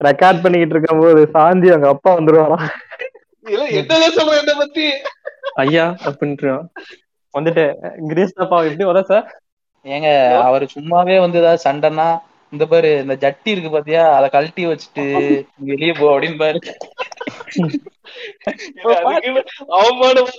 Record 0.00 0.42
பண்ணிக்கிட்டு 0.42 0.74
இருக்கும் 0.74 1.02
போது 1.02 1.22
சாந்தி 1.32 1.68
அவங்க 1.70 1.88
அப்பா 1.90 2.10
என்ன 4.38 4.54
பத்தி? 4.58 4.86
ஐயா 5.62 5.84
வந்துட்டு 7.34 7.64
கிரீஸ் 8.08 8.34
அப்பா 8.38 8.58
எப்படி 8.66 8.84
வர 8.84 9.00
சார்? 9.08 9.26
ஏங்க 9.86 10.08
அவர் 10.44 10.64
சும்மாவே 10.72 11.16
வந்து 11.20 11.40
ஏதாவது 11.40 11.64
சண்டைன்னா 11.64 12.06
இந்த 12.52 12.64
பாரு 12.66 12.90
இந்த 13.02 13.14
ஜட்டி 13.22 13.50
இருக்கு 13.50 13.70
பாத்தியா 13.70 14.02
அத 14.14 14.26
கழட்டி 14.28 14.62
வச்சுட்டு 14.66 15.04
வெளியே 15.68 15.94
போ 15.94 16.06
அப்படின்னு 16.12 16.38
பாரு 16.38 16.60
அவமானம் 19.76 20.30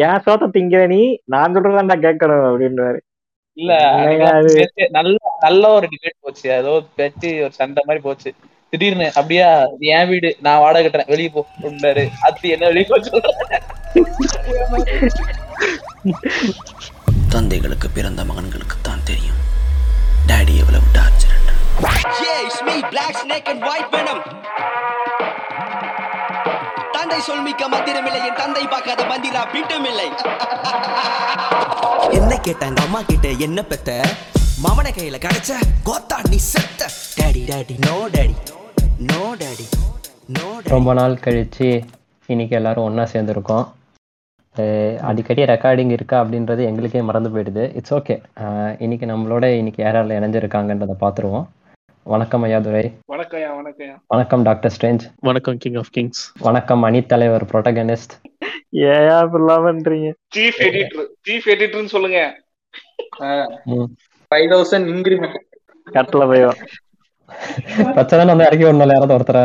ஏன் 0.00 0.22
சோத்த 0.24 0.48
திங்கிற 0.54 0.80
நீ? 0.86 1.00
நான் 1.26 1.54
சொல்றதான்டா 1.54 1.96
கேட்கணும் 2.02 2.48
அப்படின்றாரு 2.48 2.98
இல்ல 3.56 3.72
நல்ல 4.92 5.14
நல்ல 5.44 5.70
ஒரு 5.76 5.86
டிபேட் 5.92 6.22
போச்சு. 6.24 6.46
ஏதோ 6.60 6.72
பேச்சு 6.98 7.28
ஒரு 7.46 7.54
சண்டை 7.60 7.82
மாதிரி 7.88 8.02
போச்சு. 8.08 8.30
திடீர்னு 8.72 9.06
அப்படியா 9.18 9.48
என் 9.96 10.08
வீடு 10.10 10.28
நான் 10.46 10.60
வாடகை 10.64 10.82
கட்டுறேன். 10.84 11.10
வெளியே 11.12 11.30
போ 11.34 11.40
அப்படின்னாரு. 11.56 12.04
அத்தி 12.26 12.48
என்ன 12.54 12.68
வெளியே 12.72 12.86
போச்சு 12.92 13.10
தந்தைகளுக்கு 17.34 17.88
பிறந்த 17.96 18.20
மகன்களுக்கு 18.30 18.76
தான் 18.88 19.04
தெரியும். 19.10 19.40
டாடி 20.30 20.54
எவ்வளவு 20.62 20.88
டார்ச்சர். 20.96 21.38
தந்தை 26.96 27.18
சொல்மிக்க 27.28 27.62
மந்திரமில்லை 27.74 28.20
என் 28.28 28.38
தந்தை 28.42 28.64
பார்க்காத 28.74 29.02
மந்திரா 29.12 29.42
பிட்டமில்லை 29.54 30.08
என்ன 32.18 32.32
கேட்ட 32.46 32.62
எங்க 32.70 32.82
அம்மா 32.88 33.00
கிட்ட 33.10 33.28
என்ன 33.46 33.62
பெத்த? 33.70 33.90
மவன 34.60 34.88
கையில 34.96 35.16
கிடைச்ச 35.24 35.52
கோத்தா 35.86 36.16
நீ 36.30 36.38
செத்த 36.52 36.88
daddy 37.18 37.42
daddy 37.50 37.74
no 37.84 37.94
daddy 38.14 38.34
no 39.10 39.22
daddy 39.42 39.64
no 40.36 40.48
ரொம்ப 40.72 40.90
நாள் 40.98 41.14
கழிச்சு 41.24 41.68
இன்னைக்கு 42.28 42.54
எல்லாரும் 42.58 42.86
ஒன்றா 42.88 43.04
சேர்ந்துருக்கோம். 43.12 43.64
அடிக்கடி 45.10 45.42
ரெக்கார்டிங் 45.52 45.92
இருக்கா 45.96 46.16
அப்படின்றது 46.22 46.62
எங்களுக்கே 46.70 47.02
மறந்து 47.08 47.30
போயிடுது. 47.34 47.64
இட்ஸ் 47.78 47.94
ஓகே 47.98 48.16
இன்னைக்கு 48.84 49.08
நம்மளோட 49.12 49.44
இன்னைக்கு 49.60 49.82
யாரால 49.86 50.18
இணைஞ்சிருக்காங்கன்றதை 50.20 50.96
பார்த்துருவோம். 51.04 51.46
வணக்கம் 52.06 52.44
ஐயா 52.46 52.60
துரை. 52.66 52.84
வணக்கம்யா 53.14 53.50
வணக்கம் 54.14 54.46
டாக்டர் 54.50 54.74
ஸ்ட்ரேஞ்ச். 54.76 55.04
வணக்கம் 55.30 55.58
கிங் 55.64 55.80
ஆஃப் 55.82 55.92
கிங்ஸ் 55.96 56.22
வணக்கம் 56.48 56.84
அணித்தலைவர் 56.90 57.48
ப்ரொட்டகனிஸ்ட் 57.52 58.14
ஏயா 58.92 59.18
இப்படிலாம் 59.26 59.66
பண்றீங்க? 59.68 60.08
சீஃப் 60.36 60.62
எடிட்டர் 60.68 61.10
சீஃப் 61.28 61.50
எடிட்டர்னு 61.54 61.94
சொல்லுங்க. 61.96 62.20
ஃபைவ் 64.32 64.50
தௌசண்ட் 64.52 64.88
இன்க்ரிமெண்ட் 64.88 65.38
கட்டில 65.86 66.26
போயும் 66.26 66.58
பிரச்சனை 67.94 68.24
வந்து 68.24 68.44
இறக்கி 68.44 68.64
விடணும் 68.64 68.92
யாராவது 68.92 69.16
ஒருத்தர. 69.18 69.38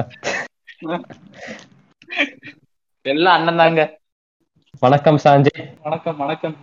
எல்லாம் 3.06 3.34
அண்ணன் 3.34 3.58
தாங்க. 3.58 3.82
வணக்கம் 4.80 5.18
சாஞ்சி. 5.18 5.54
வணக்கம் 5.82 6.18
வணக்கம். 6.18 6.56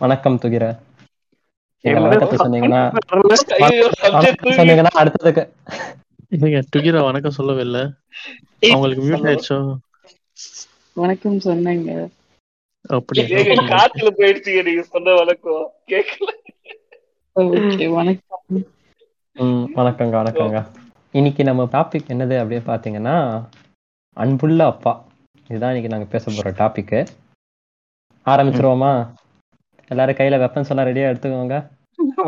வணக்கம் 0.00 0.38
துகிர. 0.38 0.64
சொன்னீங்கன்னா 1.84 2.80
சொன்னீங்கன்னா 4.58 4.92
அடுத்ததுக்கு. 4.94 5.44
இல்லைங்க 6.32 7.02
வணக்கம் 7.02 7.30
சொல்லவே 7.30 7.60
இல்ல. 7.60 7.78
அவங்களுக்கு 8.62 9.04
மியூட் 9.04 9.26
ஆயிடுச்சோ? 9.26 9.58
வணக்கம் 10.96 11.38
சொன்னேங்க. 11.38 11.90
காத்துல 12.84 14.08
போயிடுச்சு 14.18 14.62
நீங்க 14.66 14.82
சொன்ன 14.94 15.14
வணக்கம் 15.14 15.62
கேட்கல 15.92 16.30
ஓகே 17.36 17.86
வணக்கம். 17.88 18.42
ம் 19.36 19.64
வணக்கங்க 19.76 20.14
வணக்கங்க. 20.20 20.58
இன்னைக்கு 21.14 21.42
நம்ம 21.44 21.62
டாபிக் 21.72 22.10
என்னது 22.14 22.36
அப்படின்னு 22.40 22.66
பார்த்தீங்கன்னா 22.66 23.14
அன்புள்ள 24.16 24.66
அப்பா. 24.66 24.92
இதுதான் 25.50 25.72
இன்னைக்கு 25.72 25.92
நாங்கள் 25.92 26.12
பேச 26.12 26.24
போகிற 26.26 26.52
டாபிக்கு 26.60 27.00
ஆரம்பிச்சிருவோமா? 28.26 28.92
எல்லாரும் 29.90 30.18
கையில் 30.18 30.42
வெப்பன்ஸ் 30.44 30.70
எல்லாம் 30.72 30.88
ரெடியாக 30.88 31.10
எடுத்துக்கோங்க. 31.12 31.56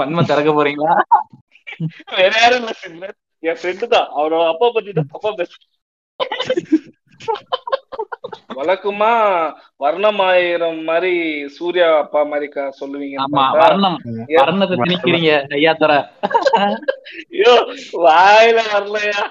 வன்மம் 0.00 0.31
திறக்க 0.31 0.50
போறீங்களா? 0.53 0.94
வேற 2.19 2.33
யாரும் 2.43 2.69
இல்ல 2.91 3.06
என் 3.43 3.59
ஃப்ரெண்டு 3.61 3.87
தான். 3.94 4.09
அவரோட 4.19 4.44
அப்பா 4.53 4.69
பத்தி 4.77 4.93
தான் 4.93 5.11
அப்பா 5.17 5.33
பேச 5.41 5.53
வழக்கமா 8.57 9.11
வர்ணமாயிரம் 9.81 10.81
மாதிரி 10.84 11.12
சூர்யா 11.57 11.89
அப்பா 11.99 12.21
மாதிரி 12.31 12.47
சொல்லுவீங்க 12.79 13.17
ஆமா 13.25 13.45
வர்ணம். 13.59 13.99
வர்ணத்தை 14.39 14.77
திணிக்கிறீங்க 14.79 15.31
ஐயா 15.57 15.73
தர 15.77 15.93
ஐயோ 17.33 17.55
வாயில 18.05 18.59
வரலையா? 18.71 19.23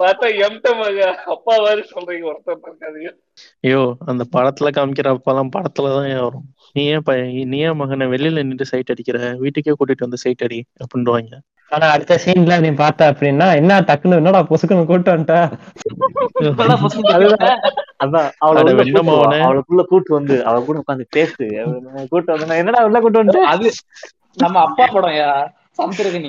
பார்த்தா 0.00 0.26
எம்ட 0.44 0.66
மக 0.78 0.98
அப்பா 1.34 1.54
மாதிரி 1.62 1.82
சொல்றீங்க 1.90 2.24
ஒருத்தர் 2.30 2.58
இருக்காதீங்க 2.62 3.10
ஐயோ 3.64 3.80
அந்த 4.06 4.22
படத்துல 4.34 4.70
காமிக்கிற 4.76 5.12
அப்பெல்லாம் 5.14 5.54
படத்துல 5.54 5.92
தான் 5.94 6.08
வரும்? 6.20 6.46
நீ 6.76 6.82
ஏன் 6.92 7.06
பையன் 7.06 7.30
நீ 7.50 7.58
ஏன் 7.66 7.78
மகனை 7.80 8.06
வெளியில 8.12 8.42
நின்று 8.42 8.66
சைட் 8.70 8.92
அடிக்கிற? 8.92 9.20
வீட்டுக்கே 9.42 9.74
கூட்டிட்டு 9.74 10.06
வந்து 10.06 10.22
சைட் 10.24 10.44
அடி 10.46 10.60
அப்படின்வாங்க 10.82 11.32
ஆனா 11.70 11.90
அடுத்த 11.90 12.14
சீன்ல 12.22 12.60
நீ 12.60 12.68
பார்த்த 12.76 13.10
அப்படின்னா 13.10 13.56
என்ன 13.56 13.76
டக்குன்னு 13.88 14.16
என்னடா 14.16 14.38
பொசுக்குன்னு 14.48 14.86
கூட்டு 14.86 15.12
வந்துட்ட? 15.12 15.34
அதான். 18.00 18.28
அவளுக்குள்ள 18.44 19.82
கூட்டு 19.90 20.14
வந்து 20.14 20.44
அவ 20.44 20.62
கூட 20.62 20.76
உட்காந்து 20.82 21.04
பேசு. 21.10 21.44
கூட்டு 22.12 22.34
வந்து 22.34 22.62
என்னடா 22.62 22.88
உள்ள 22.88 23.00
கூட்டு 23.00 23.22
வந்து 23.22 23.38
அது 23.52 23.68
நம்ம 24.38 24.58
அப்பா 24.66 24.84
படம் 24.88 25.16
யா? 25.16 25.28
சமுத்திரகனி. 25.78 26.28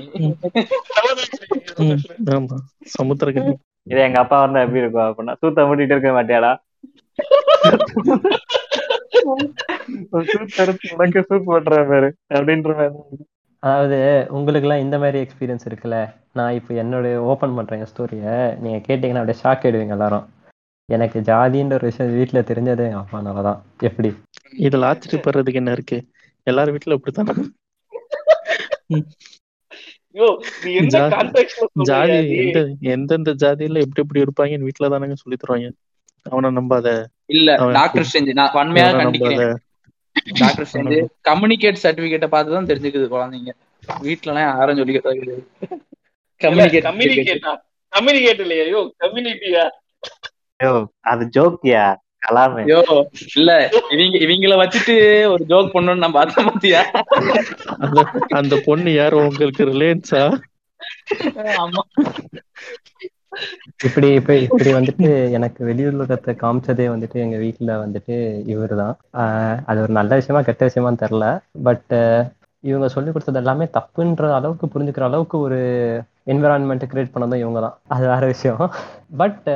ஆமா. 2.33 2.55
சமுத்திரக்கனி 2.93 3.51
இது 3.87 4.01
எங்க 4.01 4.17
அப்பா 4.23 4.35
வந்தா 4.41 4.61
எப்படி 4.61 4.79
இருக்கும் 4.79 5.05
அப்படின்னா 5.05 5.33
சூத்த 5.41 5.65
மூட்டிட்டு 5.67 5.93
இருக்க 5.95 6.09
மாட்டியாடா? 6.17 6.51
சூத் 10.29 10.55
எடுத்து 10.61 10.87
உனக்கு 10.93 11.19
சூப் 11.27 11.49
பண்ற 11.49 11.81
பாரு 11.89 12.09
அப்படின்ற 12.33 12.69
மாதிரி. 12.77 12.91
அதாவது 13.63 13.97
உங்களுக்குலாம் 14.37 14.83
இந்த 14.85 14.97
மாதிரி 14.97 15.17
எக்ஸ்பீரியன்ஸ் 15.23 15.65
இருக்குல்ல? 15.69 15.97
நான் 16.33 16.55
இப்போ 16.59 16.71
என்னோட 16.73 17.15
ஓப்பன் 17.31 17.55
பண்றேன் 17.55 17.89
ஸ்டோரியை 17.91 18.35
நீங்க 18.61 18.77
கேட்டீங்கன்னா 18.87 19.21
அப்படியே 19.21 19.41
ஷாக் 19.43 19.63
ஆயிடுவீங்க 19.65 19.95
எல்லாரும். 19.97 20.25
எனக்கு 20.89 21.17
ஜாதின்ற 21.19 21.73
ஒரு 21.73 21.89
விஷயம் 21.89 22.15
வீட்டுல 22.17 22.39
தெரிஞ்சதே 22.49 22.85
எங்க 22.89 23.01
அப்பானால 23.03 23.43
தான். 23.49 23.59
எப்படி? 23.89 24.09
இதுல 24.67 24.87
ஆச்சரியப்படுறதுக்கு 24.89 25.61
என்ன 25.63 25.71
இருக்கு? 25.71 25.99
எல்லாரும் 26.47 26.75
வீட்டுல 26.77 26.97
இப்படித்தான் 26.97 27.29
ஜாதி 31.89 32.15
எந்த 32.41 32.59
எந்தெந்த 32.93 33.31
ஜாதியில 33.43 33.83
எப்படி 33.85 34.01
எப்படி 34.03 34.23
இருப்பாங்கன்னு 34.23 34.67
வீட்டுல 34.67 34.89
தானங்க 34.93 35.17
சொல்லி 35.21 35.37
தருவாங்க. 35.37 35.69
அவனை 36.25 36.49
நம்பாத. 36.57 36.87
இல்ல 37.35 37.49
டாக்டர் 37.77 38.11
செஞ்சு 38.13 38.33
நான் 38.39 38.55
வன்மையா 38.57 38.87
இவனை 38.89 39.05
கண்டிக்கிறேன். 39.05 39.55
டாக்டர் 40.39 40.69
செஞ்சு 40.71 40.97
கம்யூனிகேட் 41.27 41.83
சர்டிபிகேட்டை 41.83 42.29
பார்த்து 42.29 42.55
தான் 42.55 42.69
தெரிஞ்சுக்குது 42.69 43.07
குழந்தைங்க. 43.13 43.51
வீட்டுல 44.01 44.31
எல்லாம் 44.31 44.47
யாரும் 44.51 44.79
சொல்லிக்கிறதா 44.79 45.13
கிடையாது 45.19 45.43
கம்யூனிகேட் 46.41 46.87
கம்யூனிகேட்டா 46.87 47.53
கம்யூனிகேட் 47.93 48.41
இல்லையா? 48.43 48.65
ஐயோ 48.67 48.81
கம்யூனிட்டியா 49.03 49.63
ஐயோ 50.59 50.73
அது 51.11 51.23
ஜோக்கியா 51.35 51.83
கலாமே. 52.21 52.63
ஐயோ 52.65 52.81
இல்ல 53.37 53.51
இவங்க 53.93 54.17
இவங்கள 54.25 54.55
வச்சுட்டு 54.61 54.95
ஒரு 55.33 55.43
ஜோக் 55.51 55.73
பண்ணணும்னு 55.75 56.03
நான் 56.03 56.17
பார்த்தேன் 56.17 56.47
பாத்தியா 56.49 56.81
அந்த 57.79 57.99
அந்த 58.39 58.55
பொண்ணு 58.67 58.91
யாரு? 58.93 59.17
உங்களுக்கு 59.25 59.69
ரிலேன்ஸா 59.71 60.23
ஆமா. 61.63 61.81
இப்படி 63.85 64.07
இப்ப 64.13 64.31
இப்படி 64.45 64.71
வந்துட்டு 64.73 65.07
எனக்கு 65.31 65.61
வெளியுலகத்தை 65.65 66.31
காமிச்சதே 66.35 66.85
வந்துட்டு 66.89 67.17
எங்க 67.17 67.37
வீட்டுல 67.37 67.71
வந்துட்டு 67.83 68.15
இவர் 68.45 68.75
தான் 68.75 68.93
அது 69.65 69.79
ஒரு 69.81 69.93
நல்ல 69.93 70.11
விஷயமா 70.15 70.41
கெட்ட 70.41 70.69
விஷயமான்னு 70.69 71.03
தெரில 71.03 71.27
பட் 71.63 71.93
இவங்க 72.63 72.87
சொல்லி 72.89 73.11
கொடுத்தது 73.11 73.39
எல்லாமே 73.39 73.65
தப்புன்ற 73.77 74.25
அளவுக்கு 74.33 74.65
புரிஞ்சுக்கிற 74.67 75.05
அளவுக்கு 75.05 75.37
ஒரு 75.39 75.59
என்விரான்மெண்ட் 76.27 76.89
கிரியேட் 76.91 77.13
பண்ணதும் 77.13 77.41
இவங்க 77.43 77.59
தான் 77.59 77.77
அது 77.87 78.05
வேற 78.07 78.23
விஷயம். 78.25 78.61
பட் 79.21 79.47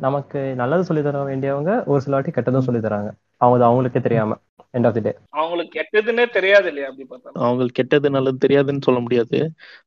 நமக்கு 0.00 0.40
நல்லது 0.56 0.88
சொல்லி 0.88 1.02
தர 1.02 1.24
வேண்டியவங்க 1.24 1.72
ஒரு 1.86 2.00
சில 2.00 2.16
வாட்டி 2.16 2.32
கெட்டதும் 2.32 2.66
சொல்லி 2.68 2.82
தராங்க. 2.82 3.10
அவங்க 3.44 3.64
அவங்களுக்கே 3.68 4.00
தெரியாம 4.00 4.36
எண்ட் 4.72 4.86
ஆஃப் 4.86 4.94
தி 4.94 5.00
டே 5.00 5.10
அவங்களுக்கு 5.32 5.74
கெட்டதுன்னே 5.78 6.24
தெரியாது 6.30 6.66
இல்லையா 6.68 6.88
அப்படி 6.88 7.06
பார்த்தா? 7.10 7.30
அவங்களுக்கு 7.44 7.76
கெட்டது 7.80 8.08
நல்லது 8.10 8.38
தெரியாதுன்னு 8.46 8.86
சொல்ல 8.86 9.00
முடியாது. 9.00 9.38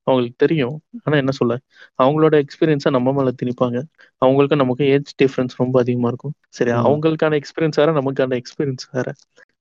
அவங்களுக்கு 0.03 0.37
தெரியும். 0.37 0.75
ஆனா 1.03 1.17
என்ன 1.17 1.31
சொல்ல? 1.31 1.55
அவங்களோட 2.03 2.35
எக்ஸ்பீரியன்ஸை 2.43 2.89
நம்ம 2.89 3.13
மேல 3.13 3.31
திணிப்பாங்க. 3.41 3.77
அவங்களுக்கு 4.21 4.55
நமக்கு 4.55 4.85
ஏஜ் 4.87 5.11
டிஃபரன்ஸ் 5.21 5.55
ரொம்ப 5.55 5.79
அதிகமா 5.79 6.07
இருக்கும். 6.07 6.35
சரி. 6.49 6.71
அவங்களுக்கான 6.87 7.35
எக்ஸ்பீரியன்ஸ் 7.39 7.79
வேற 7.81 7.91
நமக்கான 7.93 8.39
எக்ஸ்பீரியன்ஸ் 8.41 8.85
வேற. 8.91 9.07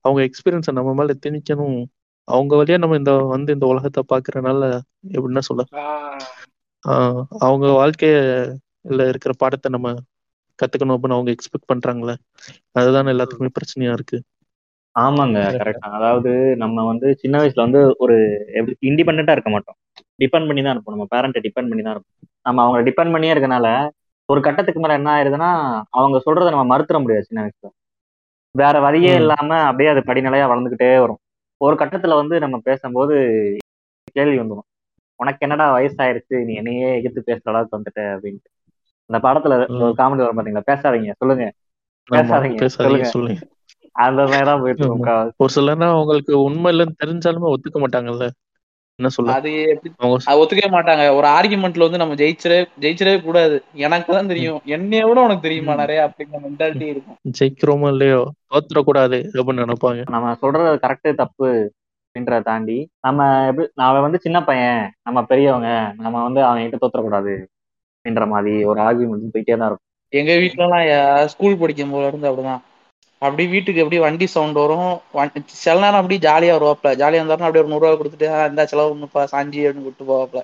அவங்க 0.05 0.21
எக்ஸ்பீரியன்ஸை 0.29 0.73
நம்ம 0.73 0.95
மேல 0.95 1.15
திணிக்கணும். 1.27 1.79
அவங்க 2.29 2.53
வழியா 2.57 2.79
நம்ம 2.79 2.97
இந்த 2.97 3.13
வந்து 3.33 3.51
இந்த 3.53 3.67
உலகத்தை 3.67 4.03
பாக்குறதுனால 4.13 4.63
எப்படின்னா 5.09 5.43
சொல்ல? 5.49 5.63
அவங்க 7.39 7.67
வாழ்க்கையில 7.79 9.09
இருக்கிற 9.09 9.33
பாடத்தை 9.39 9.71
நம்ம 9.71 9.89
கத்துக்கணும் 10.59 10.97
அப்படின்னு 10.97 11.17
அவங்க 11.19 11.31
எக்ஸ்பெக்ட் 11.35 11.71
பண்றாங்களே? 11.73 12.15
அதுதான் 12.73 13.13
எல்லாத்துக்குமே 13.15 13.51
பிரச்சனையா 13.59 13.93
இருக்கு. 13.93 14.19
ஆமாங்க 14.97 15.39
கரெக்ட் 15.57 15.89
அதாவது 15.89 16.31
நம்ம 16.57 16.85
வந்து 16.85 17.07
சின்ன 17.15 17.41
வயசுல 17.41 17.65
வந்து 17.67 17.81
ஒரு 17.97 18.15
இண்டிபெண்டா 18.89 19.35
இருக்க 19.37 19.51
மாட்டோம். 19.51 19.77
டிபெண்ட் 20.21 20.49
பண்ணி 20.49 20.63
தான் 20.63 20.75
இருப்போம். 20.75 20.95
நம்ம 20.95 21.07
பேரண்ட்டை 21.15 21.43
டிபெண்ட் 21.47 21.71
பண்ணி 21.71 21.83
தான் 21.83 21.95
இருப்போம். 21.97 22.15
நம்ம 22.43 22.63
அவங்கள 22.65 22.83
டிபெண்ட் 22.89 23.15
பண்ணியே 23.15 23.35
இருக்கனால 23.35 23.69
ஒரு 24.29 24.41
கட்டத்துக்கு 24.41 24.81
மேல 24.81 24.95
என்ன 24.95 25.11
ஆயிருதுன்னா 25.17 25.51
அவங்க 25.91 26.17
சொல்றதை 26.27 26.51
நம்ம 26.55 26.67
மறுத்துற 26.73 26.99
முடியாது 27.03 27.29
சின்ன 27.29 27.43
வயசுல. 27.45 27.69
வேற 28.55 28.77
வழியே. 28.81 29.13
இல்லாம 29.15 29.51
அப்படியே 29.69 29.91
அது 29.93 30.03
படிநிலையா 30.09 30.47
வளர்ந்துகிட்டே 30.53 30.91
வரும். 31.05 31.21
ஒரு 31.61 31.75
கட்டத்துல 31.77 32.15
வந்து 32.15 32.37
நம்ம 32.41 32.57
பேசும்போது 32.59 33.15
கேள்வி 34.17 34.37
வந்துடும் 34.39 34.69
உனக்கு 35.21 35.45
என்னடா 35.47 35.67
வயசாயிருச்சு? 35.77 36.37
நீ 36.47 36.53
என்னையே 36.55 36.89
எதிர்த்து 36.99 37.29
பேசுற 37.29 37.51
அளவுக்கு 37.53 37.77
வந்துட்ட 37.79 38.01
அப்படின்ட்டு. 38.15 38.49
அந்த 39.11 39.19
படத்துல 39.27 39.57
ஒரு. 39.77 39.93
காமெடி 39.99 40.23
வரும் 40.23 40.39
பாத்தீங்களா? 40.39 40.69
பேசாதீங்க 40.71 41.13
சொல்லுங்க. 41.19 41.45
பேசாதீங்க 42.09 42.67
சொல்லுங்க. 42.77 43.05
சொல்லுங்க. 43.07 43.43
அந்த 43.97 44.23
மாதிரிதான் 44.23 44.61
போயிட்டு. 44.61 44.89
ஒரு 45.37 45.53
சிலர்னா 45.55 45.89
அவங்களுக்கு 45.91 46.43
உண்மை 46.43 46.71
இல்லைன்னு 46.73 47.01
தெரிஞ்சாலுமே 47.05 47.53
ஒத்துக்க 47.53 47.79
மாட்டாங்கல்ல? 47.85 48.27
என்ன 48.99 49.09
சொல்ல? 49.09 49.33
அது 49.33 49.51
எப்படி? 49.63 49.91
அவங்க 49.99 50.19
அது 50.25 50.41
ஒத்துக்கவே 50.43 50.69
மாட்டாங்க. 50.71 51.15
ஒரு 51.15 51.27
ஆர்குமெண்ட்ல 51.29 51.79
வந்து 51.79 51.99
நம்ம 51.99 52.15
ஜெயிச்சிடவே 52.15 52.61
ஜெயிச்சிடவே 52.81 53.23
கூடாது. 53.23 53.57
எனக்கு 53.79 54.13
தான் 54.13 54.27
தெரியும். 54.27 54.61
என்னைய 54.67 55.07
விட 55.07 55.21
உனக்கு 55.21 55.43
தெரியுமா. 55.43 55.75
நிறைய 55.75 56.01
அப்படிங்கிற 56.07 56.41
மென்டாலிட்டி 56.47 56.87
இருக்கும். 56.87 57.19
ஜெயிக்கிறோமோ 57.39 57.89
இல்லையோ 57.89 58.21
தோத்துறக்கூடாது 58.51 59.19
அப்படின்னு 59.35 59.65
நினைப்பாங்க. 59.67 60.03
நம்ம 60.11 60.35
சொல்றது 60.35 60.79
கரெக்டு 60.87 61.15
தப்பு 61.15 61.51
அப்படின்றத 62.05 62.43
தாண்டி 62.43 62.79
நம்ம 63.01 63.21
எப்படி 63.47 63.69
நான் 63.75 64.01
வந்து 64.01 64.19
சின்ன 64.19 64.39
பையன். 64.45 64.81
நம்ம 65.03 65.23
பெரியவங்க. 65.25 65.71
நம்ம 65.97 66.23
வந்து 66.23 66.43
அவங்க 66.45 66.63
கிட்ட 66.65 66.79
தோத்துறக்கூடாது 66.83 67.35
அப்படின்ற 68.07 68.29
மாதிரி 68.29 68.65
ஒரு 68.65 68.81
ஆர்குமெண்ட் 68.81 69.35
போயிட்டே 69.35 69.57
தான் 69.57 69.69
இருக்கும். 69.69 69.85
எங்க 70.13 70.33
வீட்டுலலாம் 70.33 70.85
எல்லாம் 70.89 71.29
ஸ்கூல் 71.29 71.59
படிக்கும் 71.59 71.91
போது 71.91 72.07
இருந்து 72.07 72.31
அப்படிதான். 72.31 72.63
அப்படி 73.23 73.47
வீட்டுக்கு 73.47 73.81
எப்படி 73.81 73.99
வண்டி 73.99 74.27
சவுண்ட் 74.27 74.53
வரும்? 74.55 74.91
சில 75.57 75.75
நேரம் 75.75 75.95
அப்படி 75.95 76.19
ஜாலியா 76.19 76.55
வருவாப்ல 76.55 76.91
ஜாலியா 77.01 77.21
இருந்தாலும் 77.21 77.47
அப்படியே 77.47 77.63
ஒரு 77.63 77.73
நூறு 77.73 77.87
ரூபா 77.87 77.93
கொடுத்துட்டு 77.93 78.51
இந்த 78.51 78.67
செலவு 78.67 78.95
ஒண்ணுப்பா 78.95 79.23
சாஞ்சி 79.33 79.61
அப்படின்னு 79.63 79.83
கூப்பிட்டு 79.83 80.11
போவாப்ல 80.11 80.43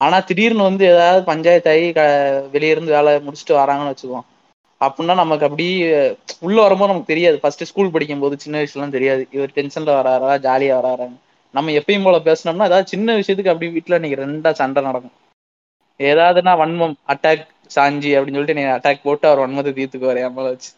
ஆனா 0.00 0.20
திடீர்னு 0.20 0.62
வந்து 0.62 0.84
ஏதாவது 0.86 1.24
பஞ்சாயத்து 1.24 1.70
ஆகி 1.70 1.92
க- 1.92 2.06
வெளியிருந்து 2.52 2.94
வேலை 2.96 3.12
முடிச்சுட்டு 3.26 3.54
வராங்கன்னு 3.60 3.92
வச்சுக்குவோம் 3.92 4.26
அப்படின்னா 4.80 5.14
நமக்கு 5.14 5.44
அப்படி 5.44 5.66
உள்ள 6.40 6.60
வரும்போது 6.62 6.90
நமக்கு 6.90 7.12
தெரியாது. 7.12 7.40
ஃபர்ஸ்ட் 7.40 7.64
ஸ்கூல் 7.64 7.90
படிக்கும் 7.90 8.18
போது 8.18 8.38
சின்ன 8.38 8.62
வயசுலாம் 8.62 8.90
தெரியாது. 8.90 9.26
இவர் 9.30 9.54
டென்ஷன்ல 9.54 9.92
வராரா 9.98 10.32
ஜாலியா 10.46 10.74
வராரான்னு. 10.78 11.18
நம்ம 11.54 11.70
எப்பயும் 11.70 12.04
போல 12.04 12.18
பேசினோம்னா 12.26 12.66
ஏதாவது 12.68 12.86
சின்ன 12.86 13.16
விஷயத்துக்கு 13.16 13.52
அப்படி 13.52 13.68
வீட்டுல 13.76 13.94
இன்னைக்கு 13.94 14.22
ரெண்டா 14.24 14.50
சண்டை 14.52 14.82
நடக்கும். 14.82 15.14
ஏதாவதுனா 16.00 16.52
வன்மம் 16.62 16.96
அட்டாக் 17.12 17.44
சாஞ்சி 17.76 18.10
அப்படின்னு 18.16 18.38
சொல்லிட்டு 18.38 18.58
நீ 18.58 18.64
அட்டாக் 18.76 19.06
போட்டு 19.06 19.26
அவர் 19.30 19.42
வன்மத்தை 19.44 19.72
தீர்த்துக்குவாரு 19.78 20.22
என் 20.26 20.36
மேல 20.36 20.52
வச்சு. 20.54 20.70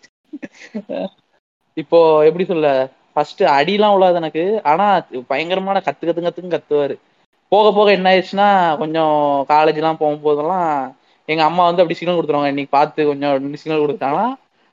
இப்போ 1.76 1.98
எப்படி 2.28 2.44
சொல்ல 2.50 2.68
ஃபர்ஸ்ட் 3.12 3.42
அடிலாம் 3.56 3.94
உள்ளாது 3.96 4.20
எனக்கு. 4.22 4.42
ஆனா 4.70 4.86
பயங்கரமான 5.32 5.82
கத்து 5.86 6.04
கத்து 6.08 6.26
கத்துன்னு 6.26 6.54
கத்துவாரு. 6.54 6.94
போக 7.52 7.66
போக 7.76 7.88
என்ன 7.96 8.08
ஆயிடுச்சுன்னா 8.12 8.48
கொஞ்சம் 8.82 9.14
காலேஜ் 9.52 9.80
எல்லாம் 9.80 10.00
போகும்போதெல்லாம் 10.02 10.70
எங்க 11.28 11.42
அம்மா 11.48 11.62
வந்து 11.68 11.82
அப்படி 11.82 11.96
சிக்னல் 11.98 12.18
கொடுத்துருவாங்க. 12.18 12.52
இன்னைக்கு 12.52 12.76
பார்த்து 12.76 13.08
கொஞ்சம் 13.10 13.32
சிக்னல் 13.62 13.84
கொடுத்தாங்கன்னா 13.84 14.26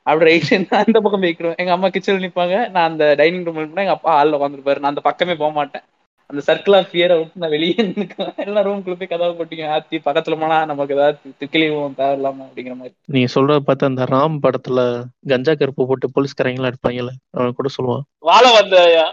அப்படி 0.08 0.26
ரைட் 0.30 0.44
நான் 0.72 0.88
இந்த 0.90 1.00
பக்கம் 1.04 1.24
போய்க்கிடுவேன். 1.24 1.60
எங்க 1.62 1.72
அம்மா 1.76 1.88
கிச்சன்ல 1.94 2.24
நிப்பாங்க. 2.26 2.56
நான் 2.74 2.90
அந்த 2.92 3.06
டைனிங் 3.22 3.46
ரூம்ல 3.48 3.64
இருப்பேன் 3.64 3.86
எங்க 3.86 3.96
அப்பா 3.98 4.12
ஹாலில் 4.18 4.38
உட்காந்துருப்பாரு 4.38 4.82
நான் 4.84 4.94
அந்த 4.94 5.04
பக்கமே 5.10 5.36
போக 5.42 5.52
மாட்டேன். 5.60 5.86
அந்த 6.30 6.42
சர்க்கிள் 6.48 6.76
ஆஃப் 6.78 6.88
ஃபியரை 6.92 7.16
விட்டு 7.18 7.42
நான் 7.42 7.50
வெளியே 7.50 7.76
நிற்குவேன் 7.90 8.40
எல்லாம் 8.44 8.66
ரூம்குள்ள 8.68 8.96
போய் 8.96 9.12
கதவை 9.12 9.34
போட்டிங்க 9.38 9.66
ஆத்தி 9.76 9.98
பக்கத்துல 10.06 10.36
போனா 10.40 10.58
நமக்கு 10.66 10.96
ஏதாவது 10.96 11.18
திக்கிலிவும் 11.42 11.98
தேவையில்லாம 12.00 12.46
அப்படிங்கிற 12.48 12.76
மாதிரி. 12.76 12.94
நீங்க 13.06 13.30
சொல்றத 13.36 13.60
பார்த்தா 13.68 13.90
அந்த 13.92 14.06
ராம் 14.06 14.40
படத்துல 14.46 14.80
கஞ்சா 15.28 15.54
கருப்பு 15.54 15.88
போட்டு 15.88 16.10
போலீஸ்காரங்களாம் 16.16 16.74
இருப்பாங்கல்ல 16.74 17.14
அவன் 17.32 17.54
கூட 17.54 17.70
சொல்லுவான். 17.78 18.04
வாழ 18.30 18.44
வந்தாயா? 18.60 19.06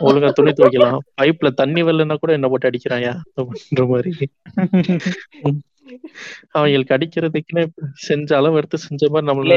ஒழுங்கா 0.00 0.28
துணி 0.30 0.50
துவைக்கலாம். 0.50 0.98
பைப்ல 1.20 1.48
தண்ணி 1.52 1.82
வரலன்னா 1.82 2.16
கூட 2.20 2.32
என்ன 2.32 2.48
போட்டு 2.48 2.70
அடிக்கிறாயா? 2.70 3.12
அப்படின்ற 3.38 3.84
மாதிரி. 3.86 4.12
அவங்களுக்கு 6.50 6.96
அடிக்கிறதுக்குன்னு 6.96 7.64
செஞ்ச 8.08 8.36
அளவு 8.36 8.56
எடுத்து 8.56 8.78
செஞ்ச 8.78 9.10
மாதிரி 9.10 9.28
நம்மள 9.30 9.56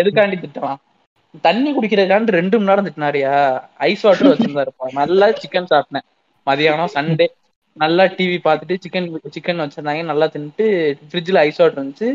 எதுக்காண்டி 0.00 0.38
திட்டலாம் 0.44 0.80
தண்ணி 1.44 1.70
குடிக்கிறதுக்காண்டு 1.72 2.36
ரெண்டு 2.38 2.56
மணி 2.58 2.70
நேரம் 2.70 2.86
திட்டினாரியா 2.86 3.34
ஐஸ் 3.88 4.04
வாட்டர் 4.06 4.32
வச்சிருந்தாருப்பா 4.32 4.86
நல்லா 5.00 5.26
சிக்கன் 5.42 5.70
சாப்பிட்டேன். 5.72 6.06
மதியானம் 6.46 6.94
சண்டே 6.96 7.26
நல்லா 7.76 8.04
டிவி 8.16 8.38
பார்த்துட்டு 8.46 8.76
சிக்கன் 8.84 9.06
சிக்கன் 9.34 9.62
வச்சிருந்தாங்க. 9.64 10.02
நல்லா 10.12 10.26
தின்னுட்டு 10.34 10.64
ஃப்ரிட்ஜில் 11.10 11.40
ஐஸ் 11.44 11.60
வாட்டர் 11.60 11.78
இருந்துச்சு. 11.80 12.08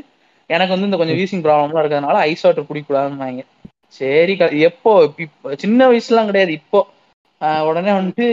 எனக்கு 0.50 0.74
வந்து 0.74 0.88
இந்த 0.90 0.98
கொஞ்சம் 1.02 1.20
வீசிங் 1.20 1.44
ப்ராப்ளம்லாம் 1.46 1.84
இருக்கிறதுனால 1.84 2.18
ஐஸ் 2.32 2.44
வாட்டர் 2.46 2.70
குடிக்கூடாதுன்னாங்க 2.70 3.44
சரி 4.00 4.34
எப்போ? 4.70 4.92
இப்போ 5.26 5.56
சின்ன 5.64 5.80
வயசுலாம் 5.92 6.30
கிடையாது. 6.30 6.52
இப்போ 6.62 6.80
ஆஹ் 7.42 7.64
உடனே 7.70 7.92
வந்துட்டு 7.92 8.26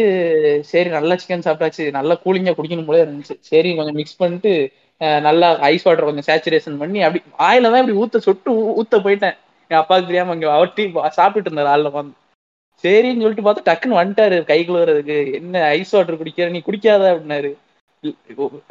சரி 0.70 0.88
நல்லா 0.96 1.14
சிக்கன் 1.20 1.46
சாப்பிட்டாச்சு. 1.46 1.84
நல்லா 1.98 2.14
கூலிங்கா 2.24 2.52
குடிக்கணும் 2.58 2.88
போல 2.88 2.98
இருந்துச்சு. 3.04 3.34
சரி 3.50 3.70
கொஞ்சம் 3.78 3.98
மிக்ஸ் 4.00 4.20
பண்ணிட்டு 4.20 4.52
நல்லா 5.26 5.46
ஐஸ் 5.70 5.86
வாட்டர் 5.86 6.08
கொஞ்சம் 6.08 6.28
சேச்சுரேஷன் 6.28 6.80
பண்ணி 6.82 6.98
அப்படி 7.06 7.20
ஆயில 7.48 7.70
தான் 7.72 7.82
இப்படி 7.82 7.96
ஊத்த 8.02 8.20
சொட்டு 8.26 8.50
ஊத்த 8.80 9.00
போயிட்டேன். 9.06 9.36
என் 9.72 9.80
அப்பாவுக்கு 9.82 10.10
தெரியாம 10.10 10.34
இங்க 10.36 10.48
அவர் 10.56 10.76
டீ 10.76 10.84
சாப்பிட்டுட்டு 11.18 11.50
இருந்தாரு 11.50 11.72
ஆள்ல 11.74 11.90
வந்து 11.96 12.14
சரின்னு 12.84 13.24
சொல்லிட்டு 13.24 13.44
பார்த்தா 13.46 13.66
டக்குன்னு 13.68 13.98
வந்துட்டாரு 13.98 14.36
கை 14.48 14.58
கழுவுறதுக்கு. 14.68 15.16
என்ன 15.38 15.64
ஐஸ் 15.76 15.92
வாட்டர் 15.94 16.20
குடிக்கிற 16.20 16.46
நீ 16.54 16.60
குடிக்காத 16.68 17.02
அப்படின்னாரு. 17.12 17.50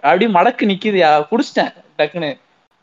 அப்படியே 0.06 0.30
மடக்கு 0.38 0.64
நிக்குதுயா 0.72 1.10
குடிச்சிட்டேன் 1.32 1.72
டக்குன்னு. 2.00 2.32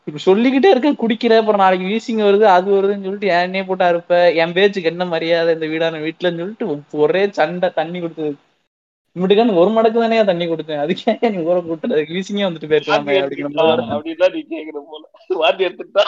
இப்ப 0.07 0.19
சொல்லிக்கிட்டே 0.27 0.69
இருக்கேன் 0.73 0.99
குடிக்கிற 1.01 1.33
அப்புறம் 1.41 1.61
நாளைக்கு 1.63 1.89
வீசிங் 1.91 2.21
வருது 2.27 2.45
அது 2.53 2.67
வருதுன்னு 2.75 3.05
சொல்லிட்டு 3.07 3.29
என்னையே 3.39 3.63
போட்டா 3.67 3.87
இருப்ப 3.93 4.13
என் 4.41 4.55
பேச்சுக்கு 4.57 4.91
என்ன 4.91 5.05
மரியாதை 5.13 5.53
இந்த 5.57 5.67
வீடான 5.73 5.99
வீட்டுலன்னு 6.05 6.41
சொல்லிட்டு 6.43 6.67
ஒரே 7.03 7.23
சண்டை 7.39 7.69
தண்ணி 7.79 7.99
கொடுத்தது 7.99 8.31
இம்மிட்டுக்கான 9.15 9.55
ஒரு 9.61 9.69
மடக்கு 9.75 10.03
தானே 10.03 10.23
தண்ணி 10.31 10.45
கொடுத்தேன் 10.49 10.81
அதுக்கே 10.83 11.29
நீ 11.33 11.39
ஊற 11.49 11.57
கூட்டது 11.67 11.95
அதுக்கு 11.95 12.15
வீசிங்கே 12.17 12.47
வந்துட்டு 12.47 12.69
போயிருக்கலாமே 12.71 13.17
எடுத்துக்கிட்டா 13.19 13.65
மாதிரி. 13.69 13.85
அப்படின்லாம் 13.95 14.35
நீ 14.35 14.41
கேக்குற 14.53 14.81
போல. 14.91 15.03
வாந்தி 15.43 15.67
எடுத்துக்கிட்டா. 15.67 16.05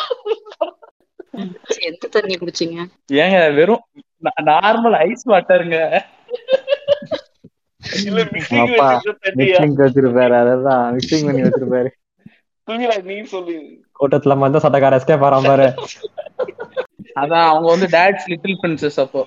எந்த 1.81 2.07
தண்ணி 2.12 2.36
குடிச்சீங்க? 2.36 2.78
ஏங்க 3.22 3.38
வெறும் 3.56 3.83
நார்மல் 4.45 4.98
ஐஸ் 5.06 5.30
வாட்டருங்க 5.30 5.78
கூட்டத்துல 14.00 14.36
மந்த 14.38 14.60
சட்டக்கார 14.63 14.98
எஸ்கேப் 15.00 15.25
ஆறாம 15.28 15.50
பாரு. 15.50 15.68
அதான் 17.16 17.48
அவங்க 17.48 17.68
வந்து 17.74 17.88
டேட்ஸ் 17.98 18.28
லிட்டில் 18.28 18.60
பிரின்சஸ் 18.62 19.00
அப்போ. 19.00 19.22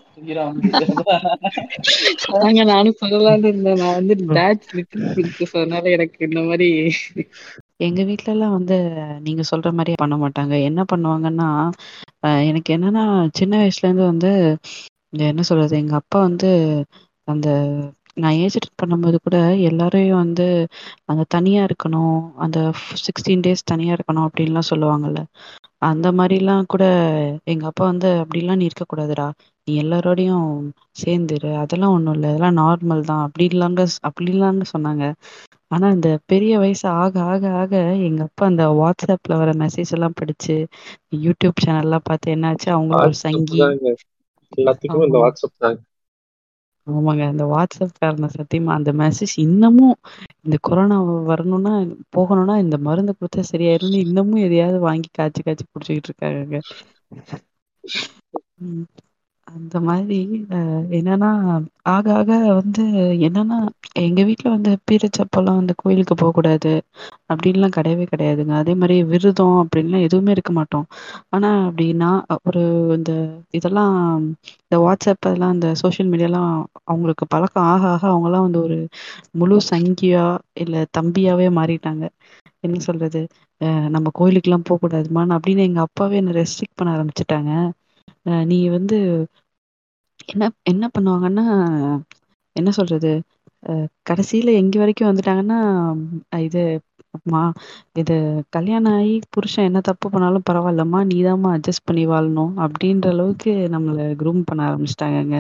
நானும் 2.65 3.01
சொல்லலாம்னு 3.01 3.51
இருந்தேன். 3.51 3.81
நான் 3.83 3.99
வந்து 4.01 4.15
டேட் 4.39 4.69
லிட்டில் 4.73 5.07
பிரின்சஸ் 5.17 5.55
அதனால 5.55 5.91
எனக்கு 5.91 6.21
இந்த 6.29 6.41
மாதிரி 6.41 6.69
எங்க 7.85 8.01
வீட்ல 8.05 8.29
எல்லாம் 8.33 8.53
வந்து 8.53 8.77
நீங்க 9.21 9.43
சொல்ற 9.51 9.69
மாதிரியே 9.73 9.99
பண்ண 9.99 10.17
மாட்டாங்க. 10.19 10.55
என்ன 10.65 10.81
பண்ணுவாங்கன்னா 10.91 11.49
அஹ் 12.23 12.43
எனக்கு 12.49 12.71
என்னன்னா 12.77 13.05
சின்ன 13.35 13.55
வயசுல 13.59 13.87
இருந்து 13.87 14.05
வந்து 14.07 14.31
என்ன 15.27 15.43
சொல்றது 15.43 15.75
எங்க 15.77 15.95
அப்பா 16.01 16.19
வந்து 16.21 16.51
அந்த 17.29 17.49
நான் 18.17 18.39
ஏஜ் 18.41 18.57
அட்டன் 18.59 18.81
பண்ணும்போது 18.81 19.17
கூட 19.21 19.37
எல்லாரையும் 19.69 20.21
வந்து 20.21 20.47
அந்த 21.09 21.23
தனியா 21.31 21.63
இருக்கணும் 21.69 22.15
அந்த 22.45 22.59
சிக்ஸ்டீன் 23.05 23.45
டேஸ் 23.47 23.71
தனியா 23.73 23.95
இருக்கணும் 23.97 24.27
அப்படின்லாம் 24.29 24.71
சொல்லுவாங்கல்ல. 24.71 25.21
அந்த 25.89 26.09
மாதிரிலாம் 26.19 26.69
கூட 26.69 26.85
எங்க 27.53 27.65
அப்பா 27.71 27.85
வந்து 27.91 28.11
அப்படிலாம் 28.23 28.61
நீ 28.61 28.67
இருக்கக்கூடாதுடா. 28.69 29.27
நீ 29.69 29.73
எல்லாரோடையும் 29.83 30.49
சேர்ந்துரு. 30.97 31.51
அதெல்லாம் 31.63 31.95
ஒண்ணும் 31.97 32.15
இல்லை. 32.15 32.31
அதெல்லாம் 32.31 32.59
நார்மல் 32.61 33.03
தான். 33.07 33.23
அப்படிலாங்க 33.29 33.81
அப்படிலாங்க 34.11 34.65
சொன்னாங்க. 34.73 35.05
ஆனா 35.71 35.87
இந்த 35.95 36.09
பெரிய 36.31 36.53
வயசு 36.61 36.85
ஆக 37.01 37.15
ஆக 37.29 37.45
ஆக 37.59 37.75
எங்க 38.07 38.21
அப்பா 38.29 38.45
அந்த 38.47 38.65
வாட்ஸ்அப்ல 38.79 39.39
வர 39.41 39.51
மெசேஜ் 39.63 39.93
எல்லாம் 39.93 40.19
படிச்சு 40.21 40.57
யூடியூப் 41.19 41.63
சேனல் 41.65 41.87
எல்லாம் 41.87 42.07
பார்த்து 42.09 42.35
என்னாச்சு? 42.35 42.69
அவங்களும் 42.75 43.07
ஒரு 43.07 43.19
சங்கி. 43.25 43.65
எல்லாத்துக்குமே 44.53 45.07
இந்த 45.07 45.21
வாட்ஸ்அப் 45.23 45.57
தாங்க. 45.59 45.81
ஆமாங்க 46.87 47.23
அந்த 47.29 47.45
வாட்ஸ்அப் 47.51 47.99
காரணம் 47.99 48.35
சத்தியமா 48.35 48.73
அந்த 48.75 48.91
மெசேஜ் 48.99 49.35
இன்னமும் 49.45 49.95
இந்த 50.41 50.57
கொரோனா 50.63 50.97
வரணும்னா 51.27 51.73
போகணும்னா 52.17 52.57
இந்த 52.61 52.79
மருந்து 52.83 53.15
கொடுத்தா 53.15 53.45
சரியாயிரும்னு 53.51 54.05
இன்னமும் 54.07 54.45
எதையாவது 54.45 54.81
வாங்கி 54.83 55.11
காய்ச்சி 55.13 55.43
காய்ச்சி 55.43 55.67
குடிச்சுக்கிட்டு 55.67 56.11
இருக்காங்க 56.11 56.61
ம். 58.65 58.87
அந்த 59.55 59.77
மாதிரி 59.87 60.17
அஹ், 60.57 60.85
என்னன்னா 60.97 61.29
ஆக 61.93 62.07
ஆக 62.15 62.31
வந்து 62.53 62.83
என்னன்னா 63.27 63.59
எங்க 64.03 64.21
வீட்ல 64.25 64.49
வந்து 64.51 64.71
பீரச்சப்பெல்லாம் 64.87 65.59
வந்து 65.61 65.75
கோயிலுக்கு 65.77 66.15
போக 66.15 66.33
கூடாது 66.33 66.73
அப்படின்லாம் 67.31 67.77
கிடையவே 67.77 68.05
கிடையாதுங்க. 68.11 68.55
அதே 68.61 68.75
மாதிரி 68.75 68.97
விரதம் 69.13 69.57
அப்படின்லாம் 69.63 70.07
எதுவுமே 70.07 70.33
இருக்க 70.33 70.53
மாட்டோம். 70.55 70.87
ஆனா 71.31 71.51
அப்படின்னா 71.69 72.11
ஒரு 72.43 72.63
இந்த 72.97 73.13
இதெல்லாம் 73.59 73.95
இந்த 74.65 74.79
வாட்ஸ்அப் 74.85 75.21
அதெல்லாம் 75.23 75.55
இந்த 75.57 75.69
சோசியல் 75.83 76.11
மீடியாலாம் 76.11 76.53
அவங்களுக்கு 76.85 77.25
பழக்கம் 77.29 77.69
ஆக 77.69 77.85
ஆக 77.91 78.05
அவங்கலாம் 78.11 78.47
வந்து 78.47 78.61
ஒரு 78.63 78.79
முழு 79.35 79.57
சங்கியா 79.71 80.25
இல்ல 80.57 80.77
தம்பியாவே 80.97 81.49
மாறிட்டாங்க. 81.59 82.05
என்ன 82.65 82.77
சொல்றது? 82.85 83.21
அஹ் 83.61 83.89
நம்ம 83.91 84.11
கோயிலுக்கெல்லாம் 84.19 84.67
போக 84.69 84.81
கூடாதுமான்னு 84.83 85.37
அப்படின்னு 85.37 85.67
எங்க 85.69 85.81
அப்பாவே 85.87 86.17
என்ன 86.17 86.35
ரெஸ்ட்ரிக்ட் 86.39 86.79
பண்ண 86.79 86.97
ஆரம்பிச்சுட்டாங்க. 86.97 87.51
அஹ் 88.27 88.45
நீ 88.47 88.59
வந்து 88.71 88.99
என்ன 90.29 90.43
என்ன 90.71 90.85
பண்ணுவாங்கன்னா 90.95 91.45
என்ன 92.57 92.71
சொல்றது? 92.73 93.13
அஹ் 93.63 93.89
கடைசியில 94.09 94.53
எங்க 94.55 94.75
வரைக்கும் 94.79 95.11
வந்துட்டாங்கன்னா 95.11 95.59
இது 96.43 96.63
மா 97.27 97.43
இது 97.97 98.15
கல்யாணம் 98.51 98.95
ஆகி 98.95 99.15
புருஷன் 99.31 99.65
என்ன 99.65 99.81
தப்பு 99.83 100.07
பண்ணாலும் 100.11 100.47
பரவாயில்லம்மா 100.51 101.01
நீதாம்மா 101.11 101.51
அட்ஜஸ்ட் 101.57 101.85
பண்ணி 101.85 102.05
வாழணும் 102.09 102.53
அப்படின்ற 102.65 103.09
அளவுக்கு 103.09 103.53
நம்மள 103.75 103.99
குரூம் 104.21 104.43
பண்ண 104.45 104.63
ஆரம்பிச்சிட்டாங்கங்க. 104.69 105.39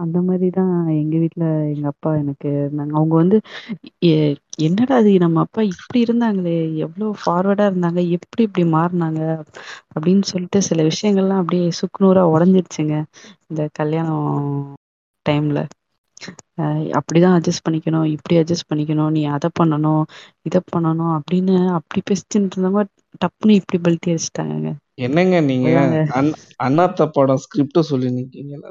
அந்த 0.00 0.18
மாதிரி 0.22 0.48
தான் 0.50 0.72
எங்க 0.94 1.14
வீட்ல 1.18 1.44
எங்க 1.70 1.86
அப்பா 1.86 2.10
எனக்கு 2.16 2.48
இருந்தாங்க. 2.60 2.92
அவங்க 2.92 3.14
வந்து 3.14 3.38
எ- 4.08 4.36
என்னடா 4.60 4.96
இது 5.02 5.12
நம்ம 5.18 5.40
அப்பா 5.40 5.62
இப்படி 5.72 5.98
இருந்தாங்களே 6.02 6.54
எவ்வளவு 6.84 7.10
ஃபார்வர்டா 7.20 7.66
இருந்தாங்க 7.70 8.02
எப்படி 8.16 8.42
இப்படி 8.42 8.64
மாறினாங்க 8.72 9.20
அப்படின்னு 9.94 10.24
சொல்லிட்டு 10.30 10.60
சில 10.68 10.82
விஷயங்கள்லாம் 10.88 11.42
அப்படியே 11.42 11.68
சுக்குநூறா 11.80 12.24
உடஞ்சிடுச்சுங்க 12.34 12.96
இந்த 13.50 13.64
கல்யாணம் 13.72 14.26
டைம்ல 15.26 15.60
அப்படிதான் 16.98 17.36
அட்ஜஸ்ட் 17.36 17.64
பண்ணிக்கணும் 17.66 18.06
இப்படி 18.14 18.34
அட்ஜஸ்ட் 18.38 18.68
பண்ணிக்கணும் 18.70 19.10
நீ 19.10 19.22
அதை 19.34 19.48
பண்ணணும் 19.60 20.02
இதை 20.46 20.60
பண்ணணும் 20.72 21.12
அப்படின்னு 21.16 21.54
அப்படி 21.76 22.00
பேசிட்டு 22.08 22.36
இருந்தவங்க 22.38 22.82
டப்புன்னு 23.20 23.58
இப்படி 23.60 23.78
பல்ட்டி 23.80 24.12
அடிச்சிட்டாங்க 24.12 24.70
என்னங்க 24.98 25.36
நீங்க? 25.42 25.68
அதாங்க. 25.74 25.98
அண்- 26.16 26.36
அண்ணாத்த 26.60 27.06
படம் 27.10 27.42
ஸ்கிரிப்ட் 27.44 27.80
சொல்லி 27.90 28.08
நிக்கீங்களா 28.16 28.70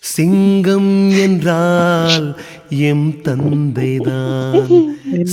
சிங்கம் 0.00 1.10
என்றால் 1.10 2.36
எம் 2.70 3.10
தந்தைதான். 3.10 4.88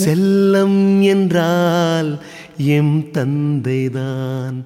செல்லம் 0.05 1.03
என்றால் 1.03 2.21
எம் 2.57 3.05
தந்தைதான். 3.13 4.65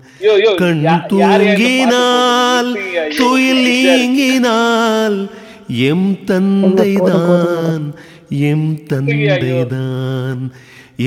கண் 0.56 0.86
தூங்கினால் 1.08 2.78
துயில் 3.18 3.88
நீங்கினால் 3.88 5.30
எம் 5.68 6.18
தந்தைதான். 6.26 7.94
எம் 8.30 8.80
தந்தைதான். 8.90 10.50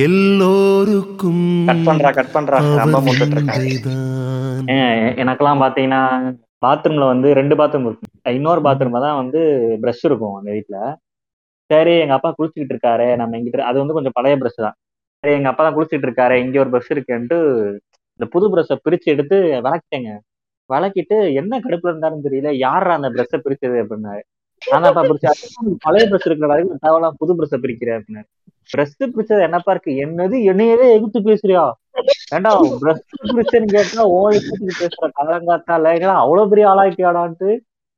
எல்லோருக்கும் 0.05 1.43
கட் 1.69 1.83
பண்றா 1.89 2.11
கட் 2.19 2.35
பண்றா. 2.35 2.59
ரொம்ப 2.83 2.99
முட்டுட்டு 3.07 3.37
இருக்காங்க 3.37 4.77
எனக்கெல்லாம் 5.23 5.63
பாத்தீங்கன்னா 5.65 6.01
பாத்ரூம்ல 6.65 7.07
வந்து 7.13 7.29
ரெண்டு 7.39 7.55
பாத்ரூம் 7.61 7.87
இருக்கும் 7.89 8.35
இன்னொரு 8.39 8.61
பாத்ரூம்ல 8.67 9.01
தான் 9.07 9.19
வந்து 9.23 9.41
ப்ரஷ் 9.83 10.05
இருக்கும் 10.09 10.37
அந்த 10.39 10.51
வீட்ல. 10.57 10.77
சரி 11.71 11.95
எங்க 12.05 12.15
அப்பா 12.19 12.31
குளிச்சுக்கிட்டு 12.39 12.75
இருக்காரு. 12.75 13.07
நம்ம 13.21 13.37
எங்கிட்ட 13.39 13.69
அது 13.71 13.79
வந்து 13.83 13.97
கொஞ்சம் 13.97 14.17
பழைய 14.19 14.37
ப்ரஷ் 14.43 14.65
தான். 14.67 14.77
சரி 15.25 15.35
எங்க 15.39 15.51
அப்பா 15.53 15.65
தான் 15.67 15.77
குளிச்சுட்டு 15.77 16.09
இருக்காரு. 16.09 16.37
இங்க 16.45 16.59
ஒரு 16.65 16.73
ப்ரஷ் 16.75 16.93
இருக்குன்ட்டு 16.95 17.39
இந்த 18.21 18.27
புது 18.35 18.47
ப்ரஷ்ஷை 18.55 18.77
பிரிச்சு 18.87 19.09
எடுத்து 19.15 19.37
விளக்கிட்டேங்க 19.67 20.11
விளக்கிட்டு 20.71 21.17
என்ன 21.41 21.61
கடுப்புல 21.65 21.93
இருந்தாலும் 21.93 22.25
தெரியல. 22.27 22.51
யாரா 22.67 22.93
அந்த 22.99 23.11
ப்ரஷ்ஷை 23.17 23.41
பிரிச்சது 23.47 23.77
அப்படின்னாரு. 23.85 24.23
பிரிச்சு 24.71 25.31
பழைய 25.85 26.05
பிரஸ் 26.11 26.27
இருக்கிற 26.29 27.11
புது 27.21 27.37
பிரஸ் 27.39 27.55
பிரிக்கிறேன் 27.65 27.99
அப்படின்னாரு. 27.99 28.29
பிரஸ் 28.73 28.97
பிரிச்சது 29.15 29.47
என்னப்பா 29.47 29.73
இருக்கு? 29.75 29.93
என்னது? 30.05 30.37
என்னையவே 30.51 30.87
எகுத்து 30.97 31.21
பேசுறியா? 31.29 31.65
ஏண்டா 32.35 32.53
பிரஸ் 32.83 33.03
பிரிச்சேன்னு 33.33 33.75
கேட்டா 33.77 34.05
ஓ 34.17 34.21
கூட்டிட்டு 34.37 34.79
பேசுற 34.83 35.09
காலங்காத்தால? 35.19 35.95
அவ்வளவு 36.23 36.51
பெரிய 36.53 36.67
ஆளாக்கியாடான்ட்டு. 36.73 37.51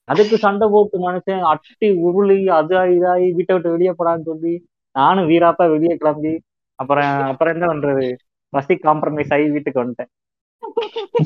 அதுக்கு 0.09 0.37
சண்டை 0.44 0.66
போட்டு 0.73 0.97
மனுஷன் 1.04 1.44
அட்டி 1.50 1.88
உருளி 2.06 2.38
அது 2.56 2.75
இதாகி 2.97 3.28
வீட்டை 3.37 3.52
விட்டு 3.54 3.75
வெளியே 3.75 3.92
போடான்னு 3.99 4.28
சொல்லி 4.30 4.54
நானும் 4.97 5.28
வீராப்பா 5.30 5.64
வெளியே 5.75 5.94
கிளம்பி 6.00 6.33
அப்புறம் 6.78 7.12
அப்புறம் 7.30 7.54
என்ன 7.54 7.66
பண்றது? 7.71 8.06
பசி 8.52 8.75
காம்ப்ரமைஸ் 8.83 9.33
ஆகி 9.35 9.47
வீட்டுக்கு 9.54 9.83
வந்துட்டேன். 9.83 10.11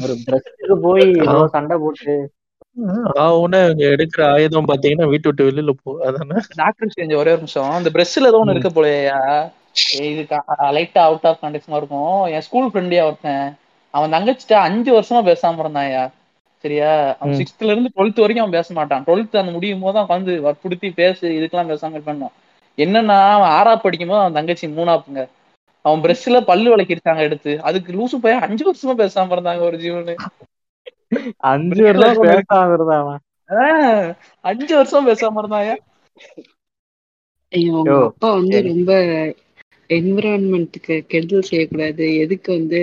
ஒரு 0.03 0.15
பிரஸ்க்கு 0.27 0.77
போய் 0.87 1.07
சண்டை 1.55 1.77
போட்டு 1.85 2.15
இங்க 3.69 3.85
எடுக்கிற 3.95 4.23
ஆயுதம் 4.33 4.69
பாத்தீங்கன்னா 4.71 5.07
வீட்டு 5.09 5.29
விட்டு 5.29 5.47
வெளியில 5.49 5.73
போ 5.79 5.91
அதானே? 6.09 6.41
டாக்டர் 6.59 6.95
செஞ்ச 6.95 7.15
ஒரே 7.17 7.33
ஒரு 7.33 7.41
நிமிஷம். 7.41 7.73
இந்த 7.79 7.91
பிரஸ்ல 7.95 8.31
ஏதோ 8.31 8.41
ஒண்ணு. 8.41 8.55
இருக்க 8.55 8.71
போலயா 8.73 9.19
இது 10.03 10.23
லைட்டா 10.77 11.01
அவுட் 11.09 11.27
ஆஃப் 11.31 11.43
கண்டிஷனா 11.43 11.79
இருக்கும். 11.81 12.05
என் 12.35 12.45
ஸ்கூல் 12.47 12.71
ஃப்ரெண்டியா 12.71 13.03
ஒருத்தன் 13.09 13.45
அவன் 13.95 14.15
தங்கச்சிட்ட 14.15 14.55
அஞ்சு 14.67 14.91
வருஷமா 14.95 15.21
பேசாம 15.29 15.63
இருந்தான்யா 15.65 16.05
சரியா? 16.65 16.91
அவன். 17.17 17.37
சிக்ஸ்த்ல 17.41 17.73
இருந்து 17.73 17.91
டுவெல்த் 17.95 18.23
வரைக்கும் 18.23 18.45
அவன் 18.45 18.57
பேச 18.57 18.69
மாட்டான். 18.73 19.05
டுவெல்த் 19.07 19.41
அந்த 19.41 19.53
முடியும் 19.53 19.83
போது 19.83 19.97
தான் 19.97 20.07
உட்காந்து 20.07 20.33
வற்புறுத்தி 20.47 20.89
பேசு 20.99 21.25
இதுக்கெல்லாம் 21.37 21.71
பேசாம 21.73 21.97
இருப்பான் 21.97 22.35
என்னன்னா 22.79 23.19
அவன் 23.31 23.53
ஆறா 23.55 23.73
படிக்கும் 23.79 24.11
போது 24.11 24.23
அவன் 24.23 24.37
தங்கச்சி 24.37 24.67
மூணாப்புங்க 24.75 25.23
அவன் 25.85 26.03
பிரஷ்ல 26.05 26.41
பல்லு 26.49 26.69
விளக்கிருக்காங்க 26.73 27.23
எடுத்து. 27.27 27.53
அதுக்கு 27.69 27.91
லூசு 27.93 28.17
பையன் 28.21 28.45
அஞ்சு 28.47 28.65
வருஷமா 28.69 28.95
பேசாம 29.01 29.35
இருந்தாங்க 29.37 29.63
ஒரு 29.69 29.79
ஜீவனு. 29.79 30.15
அஞ்சு 31.45 31.83
வருஷம் 31.83 32.23
பேசாம 32.25 32.73
இருந்தா 32.73 32.97
அவன்? 32.99 33.21
ஆஹ், 33.51 34.09
அஞ்சு 34.45 34.77
வருஷம் 34.77 35.09
பேசாம 35.09 35.41
இருந்தாயா 35.43 35.77
ஐயோ 37.53 37.73
உங்க 37.75 37.95
அப்பா 38.05 38.31
வந்து 38.33 38.63
ரொம்ப 38.63 38.91
என்விரான்மெண்ட்டுக்கு 39.91 41.07
கெடுதல் 41.07 41.43
செய்யக்கூடாது. 41.43 42.19
எதுக்கு 42.19 42.53
வந்து 42.53 42.81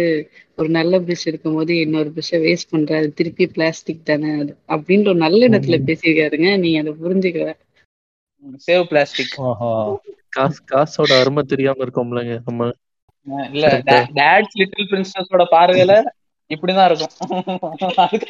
ஒரு 0.57 0.69
நல்ல 0.69 0.99
பிரஷ் 0.99 1.27
இருக்கும்போது 1.27 1.79
இன்னொரு 1.79 2.09
பிரஷ்ஷை 2.09 2.39
வேஸ்ட் 2.41 2.71
பண்றாரு 2.71 3.13
திருப்பி 3.13 3.47
பிளாஸ்டிக் 3.47 4.05
தானே 4.05 4.39
அது. 4.39 4.53
அப்படின்ற 4.67 5.07
ஒரு 5.07 5.15
நல்ல 5.17 5.49
ம். 5.49 5.85
பேசியிருக்காருங்க. 5.85 6.57
நீங்க 6.57 6.79
அதை 6.79 6.93
புரிஞ்சுக்கல. 7.03 7.51
சேவ் 8.67 8.83
பிளாஸ்டிக் 8.83 9.35
காசு 10.29 10.59
காசோட 10.71 11.19
அருமை 11.19 11.43
தெரியாம 11.43 11.83
இருக்கோம்லங்க 11.85 12.33
நம்ம. 12.45 12.71
இல்ல 13.51 13.67
டேட்ஸ் 14.15 14.57
லிட்டில் 14.57 14.89
பிரின்சஸோட 14.91 15.43
பார்வையில 15.51 15.93
இப்படிதான் 16.49 16.87
இருக்கும். 16.89 17.13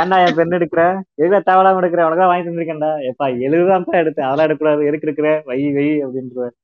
ஏன்டா 0.00 0.16
என் 0.24 0.36
பெண் 0.38 0.56
எடுக்கிற? 0.58 0.82
எதுல 1.22 1.38
தேவையில்லாம 1.48 1.80
எடுக்கிற 1.80 2.04
உனக்கு 2.06 2.30
வாங்கி 2.30 2.46
தந்திருக்கேன்டா. 2.48 2.90
எப்பா 3.10 3.26
எழுதுதான் 3.46 3.86
எடுத்தேன் 4.02 4.28
அதெல்லாம் 4.28 4.46
எடுக்கக்கூடாது. 4.48 4.86
எதுக்கு 4.90 5.06
எடுக்கிற? 5.08 5.30
வை 5.50 5.60
வை 5.78 5.88
அப்படின்றாரு 6.04 6.54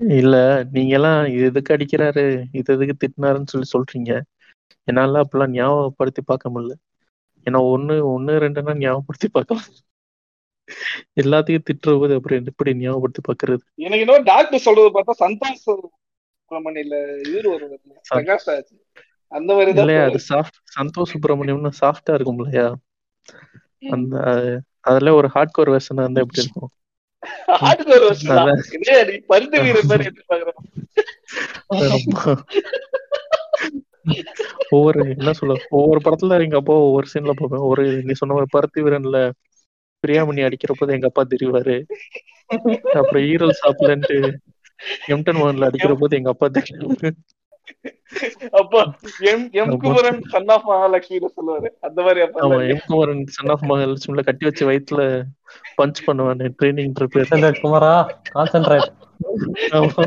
இல்ல 0.00 0.36
நீங்க 0.72 0.92
எல்லாம் 0.98 1.26
இது 1.32 1.44
எதுக்கு 1.44 1.74
அடிக்கிறாரு? 1.76 2.24
இது 2.58 2.68
எதுக்கு 2.74 2.94
திட்டினாருன்னு 3.02 3.52
சொல்லி 3.52 3.68
சொல்றீங்க. 3.72 4.12
என்னால 4.88 5.22
அப்பெல்லாம் 5.24 5.54
ஞாபகப்படுத்தி 5.56 6.22
பார்க்க 6.22 6.52
முடியல. 6.54 6.74
ஏன்னா 7.46 7.60
ஒண்ணு 7.74 7.94
ஒண்ணு 8.14 8.32
ரெண்டுன்னா 8.44 8.74
ஞாபகப்படுத்தி 8.82 9.28
பார்க்கலாம். 9.36 9.68
எல்லாத்தையும் 11.22 11.66
திட்டுற 11.68 11.94
போது 11.98 12.14
அப்புறம் 12.14 12.48
எப்படி 12.52 12.74
ஞாபகப்படுத்தி 12.80 13.22
பாக்குறது 13.28 13.62
எனக்கு 13.78 14.04
இன்னும் 14.04 14.28
டாக்டர் 14.32 14.66
சொல்றது 14.66 14.90
பார்த்தா 14.96 15.16
சந்தோஷ் 15.24 15.64
சுப்பிரமணியில 15.64 16.94
இவரு 17.28 17.50
பிரகாஷ் 18.10 18.48
ராஜ். 18.50 18.70
அந்த 19.32 19.50
மாதிரி 19.54 19.72
இல்லையா 19.76 20.04
அது 20.04 20.20
சாஃப்ட் 20.30 20.58
சந்தோஷ் 20.78 21.12
சுப்பிரமணியம்னு 21.12 21.72
சாஃப்டா 21.82 22.14
இருக்கும் 22.16 22.40
இல்லையா? 22.40 22.66
அந்த 23.94 24.14
அதுல 24.88 25.12
ஒரு 25.14 25.28
ஹார்ட் 25.28 25.56
கோர் 25.56 25.72
வெர்ஷன் 25.74 26.02
இருந்தா 26.02 26.24
எப்படி 26.24 26.42
இருக்கும்? 26.42 26.70
ஒரு. 27.52 27.94
ஒவ்வொரு 34.70 35.00
என்ன 35.14 35.32
சொல்ல 35.32 35.54
ஒவ்வொரு 35.70 36.00
படத்துல 36.04 36.38
எங்க 36.44 36.56
அப்பா 36.56 36.74
ஒவ்வொரு 36.86 37.06
சீன்ல 37.12 37.32
பார்ப்பேன். 37.32 37.66
ஒரு 37.70 37.82
நீ 38.06 38.12
சொன்ன 38.12 38.34
மாதிரி 38.34 38.54
பருத்தி 38.56 38.80
வீரன்ல 38.82 39.18
பிரியாமணி 40.04 40.40
அடிக்கிறப்போ 40.46 40.92
எங்க 40.92 41.08
அப்பா 41.10 41.22
தெரிவாரு. 41.30 41.76
அப்புறம் 43.00 43.24
ஈரல் 43.30 43.58
சாப்பிடலன்ட்டு 43.60 44.16
எம்டன் 45.14 45.38
மோகன்ல 45.40 45.68
அடிக்கிற 45.68 45.94
போது 45.96 46.18
எங்க 46.18 46.30
அப்பா 46.30 46.48
தெரியும் 46.56 46.94
அப்பா 48.52 48.80
எம் 49.30 49.44
எம் 49.52 49.68
ஆமா. 49.68 49.76
குமரன் 49.82 50.20
சன் 50.30 50.48
ஆஃப் 50.48 50.64
மகாலட்சுமி 50.68 51.28
சொல்லுவாரு. 51.34 51.68
அந்த 51.80 51.98
மாதிரி 52.02 52.20
அப்பா. 52.24 52.40
ஆமா 52.44 52.56
இல்ல 52.56 52.72
எம் 52.72 52.84
குமரன் 52.86 53.20
சன் 53.28 53.50
ஆஃப் 53.50 53.66
மகாலட்சுமில 53.70 54.24
கட்டி 54.24 54.44
வச்சு 54.48 54.64
வயித்துல 54.70 55.02
பஞ்ச் 55.78 56.00
பண்ணுவானே 56.06 56.48
ட்ரைனிங் 56.58 56.94
கான்சென்ட்ரேட் 56.96 57.60
குமாரா 57.60 57.92
கான்சென்ட்ரேட். 58.32 58.88
ஆமா. 59.72 60.04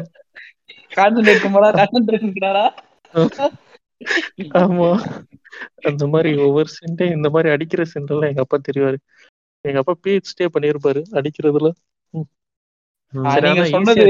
கான்சென்ட்ரேட் 0.97 1.43
குமாரா 1.45 2.65
ஆமா. 4.61 4.89
அந்த 5.89 6.03
மாதிரி 6.07 6.29
ஒவ்வொரு 6.45 6.69
சீன்டே 6.75 7.05
இந்த 7.11 7.27
மாதிரி 7.29 7.49
அடிக்கிற 7.51 7.83
சீன்லாம் 7.91 8.29
எங்க 8.29 8.41
அப்பா 8.41 8.57
தெரிவாரு. 8.67 8.97
எங்க 9.65 9.81
அப்பா 9.81 9.95
பிஹெச்டே 10.03 10.47
பண்ணிருப்பாரு 10.55 11.01
அடிக்கிறதுல. 11.19 11.69
நீங்க 13.39 13.63
சொன்னது 13.75 14.05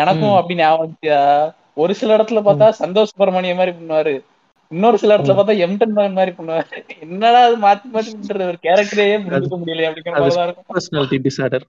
எனக்கும் 0.00 0.36
அப்படி 0.36 0.54
ஞாபகம். 0.60 1.52
ஒரு 1.82 1.92
சில 2.00 2.16
இடத்துல 2.16 2.40
பார்த்தா 2.46 2.66
சந்தோஷ் 2.82 3.10
சுப்பிரமணியம் 3.10 3.58
மாதிரி 3.60 3.72
பண்ணுவாரு. 3.78 4.14
இன்னொரு 4.70 4.96
சில 5.02 5.14
இடத்துல. 5.14 5.34
பார்த்தா 5.38 5.62
எம்டன் 5.66 5.96
மகன் 5.96 6.18
மாதிரி 6.18 6.32
பண்ணுவாரு. 6.38 6.68
என்னடா 7.04 7.40
அது 7.48 7.56
மாத்தி 7.64 7.88
மாத்தி 7.94 8.12
பண்றது? 8.14 8.48
ஒரு 8.52 8.58
கேரக்டரே 8.66 9.08
புரிஞ்சுக்க 9.26 9.58
முடியல 9.62 9.88
அப்படிங்கிற 9.88 10.46
இருக்கும். 10.46 10.68
பர்சனாலிட்டி 10.72 11.18
டிசார்டர் 11.26 11.66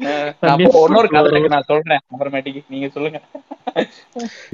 நான் 0.00 0.52
அப்போ 0.54 0.80
இன்னொரு 0.86 1.08
கதை 1.08 1.28
இருக்கு. 1.30 1.54
நான் 1.54 1.68
சொல்றேன் 1.70 2.02
அப்புறமேட்டிக்கு. 2.12 2.62
நீங்க 2.74 2.88
சொல்லுங்க. 2.96 3.18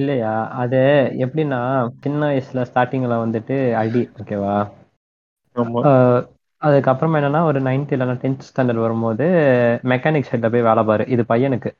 இல்லையா? 0.01 0.33
அது 0.63 0.81
எப்படின்னா 1.25 1.61
சின்ன 2.05 2.21
வயசுல 2.31 2.65
ஸ்டார்டிங்ல 2.71 3.17
வந்துட்டு 3.25 3.57
அடி 3.83 4.03
ஓகேவா 4.21 4.57
அதுக்கப்புறமா 6.65 7.19
என்னன்னா 7.21 7.45
ஒரு 7.45 7.61
நைன்த் 7.63 7.95
இல்லைன்னா 7.95 8.17
டென்த் 8.25 8.45
ஸ்டாண்டர்ட் 8.49 8.85
வரும்போது 8.87 9.25
மெக்கானிக் 9.85 10.29
ஷெட்ல 10.31 10.51
போய் 10.53 10.69
வேலை 10.69 10.83
பாரு. 10.85 11.05
இது 11.07 11.25
பையனுக்கு. 11.29 11.71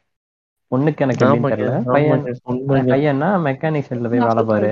பொண்ணுக்கு 0.71 1.03
எனக்கு 1.05 1.25
எப்படின்னு 1.25 1.53
தெரியல. 1.53 1.83
பையன் 1.85 2.23
ஆமாங்க 2.23 2.33
உண்மைங்க 2.51 2.93
பையனா 2.95 3.29
மெக்கானிக் 3.47 3.87
ஷெட்ல 3.89 4.09
போய் 4.13 4.25
வேலை 4.29 4.45
பாரு. 4.45 4.71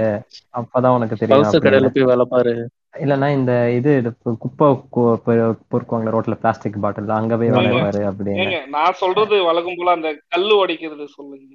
அப்பதான் 0.57 0.95
உனக்கு 0.95 1.17
தெரியும் 1.17 2.71
இல்லைன்னா 2.99 3.29
இந்த 3.33 3.53
இது 3.71 3.91
குப்பை 4.23 4.67
பொறுக்குவாங்களே 4.97 6.15
ரோட்ல 6.15 6.35
பிளாஸ்டிக் 6.35 6.81
பாட்டில் 6.81 7.09
அங்க 7.09 7.37
போய் 7.37 7.51
வேலை 7.51 7.81
பாரு 7.81 8.01
அப்படின்னு. 8.11 8.69
நான் 8.69 8.93
சொல்றது 8.93 9.43
வழக்கம் 9.45 9.75
போல 9.77 9.91
அந்த 9.91 10.11
கல்லு 10.29 10.67
உடைக்கிறது 10.67 11.05
சொல்லுங்க. 11.05 11.55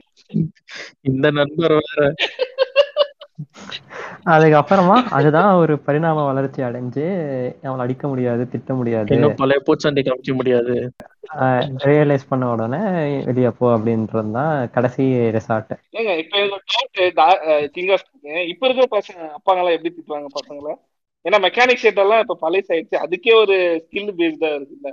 இந்த 1.02 1.32
நண்பர் 1.32 1.76
வேற. 1.78 2.14
அதுக்கப்புறமா 4.28 4.96
அதுதான் 5.10 5.50
ஒரு 5.56 5.74
பரிணாம 5.80 6.24
வளர்ச்சி 6.26 6.62
அடைஞ்சு 6.62 7.04
அவளை 7.64 7.82
அடிக்க 7.86 8.08
முடியாது 8.08 8.44
திட்ட 8.50 8.74
முடியாது. 8.74 9.10
இன்னும் 9.16 9.36
பழைய 9.36 9.60
பூச்சாண்டி 9.68 10.02
காமிக்க 10.02 10.34
முடியாது. 10.34 10.76
ரியலைஸ் 11.86 12.30
பண்ண 12.30 12.44
உடனே 12.52 12.82
வெளியே 13.26 13.52
போ 13.58 13.66
அப்படின்றது 13.76 14.32
தான் 14.32 14.70
கடைசி 14.72 15.06
ரெசார்ட் 15.36 15.74
ஏங்க 15.98 16.12
இப்ப 16.18 16.36
இப்ப 18.52 18.64
இருக்கிற 18.68 18.88
பசங்க 18.92 19.20
அப்பாங்க 19.38 19.60
எல்லாம் 19.62 19.76
எப்படி 19.78 19.92
திட்டுவாங்க 19.92 20.30
பசங்களை? 20.38 20.74
ஏன்னா 21.26 21.38
மெக்கானிக் 21.46 21.84
ஷெட் 21.84 22.02
எல்லாம் 22.04 22.24
இப்ப 22.24 22.38
பழைய 22.42 22.64
ஆயிடுச்சு 22.70 22.98
அதுக்கே 23.04 23.34
ஒரு 23.42 23.56
ஸ்கில் 23.84 24.18
பேஸ்டா 24.20 24.50
இருக்குல்ல. 24.54 24.92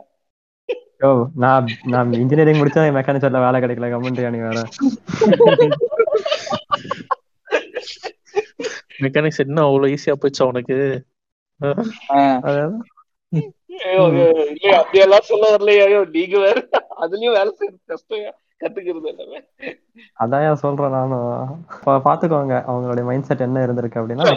ஓ 1.01 1.09
நான் 1.37 1.65
நான் 1.87 2.13
இன்ஜினியரிங் 2.15 2.61
முடிச்சா 2.61 2.85
மெக்கானிக் 2.97 3.25
ஷெட்ல 3.25 3.45
வேலை 3.47 3.61
கிடைக்கல 3.61 3.93
கமெண்ட்ரியா 3.93 4.31
நீ 4.31 4.41
வேற? 4.41 4.61
மெக்கானிக்ஸ் 9.03 9.43
என்ன 9.45 9.63
அவ்வளவு 9.63 9.95
ஈஸியா 9.95 10.15
ஐயோ, 13.85 14.03
இல்லையா 14.51 14.75
அப்படியெல்லாம் 14.81 15.27
சொல்ல 15.29 15.45
வரலையா. 15.53 15.85
நீங்க 16.17 16.37
வேற 16.39 16.59
அதுலயும் 17.03 17.37
வேலை 17.37 17.51
செய்யறது 17.59 17.81
கஷ்டம் 17.87 18.35
கத்துக்கிறது 18.61 19.09
எல்லாமே. 19.13 19.39
அதான் 20.23 20.61
சொல்றேன் 20.63 20.95
நானும் 20.97 21.65
பாத்துக்கோங்க. 22.07 22.55
அவங்களுடைய 22.71 23.05
மைண்ட் 23.05 23.29
செட் 23.29 23.47
என்ன 23.47 23.65
இருந்திருக்கு 23.67 24.01
அப்படின்னா 24.01 24.29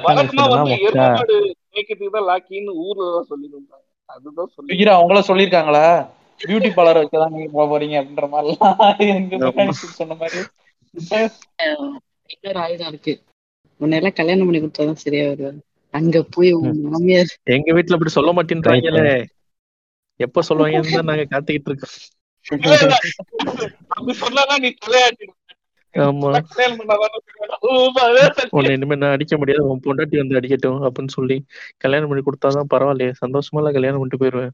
லாக்கின்னு 2.29 2.73
ஊர்ல 2.85 3.09
தான் 3.13 3.29
சொல்லி 3.31 3.47
இருந்தாங்க 3.53 3.85
அதுதான் 4.05 4.51
சொல்லி 4.55 4.89
அவங்கள 4.95 5.21
சொல்லிருக்காங்களா? 5.29 5.85
பியூட்டி 6.41 6.69
பார்லர் 6.75 7.01
வைக்கதான் 7.01 7.33
நீங்க 7.35 7.49
போக 7.53 7.65
போறீங்க 7.69 7.95
அப்படின்ற. 8.01 8.25
மெக்கானிக் 9.45 9.97
சொன்ன 9.99 10.15
மாதிரி. 10.15 10.39
இன்னொரு 12.33 12.59
ஆயுதம் 12.59 12.87
இருக்கு. 12.87 13.13
உன்னெல்லாம் 13.79 14.17
கல்யாணம் 14.19 14.47
பண்ணி 14.47 14.59
கொடுத்தாதான் 14.61 15.03
சரியா 15.05 15.23
வருவாரு. 15.29 15.59
அங்க 15.93 16.15
போய் 16.35 16.51
மாமியார் 16.91 17.31
எங்க 17.55 17.69
வீட்டுல 17.73 17.97
அப்படி 17.97 18.13
சொல்ல 18.17 18.31
மாட்டேன்றாங்களே. 18.37 19.25
எப்ப 20.19 20.41
சொல்லுவாங்கன்னு 20.49 20.95
தான் 20.95 21.09
நாங்க 21.09 21.25
காத்துக்கிட்டு 21.31 21.69
இருக்கோம். 21.69 21.95
இனிமே 28.73 28.95
நான் 28.95 29.15
அடிக்க 29.15 29.37
முடியாது. 29.37 29.63
உன் 29.69 29.83
பொண்டாட்டி 29.85 30.17
வந்து 30.21 30.37
அடிக்கட்டும் 30.39 30.81
அப்படின்னு 30.87 31.13
சொல்லி 31.17 31.37
கல்யாணம் 31.77 32.09
பண்ணி 32.09 32.23
கொடுத்தாதான் 32.23 32.71
பரவாயில்லையே. 32.73 33.13
சந்தோஷமா 33.25 33.71
கல்யாணம் 33.77 34.01
பண்ணிட்டு 34.01 34.21
போயிருவேன். 34.23 34.53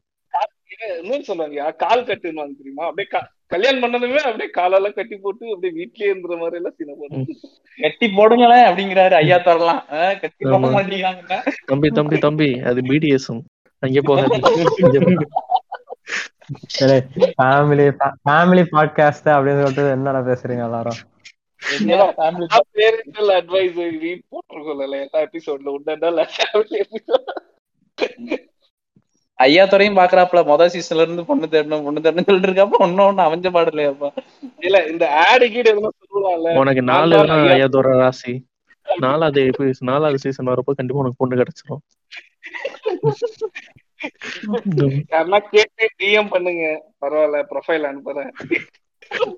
இன்னொன்னு 0.94 1.28
சொல்லுவாங்க 1.28 1.72
கால் 1.78 2.04
கட்டுன்னு 2.04 2.58
தெரியுமா? 2.58 2.84
அப்படியே 2.86 3.08
கல்யாணம் 3.48 3.82
பண்ணதுமே 3.82 4.20
அப்படியே 4.22 4.50
காலெல்லாம் 4.50 4.94
கட்டி 4.94 5.16
போட்டு 5.16 5.50
அப்படியே 5.50 5.74
வீட்லயே 5.78 6.10
இருந்துற 6.12 6.36
மாதிரி 6.38 6.56
எல்லாம் 6.56 6.76
சின்ன 6.76 6.94
போட்டு 7.00 7.36
கட்டி 7.78 8.06
போடுங்களேன் 8.16 8.66
அப்படிங்கிறாரு 8.68 9.14
ஐயா 9.14 9.38
தரலாம். 9.38 9.82
கட்டி 10.22 10.42
போட 10.44 10.54
ஆமா. 10.58 10.70
மாட்டேங்கிறாங்க 10.76 11.40
தம்பி 11.66 11.90
தம்பி 11.90 12.18
தம்பி 12.18 12.50
அது 12.62 12.82
பிடிஎஸ்எம் 12.82 13.42
அங்கே 13.82 14.02
போகாது. 14.02 14.36
ஃபேமிலி 17.36 17.86
ஃபேமிலி 18.24 18.64
பாட்காஸ்ட் 18.72 19.28
அப்படின்னு 19.34 19.62
சொல்லிட்டு 19.62 19.84
என்னடா 19.90 20.22
பேசுறீங்க 20.30 20.64
எல்லாரும்? 20.64 21.00
பேரண்டல் 22.74 23.30
அட்வைசரி 23.36 24.10
போட்டிருக்கோம்ல 24.30 24.86
எல்லா 24.98 25.20
எபிசோட்ல 25.20 25.74
உண்டா 25.76 25.94
ஃபேமிலி 26.34 26.78
எபிசோட் 26.84 27.30
ஐயா 29.44 29.64
துறையும் 29.66 29.98
பாக்குறாப்ல 29.98 30.40
மொதல் 30.48 30.72
சீசன்ல 30.74 31.04
இருந்து 31.04 31.22
பொண்ணு 31.28 31.46
தேடணும் 31.52 31.84
பொண்ணு 31.86 32.04
தேடணும் 32.04 32.28
சொல்லிட்டு 32.28 32.50
இருக்காப்ப 32.50 32.82
ஒன்னும் 32.86 33.06
ஒண்ணு 33.06 33.26
அமைஞ்ச 33.26 33.50
பாடு 33.54 33.72
இல்லையாப்பா 33.72 34.10
இல்ல 34.62 34.78
இந்த 34.92 35.04
ஆடு 35.24 35.46
கீடு 35.48 35.72
எதுவும் 35.72 35.96
சொல்லுவாங்கல்ல. 36.02 36.50
உனக்கு 36.60 36.82
நாலு 36.90 37.14
ஐயா 37.18 37.54
ஐயாதோர 37.54 37.88
ராசி. 37.98 38.34
நாலாவது 38.86 39.42
நாலாவது 39.88 40.22
சீசன் 40.24 40.50
வரப்போ 40.50 40.72
கண்டிப்பா 40.72 41.02
உனக்கு 41.02 41.20
பொண்ணு 41.22 41.40
கிடைச்சிரும். 41.40 41.82
கேட்டு 45.46 45.84
டிஎம் 46.00 46.32
பண்ணுங்க. 46.32 46.64
பரவாயில்ல 47.02 47.38
ப்ரொஃபைல் 47.50 47.88
அனுப்புறேன். 47.90 48.32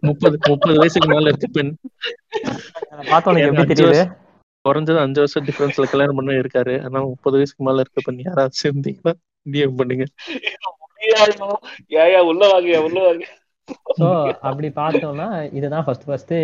முப்பது 0.07 0.37
முப்பது 0.45 0.77
வயசுக்கு 0.81 1.09
மேல 1.09 1.31
இருக்க 1.31 1.49
பெண். 1.51 1.73
குறைஞ்சது 4.65 4.99
அஞ்சு 5.03 5.21
வருஷம் 5.23 5.47
டிஃபரன்ஸ்ல 5.49 5.87
கல்யாணம் 5.91 6.19
பண்ண 6.19 6.39
இருக்காரு. 6.41 6.75
ஆனா 6.85 6.99
முப்பது 7.11 7.37
வயசுக்கு 7.37 7.65
மேல 7.65 7.85
இருக்க 7.85 8.01
பெண் 8.01 8.23
யாராச்சும் 8.25 8.69
இருந்தீங்கன்னா 8.69 9.15
டிஎம் 9.47 9.79
பண்ணுங்க. 9.81 10.05
ஏயா 12.05 12.21
உள்ள 12.31 12.43
வாங்க 12.53 12.79
உள்ள 12.87 12.99
வாங்க. 13.07 13.25
ஸோ 13.99 14.09
அப்படி 14.49 14.69
பார்த்தோம்னா 14.81 15.29
இதுதான் 15.59 15.85
ஃபர்ஸ்ட் 15.87 16.07
ஃபர்ஸ்ட் 16.09 16.35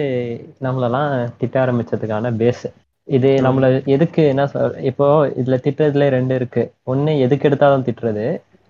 நம்மளெல்லாம் 0.67 1.11
திட்ட 1.41 1.57
ஆரம்பிச்சதுக்கான 1.65 2.33
பேஸ் 2.41 2.65
இது 3.09 3.31
நம்மள 3.47 3.67
எதுக்கு 3.95 4.23
என்ன 4.33 4.43
சொல் 4.47 4.77
இப்போ 4.91 5.07
இதுல 5.41 5.57
திட்டுறதுல 5.65 6.09
ரெண்டு 6.17 6.35
இருக்கு. 6.35 6.63
ஒண்ணு 6.93 7.13
எதுக்கு 7.27 7.49
எடுத்தாலும் 7.49 7.87
திட்டுறது. 7.87 8.27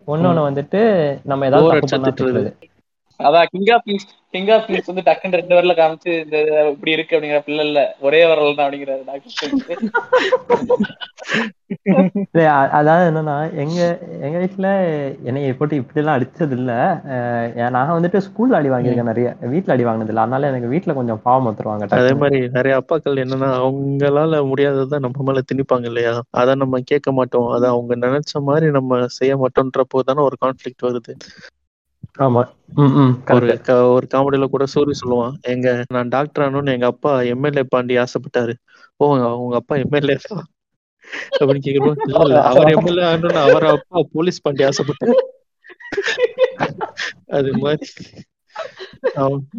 ஒன்னொன்னு 0.09 0.43
வந்துட்டு 0.49 0.81
நம்ம 1.31 1.47
ஏதாவது 1.51 1.81
திட்டுறது. 2.07 2.51
அதான் 3.23 3.49
king 3.53 3.71
of 3.75 3.87
peace 3.87 4.05
king 4.35 4.51
of 4.51 4.67
peace 4.69 4.89
வந்து 4.91 5.05
டக்குன்னு 5.07 5.39
ரெண்டு 5.41 5.57
வரல 5.57 5.75
காமிச்சு 5.79 6.13
இந்த 6.23 6.37
இப்படி 6.73 6.95
இருக்கு 6.95 7.17
அப்படிங்கிற 7.17 7.41
பிள்ளை 7.43 7.65
இல்ல. 7.67 7.81
ஒரே 8.01 8.21
வரல 8.31 8.55
தான் 8.55 8.67
அப்படிங்கிறாரு 8.67 9.03
டாக்டர் 9.05 9.83
அதாவது 12.77 13.05
என்னன்னா 13.11 13.35
எங்க 13.63 13.79
எங்க 14.23 14.37
வீட்டுல 14.43 14.69
என்னைய 15.29 15.55
போட்டு 15.55 15.81
இப்படி 15.81 16.01
எல்லாம் 16.03 16.17
அடிச்சது 16.17 16.57
இல்ல 16.59 16.73
நான் 17.71 17.95
வந்துட்டு 17.95 18.19
ஸ்கூல்ல 18.27 18.59
அடி 18.59 18.71
வாங்கியிருக்கேன் 18.73 19.11
நிறைய. 19.11 19.29
வீட்ல 19.53 19.75
அடி 19.75 19.87
வாங்கினது 19.87 20.13
இல்ல 20.13 20.25
அதனால 20.25 20.51
எனக்கு 20.53 20.73
வீட்ல 20.73 20.95
கொஞ்சம் 20.99 21.23
பாவம் 21.25 21.49
வந்துருவாங்க 21.49 21.89
அதே. 21.99 22.13
மாதிரி 22.23 22.41
நிறைய 22.57 22.75
அப்பாக்கள் 22.81 23.23
என்னன்னா 23.25 23.51
அவங்களால 23.61 24.43
முடியாததை 24.51 24.99
நம்ம 25.07 25.27
மேல 25.29 25.43
திணிப்பாங்க 25.51 25.87
இல்லையா? 25.91 26.13
அதை 26.41 26.55
நம்ம 26.57 26.81
கேட்க 26.91 27.11
மாட்டோம். 27.13 27.49
அதை 27.55 27.69
அவங்க 27.71 27.93
நினைச்ச 28.05 28.43
மாதிரி 28.43 28.69
நம்ம 28.79 28.91
செய்ய 29.19 29.35
மாட்டோம்ன்றப்போ 29.43 30.01
தானே 30.03 30.23
ஒரு 30.23 30.39
கான்ஃபிளிக்ட் 30.43 30.87
வருது. 30.89 31.15
ஆமா. 32.19 32.43
ஒரு 33.95 34.07
காமெடியில 34.07 34.47
கூட 34.47 34.65
சூரி 34.75 34.95
சொல்லுவான். 35.01 35.35
எங்க 35.53 35.69
நான் 35.89 36.09
டாக்டர் 36.09 36.45
ஆனோன்னு 36.47 36.75
எங்க 36.75 36.87
அப்பா 36.87 37.13
எம்எல்ஏ 37.33 37.65
பாண்டி 37.69 37.95
ஆசைப்பட்டாரு. 37.97 38.55
ஓ 39.01 39.07
உங்க 39.43 39.55
அப்பா 39.57 39.77
எம்எல்ஏ 39.77 40.17
அப்படின்னு 41.39 41.63
கேக்குறோம் 41.67 41.97
இல்ல 42.05 42.19
இல்ல 42.25 42.41
அவர் 42.51 42.73
எம்எல்ஏ 42.75 43.05
ஆனோன்னு 43.05 43.41
அவர் 43.43 43.67
அப்பா 43.73 44.01
போலீஸ் 44.13 44.43
பாண்டி 44.43 44.65
ஆசைப்பட்டாரு. 44.65 45.17
அது 47.31 47.51
மாதிரி. 47.59 47.87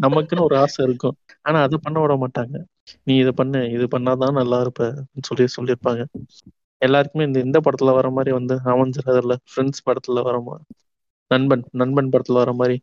நமக்குன்னு 0.03 0.41
ஒரு 0.41 0.55
ஆசை 0.57 0.85
இருக்கும். 0.85 1.15
ஆனா 1.41 1.61
அதை 1.61 1.77
பண்ண 1.81 1.97
விட 1.99 2.13
மாட்டாங்க. 2.15 2.55
நீ 3.03 3.13
இதை 3.15 3.31
பண்ணு 3.31 3.59
இது 3.71 3.85
பண்ணாதான் 3.95 4.37
நல்லா 4.39 4.59
இருப்ப 4.61 4.87
சொல்லி 5.21 5.45
சொல்லியிருப்பாங்க. 5.57 6.03
எல்லாருக்குமே 6.81 7.25
இந்த 7.25 7.39
இந்த 7.39 7.59
படத்துல 7.59 7.93
வர 7.93 8.07
மாதிரி 8.09 8.31
வந்து 8.31 8.55
அமைஞ்சிடாதுல்ல 8.65 9.35
ஃப்ரெண்ட்ஸ் 9.49 9.85
படத்துல 9.85 10.23
வர 10.23 10.37
மாதிரி 10.41 10.65
நண்பன் 11.33 11.63
நண்பன் 11.81 12.11
படத்துல 12.13 12.41
வர 12.41 12.53
மாதிரி 12.59 12.77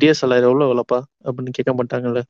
டிஎஸ்எல்ஆர் 0.00 0.48
எவ்வளவு 0.48 0.72
விளப்பா 0.72 0.98
அப்படின்னு 1.24 1.56
கேட்க 1.58 1.72
மாட்டாங்கல்ல. 1.78 2.22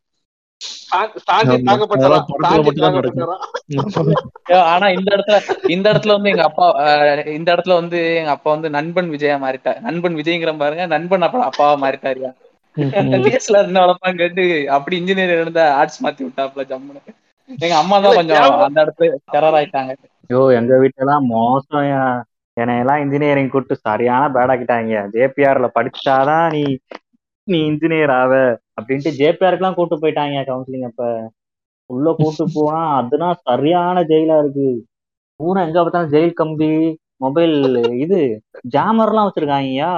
ஆனா 4.68 4.86
இந்த 4.96 5.08
இடத்துல 5.14 5.36
இந்த 5.74 5.86
இடத்துல 5.92 6.14
வந்து 6.16 6.30
எங்க 6.32 6.44
அப்பா 6.50 6.66
இந்த 7.36 7.48
இடத்துல 7.54 7.74
வந்து 7.80 7.98
எங்க 8.20 8.32
அப்பா 8.36 8.50
வந்து 8.54 8.70
நண்பன் 8.76 9.10
விஜயா 9.14 9.36
மாறிட்டார் 9.44 9.80
நண்பன் 9.86 10.18
விஜய்ங்கிற 10.20 10.54
பாருங்க 10.62 10.86
நண்பன் 10.94 11.26
அப்ப 11.26 11.42
அப்பாவா 11.48 11.74
மாறிட்டாருயா? 11.84 12.30
என்ன 12.76 13.16
கேட்டு 14.14 14.42
அப்படி 14.76 14.94
இன்ஜினியர் 15.00 15.34
இருந்தா 15.36 15.64
ஆர்ட்ஸ் 15.78 16.02
மாத்தி 16.04 16.22
விட்டாப்ல 16.26 16.64
ஜம்முன்னு. 16.70 17.02
எங்க 17.50 17.74
அம்மா 17.82 17.96
தான் 18.04 18.16
கொஞ்சம் 18.18 18.38
அந்த 18.66 18.78
இடத்துல 18.84 19.06
டெரர் 19.28 19.56
ஆயிட்டாங்க. 19.58 19.92
ஐயோ 20.30 20.40
எங்க 20.58 20.72
வீட்டுல 20.82 21.04
எல்லாம் 21.04 21.26
மோசம் 21.30 21.86
என்னையெல்லாம் 22.58 23.02
இன்ஜினியரிங் 23.04 23.50
கூட்டு 23.50 23.74
சரியான 23.80 24.22
பேடாக்கிட்டாங்க 24.34 25.02
ஜேபிஆர்ல 25.14 25.68
படிச்சாதான் 25.76 26.46
நீ 26.54 26.62
நீ 27.48 27.58
இன்ஜினியர் 27.68 28.12
ஆவ 28.16 28.32
அப்படின்ட்டு 28.78 29.10
ஜேபிஆருக்கு 29.20 29.62
எல்லாம் 29.62 29.78
கூட்டு 29.78 29.96
போயிட்டாங்க 30.02 30.40
கவுன்சிலிங் 30.48 30.88
அப்ப. 30.88 31.02
உள்ள 31.90 32.08
கூட்டு 32.18 32.44
போனா 32.54 32.80
அதுனா 32.98 33.28
சரியான 33.48 33.96
ஜெயிலா 34.10 34.36
இருக்கு. 34.42 34.68
பூரா 35.40 35.60
எங்க 35.66 35.78
பார்த்தாலும் 35.78 36.12
ஜெயில் 36.14 36.34
கம்பி 36.34 36.70
மொபைல் 37.24 37.56
இது 38.04 38.18
ஜாமர் 38.74 39.10
எல்லாம் 39.12 39.28
வச்சிருக்காங்கயா 39.28 39.92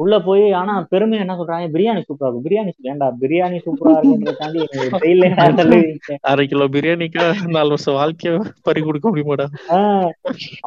உள்ள 0.00 0.14
போய் 0.20 0.44
ஆனா 0.58 0.72
பெருமை 0.90 1.16
என்ன 1.18 1.34
சொல்றாங்க? 1.38 1.68
பிரியாணி 1.74 2.00
சூப்பரா 2.02 2.26
இருக்கும். 2.26 2.44
பிரியாணி 2.44 2.72
வேண்டா 2.86 3.06
பிரியாணி 3.22 3.56
சூப்பரா 3.64 3.92
இருக்குன்றதாண்டி 3.98 4.60
அரை 6.30 6.44
கிலோ 6.46 6.66
பிரியாணிக்கா 6.74 7.24
நாலு 7.56 7.72
வருஷம் 7.74 7.96
வாழ்க்கைய 7.98 8.32
பறி 8.66 8.80
கொடுக்க 8.82 9.06
முடியுமாடா? 9.08 9.46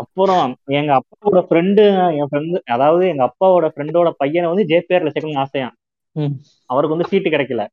அப்புறம் 0.01 0.43
எங்க 0.79 0.91
அப்பாவோட 0.99 1.41
ஃப்ரெண்டு 1.47 1.83
என் 2.19 2.29
ஃப்ரெண்டு 2.29 2.59
அதாவது 2.75 3.05
எங்க 3.07 3.23
அப்பாவோட 3.29 3.67
ஃப்ரெண்டோட 3.73 4.11
பையனை 4.21 4.47
வந்து 4.51 4.67
ஜேபிஆர்ல 4.71 5.13
சேர்க்கணும் 5.13 5.43
ஆசையாம். 5.45 5.75
ம். 6.15 6.35
அவருக்கு 6.69 6.95
வந்து 6.95 7.09
சீட்டு 7.11 7.29
கிடைக்கல. 7.29 7.63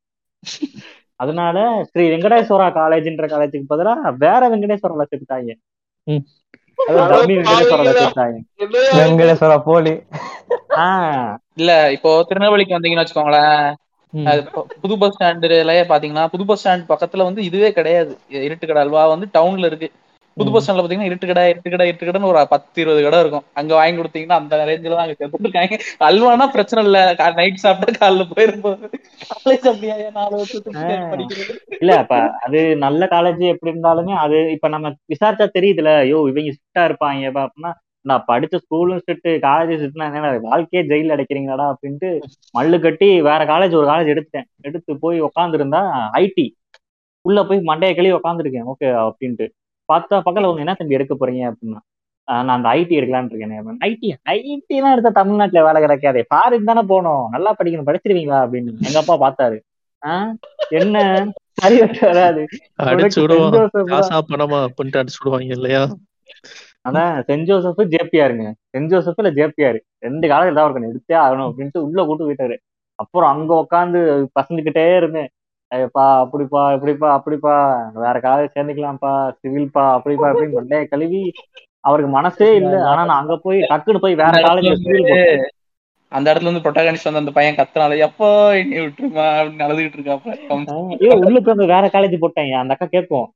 அதனால 1.21 1.59
ஸ்ரீ 1.89 2.05
வெங்கடேஸ்வரா 2.13 2.67
காலேஜ்ன்ற 2.77 3.27
காலேஜுக்கு 3.33 3.73
பதிலா 3.73 3.95
வேற 4.25 4.43
வெங்கடேஸ்வரால 4.53 5.07
சேர்த்துட்டாங்க. 5.09 5.55
வெங்கடேஸ்வரா 8.99 9.57
போலி. 9.67 9.95
இல்ல 11.59 11.73
இப்போ 11.97 12.11
திருநெல்வேலிக்கு 12.29 12.77
வந்தீங்கன்னு 12.77 13.05
வச்சுக்கோங்களேன் 13.05 13.63
புது 14.83 14.95
பஸ் 15.01 15.15
ஸ்டாண்டுலயே 15.15 15.83
பாத்தீங்கன்னா 15.91 16.25
புது 16.33 16.45
பஸ் 16.45 16.61
ஸ்டாண்ட் 16.61 16.85
பக்கத்துல 16.91 17.27
வந்து 17.29 17.41
இதுவே 17.49 17.71
கிடையாது. 17.73 18.13
இருட்டு 18.43 18.67
கடை 18.67 18.81
அல்வா 18.85 19.03
வந்து 19.13 19.27
டவுன்ல 19.35 19.69
இருக்கு. 19.71 19.89
புது 20.37 20.51
பஸ் 20.51 20.65
ஸ்டாண்ட்ல 20.65 20.83
பாத்தீங்கன்னா 20.83 21.11
இருட்டு 21.11 21.29
கடை 21.31 21.45
இருட்டு 21.53 21.71
கடை 21.71 21.87
இருட்டு 21.89 22.07
கடைன்னு 22.09 22.31
ஒரு 22.31 22.41
பத்து 22.53 22.79
இருபது 22.83 23.01
கடை 23.07 23.21
இருக்கும். 23.21 23.47
அங்க 23.55 23.73
வாங்கி 23.75 23.99
கொடுத்தீங்கன்னா 23.99 24.39
அந்த 24.41 24.61
ரேஞ்சில 24.71 24.97
தான் 24.97 25.07
அங்க 25.07 25.17
சேர்த்துருக்காங்க 25.21 25.77
அல்வானா 26.09 26.47
பிரச்சனை 26.55 26.83
இல்ல. 26.87 26.99
நைட் 27.39 27.65
சாப்பிட்டா 27.65 27.95
காலைல 27.99 28.27
போயிருப்போம். 28.33 28.79
காலேஜ் 29.25 29.67
அப்படியா? 29.71 29.97
நாலு 30.13 30.35
வருஷத்துக்கு 30.37 30.95
இல்ல 31.77 31.93
இப்ப 32.03 32.15
அது 32.45 32.61
நல்ல 32.85 33.03
காலேஜ் 33.11 33.43
எப்படி 33.53 33.73
இருந்தாலுமே 33.73 34.15
அது 34.23 34.39
இப்ப 34.55 34.69
நம்ம 34.69 34.87
விசாரிச்சா 35.13 35.47
தெரியுதுல. 35.57 35.91
ஐயோ 36.03 36.19
இவங்க 36.31 36.55
ஸ்ட்ரிக்டா 36.55 36.85
இருப்பாங்க 36.89 37.31
அப்ப 37.31 37.41
அப்படின்னா 37.47 37.73
நான் 38.09 38.25
படிச்ச 38.29 38.59
ஸ்கூலும் 38.59 38.99
ஸ்ட்ரிக்ட் 38.99 39.39
காலேஜ் 39.47 39.81
ஸ்ட்ரிக்ட்னா 39.81 40.15
என்ன 40.15 40.39
வாழ்க்கையே 40.39 40.89
ஜெயில 40.89 41.11
அடைக்கிறீங்களாடா 41.13 41.73
அப்படின்ட்டு 41.73 42.21
மல்லு 42.59 42.81
கட்டி 42.81 43.23
வேற 43.23 43.45
காலேஜ் 43.45 43.75
ஒரு 43.75 43.87
காலேஜ் 43.87 44.15
எடுத்துட்டேன். 44.15 44.45
எடுத்து 44.61 44.99
போய் 44.99 45.23
உட்காந்துருந்தா 45.23 45.81
ஐடி 46.13 46.51
உள்ள 47.21 47.45
போய் 47.45 47.59
மண்டைய 47.59 47.95
கழுவி 47.95 48.13
உட்காந்துருக்கேன் 48.13 48.73
ஓகே 48.73 48.89
அப்படின்ட்டு. 48.89 49.49
பார்த்தா 49.93 50.17
பக்கத்துல 50.17 50.43
அவங்க 50.43 50.59
என்ன 50.59 50.75
தம்பி 50.75 50.95
எடுக்க 50.95 51.17
போறீங்க? 51.21 51.53
அப்படின்னா 51.53 51.81
"ஆஹ் 52.19 52.45
நான் 52.45 52.49
அந்த 52.49 52.69
ஐடி 52.69 52.99
எடுக்கலாம்னு 52.99 53.35
இருக்கேன் 53.35 53.79
ஐடி 53.85 54.31
ஐடிலாம் 54.31 54.93
எடுத்தா 54.93 55.11
தமிழ்நாட்டுல 55.11 55.65
வேலை 55.65 55.83
கிடைக்காதே. 55.83 56.23
ஃபாரின் 56.35 56.65
தானே 56.65 56.81
போகணும். 56.81 57.29
நல்லா 57.31 57.55
படிக்கணும். 57.55 57.89
படிச்சிருவீங்களா 57.89 58.39
அப்படின்னு. 58.45 58.73
எங்க 58.87 59.03
அப்பா 59.07 59.15
பார்த்தாரு. 59.21 59.59
ஆஹ் 60.07 60.33
என்ன? 60.69 61.27
சரி 61.53 61.79
வராது. 62.01 62.47
அடிச்சு 62.83 63.21
விடுவாங்க 63.21 63.71
இல்லையா? 65.55 65.89
அதான் 66.89 67.25
சென்ட் 67.29 67.47
ஜோசப் 67.49 67.81
ஜேபிஆருங்க. 67.95 68.47
சென்ட் 68.73 68.87
ஜோசப் 68.87 69.21
இல்ல 69.23 69.31
ஜேபிஆர். 69.31 69.79
ரெண்டு 69.99 70.27
காலேஜ் 70.29 70.57
தான் 70.59 70.67
இருக்கணும் 70.67 70.91
எடுத்தே 70.93 71.17
ஆகணும் 71.25 71.49
அப்படின்ட்டு 71.49 71.85
உள்ள 71.87 72.05
கூட்டு 72.05 72.27
போயிட்டாரு. 72.27 72.57
அப்புறம் 72.99 73.31
அங்க 73.31 73.53
உட்காந்து 73.63 74.01
பசந்துக்கிட்டே 74.39 74.97
இருந்தேன். 74.97 75.29
ஏப்பா 75.73 76.05
அப்படிப்பா 76.23 76.61
இப்படிப்பா 76.77 77.09
அப்படிப்பா. 77.17 77.55
வேற 78.05 78.17
காலேஜ் 78.19 78.55
சேர்ந்துக்கலாம்ப்பா. 78.55 79.13
சிவில்ப்பா 79.41 79.85
அப்படிப்பா 79.97 80.27
அப்படின்னு 80.31 80.59
மண்டைய 80.59 80.85
கழுவி 80.89 81.21
அவருக்கு 81.81 82.11
மனசே 82.13 82.49
இல்ல. 82.55 82.75
ஆனா 82.91 83.05
நான் 83.05 83.21
அங்க 83.23 83.37
போய் 83.37 83.61
டக்குன்னு 83.73 84.05
போய் 84.05 84.21
வேற 84.23 84.33
சிவில் 84.83 85.09
போட்டேன். 85.11 85.47
அந்த 86.13 86.27
இடத்துல 86.31 86.51
வந்து 86.51 86.63
ப்ரொட்டாகனிஸ்ட் 86.65 87.05
வந்து 87.05 87.23
அந்த 87.23 87.33
பையன் 87.33 87.59
கத்துனால 87.59 87.97
எப்போ 87.99 88.27
என்னை 88.61 88.79
விட்டுருமா? 88.81 89.27
அப்படின்னு 89.39 89.65
அழுதுகிட்டு 89.67 89.99
ஐயோ 90.97 91.13
உள்ளுக்கு 91.27 91.53
வந்து 91.55 91.67
வேற 91.67 91.87
காலேஜ் 91.87 92.17
போட்டேன். 92.19 92.53
அந்த 92.63 92.75
அக்கா 92.75 92.87
கேட்கும். 92.87 93.27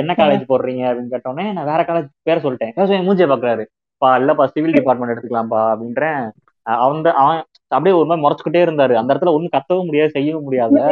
என்ன 0.00 0.12
காலேஜ் 0.18 0.50
போடுறீங்க 0.50 0.82
அப்படின்னு 0.88 1.12
கேட்டோன்னே 1.14 1.44
நான் 1.56 1.70
வேற 1.70 1.80
காலேஜ் 1.88 2.08
பேர் 2.28 2.44
சொல்லிட்டேன். 2.44 2.74
பேச 2.78 2.98
மூஞ்சிய 3.08 3.26
பாக்குறாரு. 3.32 3.64
பா 4.02 4.08
இல்லப்பா 4.20 4.44
சிவில் 4.54 4.76
டிபார்ட்மெண்ட் 4.78 5.12
எடுத்துக்கலாம்ப்பா 5.14 5.62
அப்படின்றேன். 5.72 6.22
அவன் 6.66 6.98
அவன் 7.22 7.40
அப்படியே 7.76 7.94
ஒரு 7.98 8.06
மாதிரி 8.08 8.22
முறைச்சுக்கிட்டே 8.24 8.60
இருந்தாரு. 8.66 8.94
அந்த 9.00 9.10
இடத்துல 9.12 9.32
ஒண்ணும் 9.36 9.54
கத்தவும் 9.54 9.88
முடியாது 9.88 10.14
செய்யவும் 10.16 10.46
முடியாதுல 10.48 10.82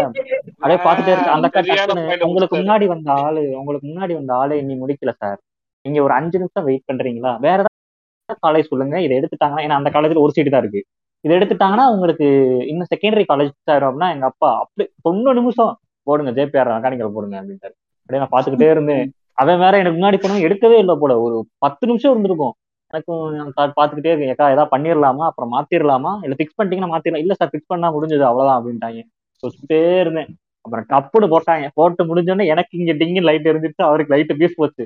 அப்படியே 0.55 0.79
பார்த்துட்டே 0.87 1.13
இருக்கு 1.15 1.35
அந்த 1.37 2.27
உங்களுக்கு. 2.29 2.61
முன்னாடி 2.63 2.87
வந்த 2.95 3.11
ஆளு 3.27 3.43
உங்களுக்கு 3.61 3.89
முன்னாடி 3.91 4.15
வந்த 4.21 4.33
ஆளு 4.43 4.55
இன்னி 4.63 4.77
முடிக்கல 4.83 5.13
சார் 5.23 5.39
நீங்க 5.85 5.99
ஒரு 6.07 6.15
அஞ்சு 6.19 6.37
நிமிஷம் 6.41 6.67
வெயிட் 6.69 6.89
பண்றீங்களா? 6.91 7.33
வேற 7.47 7.59
ஏதாவது 7.59 8.43
காலேஜ் 8.47 8.71
சொல்லுங்க. 8.73 8.97
இதை 9.05 9.15
எடுத்துட்டாங்கன்னா 9.21 9.65
ஏன்னா 9.67 9.79
அந்த 9.81 9.91
காலேஜ்ல 9.95 10.25
ஒரு 10.25 10.35
சீட்டு 10.37 10.53
தான் 10.55 10.65
இருக்கு. 10.65 10.83
இதை 11.25 11.33
எடுத்துட்டாங்கன்னா 11.39 11.87
உங்களுக்கு 11.95 12.27
இன்னும் 12.73 12.91
செகண்டரி 12.93 13.25
காலேஜ் 13.31 13.55
ஆயிரும் 13.73 13.89
அப்படின்னா 13.91 14.11
எங்க 14.17 14.27
அப்பா 14.33 14.51
அப்படி 14.63 14.85
தொண்ணூறு 15.07 15.39
நிமிஷம் 15.41 15.73
போடுங்க 16.07 16.33
ஜேபிஆர் 16.39 16.73
மெக்கானிக்கல் 16.75 17.17
போடுங்க 17.17 17.37
அப்படின்ட்டாரு. 17.41 17.75
அப்படியே 18.11 18.23
நான் 18.23 18.35
பாத்துக்கிட்டே 18.37 18.71
இருந்தேன். 18.71 19.13
அவன் 19.35 19.59
வேற 19.59 19.79
எனக்கு 19.79 19.99
முன்னாடி 19.99 20.19
போனவன் 20.21 20.45
எடுக்கவே 20.47 20.79
இல்லை 20.79 20.95
போல. 21.01 21.21
ஒரு 21.21 21.37
பத்து 21.59 21.87
நிமிஷம் 21.87 22.11
இருந்திருக்கும். 22.11 22.55
எனக்கும் 22.93 23.73
பாத்துக்கிட்டே 23.77 24.11
இருக்கேன் 24.13 24.31
ஏக்கா 24.33 24.51
ஏதாவது 24.51 24.71
பண்ணிடலாமா? 24.77 25.25
அப்புறம் 25.31 25.53
மாத்திரலாமா 25.53 26.13
இல்ல 26.23 26.35
ஃபிக்ஸ் 26.39 26.59
பண்ணிட்டீங்கன்னா 26.61 26.93
மாத்திரலாம் 26.95 27.25
இல்ல 27.25 27.35
சார் 27.35 27.51
ஃபிக்ஸ் 27.53 27.71
பண்ணா 27.73 27.89
முடிஞ்சது. 27.95 28.25
அவ்வளவுதான் 28.31 28.59
அப்படின்ட்டாங்க. 28.61 29.01
யோசிச்சுட்டே 29.43 30.01
இருந்தேன். 30.01 30.31
அப்புறம் 30.65 30.87
டப்புன்னு 30.93 31.33
போட்டாங்க. 31.35 31.69
போட்டு 31.75 32.05
முடிஞ்சோடனே 32.05 32.47
எனக்கு 32.47 32.79
இங்க 32.79 32.93
டிங்கு 32.93 33.23
லைட் 33.29 33.49
எரிஞ்சிட்டு 33.49 33.87
அவருக்கு 33.91 34.15
லைட் 34.15 34.35
பீஸ் 34.39 34.59
போச்சு. 34.61 34.85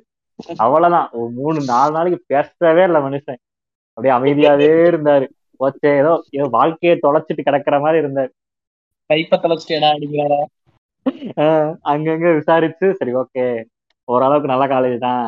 அவ்வளவுதான். 0.57 1.09
ஒரு 1.13 1.31
மூணு 1.41 1.59
நாலு 1.65 1.93
நாளைக்கு 1.93 2.21
பேசவே 2.27 2.83
இல்லை 2.83 3.01
மனுஷன். 3.01 3.41
அப்படியே 3.97 4.15
அமைதியாவே 4.19 4.71
இருந்தாரு. 4.93 5.27
போச்சே 5.61 5.91
ஏதோ 6.03 6.13
ஏதோ 6.31 6.47
வாழ்க்கையை 6.51 6.99
தொலைச்சிட்டு 7.03 7.47
கிடக்குற 7.49 7.77
மாதிரி 7.81 8.07
இருந்தாரு. 8.07 8.31
கைப்ப 9.11 9.39
தொலைச்சிட்டேடா 9.45 9.89
அப்படிங்கிறாரா 9.95 10.41
அங்கங்க 11.93 12.27
விசாரிச்சு 12.39 12.87
சரி 12.99 13.13
ஓகே. 13.23 13.45
ஓரளவுக்கு 14.09 14.51
நல்ல 14.53 14.65
காலேஜ் 14.67 14.97
தான். 15.05 15.27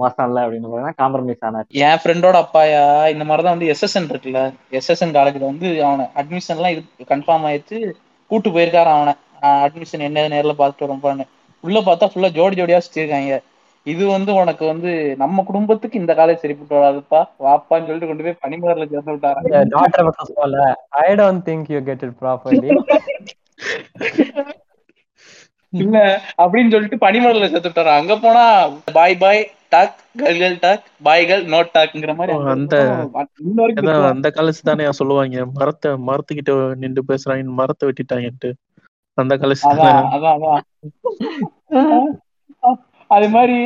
மோசம் 0.00 0.28
இல்லை 0.28 0.40
அப்படின்னு 0.44 0.92
காம்ப்ரமைஸ் 1.02 1.44
ஆனார். 1.48 1.66
என் 1.86 2.00
ஃப்ரெண்டோட 2.02 2.36
அப்பாயா 2.44 2.82
இந்த 3.14 3.24
மாதிரிதான் 3.24 3.56
வந்து 3.56 3.70
எஸ்எஸ்என் 3.74 4.08
இருக்குல்ல? 4.12 4.40
எஸ்எஸ்என் 4.78 5.14
காலேஜ்ல 5.16 5.50
வந்து 5.52 5.68
அவனை 5.88 6.04
அட்மிஷன்லாம் 6.20 6.72
இது 6.74 7.10
கன்ஃபார்ம் 7.12 7.46
ஆயிடுச்சு 7.50 7.78
கூட்டு 8.30 8.50
போயிருக்காரு 8.50 8.90
அவனை. 8.96 9.14
அட்மிஷன் 9.66 10.06
என்ன 10.08 10.26
நேர்ல 10.34 10.54
பார்த்துட்டு 10.60 10.90
ரொம்பன்னு 10.92 11.26
உள்ள 11.64 11.78
பார்த்தா 11.80 12.08
ஃபுல்லா 12.10 12.30
ஜோடி 12.36 12.56
ஜோடியா 12.58 12.80
வச்சிருக்காங்க 12.80 13.36
இது 13.86 14.04
வந்து 14.06 14.30
உனக்கு 14.34 14.64
வந்து 14.66 14.90
நம்ம 15.16 15.42
குடும்பத்துக்கு 15.42 16.00
இந்த 16.00 16.12
காலேஜ் 16.14 16.42
சரிப்பட்டு 16.42 16.76
வராதுப்பா. 16.78 17.20
வாப்பான்னு 17.46 17.86
சொல்லிட்டு 17.88 18.10
கொண்டு 18.10 18.26
போய் 18.26 18.40
பனிமலர்ல 18.44 18.88
சேர்த்து 18.92 19.14
விட்டாங்க 19.14 19.62
டாக்டர் 19.74 20.06
மட்டும் 20.08 20.32
சொல்லல 20.32 20.64
I 21.04 21.08
don't 21.20 21.44
think 21.48 21.70
you 21.74 21.80
get 21.90 22.04
it 22.08 22.18
properly 22.22 22.68
இல்ல 25.70 26.22
அப்படின்னு 26.38 26.70
சொல்லிட்டு 26.70 26.96
பனிமலர்ல 26.96 27.48
சேர்த்து 27.48 27.68
விட்டாரு. 27.68 27.96
அங்க 27.96 28.16
போனா 28.18 28.44
boy 28.92 29.16
boy 29.16 29.50
talk 29.68 29.96
girl 30.18 30.38
girl 30.42 30.56
talk 30.60 30.84
boy 31.02 31.26
girl 31.30 31.50
not 31.54 31.72
டாக்ங்கிற 31.78 32.14
மாதிரி 32.14 32.36
அந்த. 32.54 32.76
அந்த 34.12 34.32
காலேஜ் 34.34 34.66
தானே 34.68 34.86
சொல்லுவாங்க. 34.92 35.46
மரத்தை 35.54 35.92
மரத்துக்கிட்ட 35.92 36.74
நின்று 36.74 37.02
பேசுறாங்க. 37.08 37.44
மரத்தை 37.60 37.84
வெட்டிட்டாங்கன்ட்டு. 37.88 38.50
அந்த 39.14 39.36
காலேஜ் 39.36 39.64
அது 43.06 43.28
மாதிரி 43.28 43.58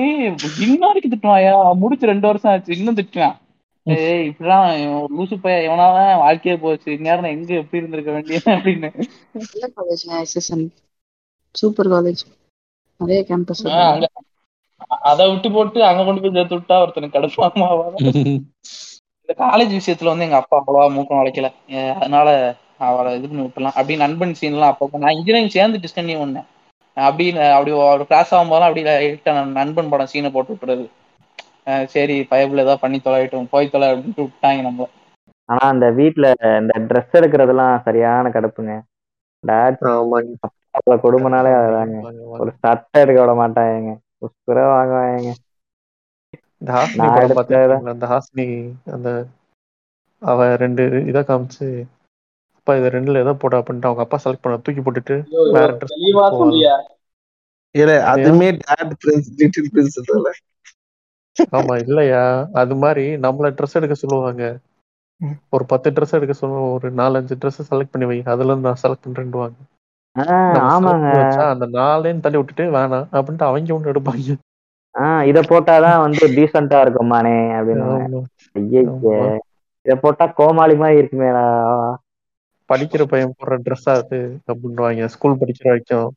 இன்ன 0.64 0.86
வரைக்கும் 0.86 1.12
திட்டுவாயா 1.12 1.54
முடிச்சு 1.74 2.06
ரெண்டு 2.06 2.26
வருஷம் 2.26 2.52
ஆச்சு. 2.52 2.76
இன்னும் 2.76 2.94
திட்டுவான். 2.94 3.36
ஏய் 3.84 4.28
இப்படிலாம் 4.28 5.06
லூசு 5.18 5.36
பைய 5.40 5.56
எவனாதான் 5.68 6.18
வாழ்க்கையே 6.18 6.58
போச்சு. 6.58 6.92
இந்நேரம் 6.92 7.32
எங்க 7.34 7.54
எப்படி 7.54 7.80
இருந்திருக்க 7.82 8.12
வேண்டிய 8.12 8.40
அப்படின்னு. 8.44 8.90
Super 11.54 11.90
college. 11.94 12.22
நிறைய 13.00 13.20
கேம்பஸ் 13.28 13.62
அதை 15.08 15.24
விட்டு 15.30 15.48
போட்டு 15.56 15.78
அங்க 15.88 16.02
கொண்டு 16.06 16.22
போய் 16.22 16.36
சேர்த்து 16.36 16.56
விட்டா 16.58 16.76
ஒருத்தனுக்கு 16.84 17.16
கடுப்பாமா 17.16 17.68
இந்த 19.22 19.34
காலேஜ் 19.42 19.72
விஷயத்துல 19.78 20.12
வந்து 20.12 20.26
எங்க 20.26 20.38
அப்பா 20.40 20.56
அவ்வளவா 20.60 20.86
மூக்கம் 20.94 21.20
வளைக்கல. 21.20 21.48
அதனால 22.00 22.28
அவளை 22.86 23.10
இது 23.18 23.26
பண்ணி 23.28 23.44
விட்டுலாம் 23.44 23.76
அப்படி 23.78 23.96
நண்பன் 24.02 24.38
சீன்லாம் 24.40 24.72
அப்போ 24.72 24.98
நான் 25.04 25.16
இன்ஜினியரிங் 25.18 25.54
சேர்ந்து 25.56 25.82
டிஸ்கன்யூ 25.84 26.16
பண்ணேன். 26.22 26.48
அப்படி 26.96 27.26
அப்படி 27.56 27.72
ஒரு 27.82 28.04
கிளாஸ் 28.08 28.32
ஆகும்போதெல்லாம் 28.36 28.70
அப்படி 28.70 29.52
நண்பன் 29.60 29.92
படம் 29.92 30.10
சீனை 30.12 30.30
போட்டு 30.36 30.54
விட்டுறது. 30.54 30.86
சரி 31.94 32.16
பயப்புல 32.32 32.64
ஏதாவது 32.64 32.82
பண்ணி 32.84 32.98
தொலைவிட்டோம் 33.04 33.52
போய் 33.52 33.72
தொலை 33.74 33.88
அப்படின்ட்டு 33.90 34.26
விட்டாங்க 34.26 34.62
நம்ம 34.68 34.88
ஆனா 35.48 35.62
அந்த 35.74 35.86
வீட்ல 35.98 36.26
இந்த 36.62 36.74
ட்ரெஸ் 36.90 37.16
எடுக்கிறதெல்லாம் 37.20 37.76
சரியான 37.86 38.30
கடுப்புங்க. 38.36 38.74
ஆமாங்க 40.74 41.02
கொடுமைனாலே 41.04 41.52
அதுதாங்க 41.58 41.96
ஒரு 42.36 42.50
சட்டை 42.58 43.02
எடுக்க 43.02 43.18
விட 43.22 43.34
மாட்டாங்க 43.38 43.92
உசுர 44.26 44.58
வாங்குவாங்க 44.70 45.30
அந்த 47.88 48.06
ஹாஸ்னி 48.12 48.46
அந்த 48.94 49.08
அவ 50.22 50.38
ரெண்டு 50.62 50.82
இதை 51.10 51.22
காமிச்சு 51.24 51.68
அப்பா 52.56 52.74
இது 52.78 52.88
ரெண்டுல 52.94 53.22
எதை 53.22 53.32
போட 53.38 53.54
அப்படின்ட்டு 53.60 53.88
அவங்க 53.88 54.04
அப்பா 54.04 54.18
செலக்ட் 54.22 54.44
பண்ண 54.44 54.58
தூக்கி 54.60 54.82
போட்டுட்டு 54.82 55.16
வேற 55.52 55.68
இல்ல 57.74 57.92
அதுமே 58.10 58.48
டாட் 58.60 58.94
பிரின்ஸ் 59.00 59.30
லிட்டில் 59.38 59.70
பிரின்ஸ் 59.70 59.98
இல்ல 60.00 60.30
ஆமா 61.52 61.74
இல்லையா? 61.84 62.22
அது 62.60 62.74
மாதிரி 62.80 63.04
நம்மள 63.24 63.48
ட்ரெஸ் 63.56 63.76
எடுக்க 63.78 63.94
சொல்லுவாங்க. 64.00 64.42
ஒரு 65.52 65.64
பத்து 65.70 65.88
ட்ரெஸ் 65.90 66.16
எடுக்க 66.16 66.34
சொல்லுவோம் 66.36 66.72
ஒரு 66.74 66.88
நாலஞ்சு 66.98 67.34
ட்ரெஸ் 67.40 67.60
செலக்ட் 67.64 67.92
பண்ணி 67.92 68.06
வை. 68.06 68.18
அதுல 68.32 68.50
இருந்து 68.50 68.68
நான் 68.68 68.82
செலக்ட் 68.82 69.06
பண்றேன்டுவாங்க 69.06 69.58
ஆமாங்க. 70.16 71.06
அந்த 71.44 71.66
நாளையும் 71.66 72.20
தள்ளி 72.20 72.38
விட்டுட்டு 72.38 72.72
வேணாம் 72.72 73.06
அப்படின்ட்டு 73.12 73.42
அவங்க 73.42 73.74
ஒண்ணு 73.74 73.92
எடுப்பாங்க. 73.92 74.34
ஆஹ் 74.94 75.22
இத 75.22 75.40
போட்டாதான் 75.40 76.00
வந்து 76.00 76.26
டீசெண்டா 76.28 76.80
இருக்குமானே 76.80 77.36
அப்படின்னு 77.52 78.22
இத 79.86 79.96
போட்டா 79.96 80.26
கோமாளி 80.26 80.74
மாதிரி 80.74 81.00
இருக்குமேடா. 81.00 81.44
படிக்கிற 82.70 83.02
பையன் 83.04 83.34
போடுற 83.38 83.56
ட்ரெஸ்ஸா 83.58 83.92
அது 83.94 84.18
அப்படின்னுவாங்க. 84.46 85.04
ஸ்கூல் 85.04 85.38
படிக்கிற 85.40 85.64
வரைக்கும். 85.64 86.08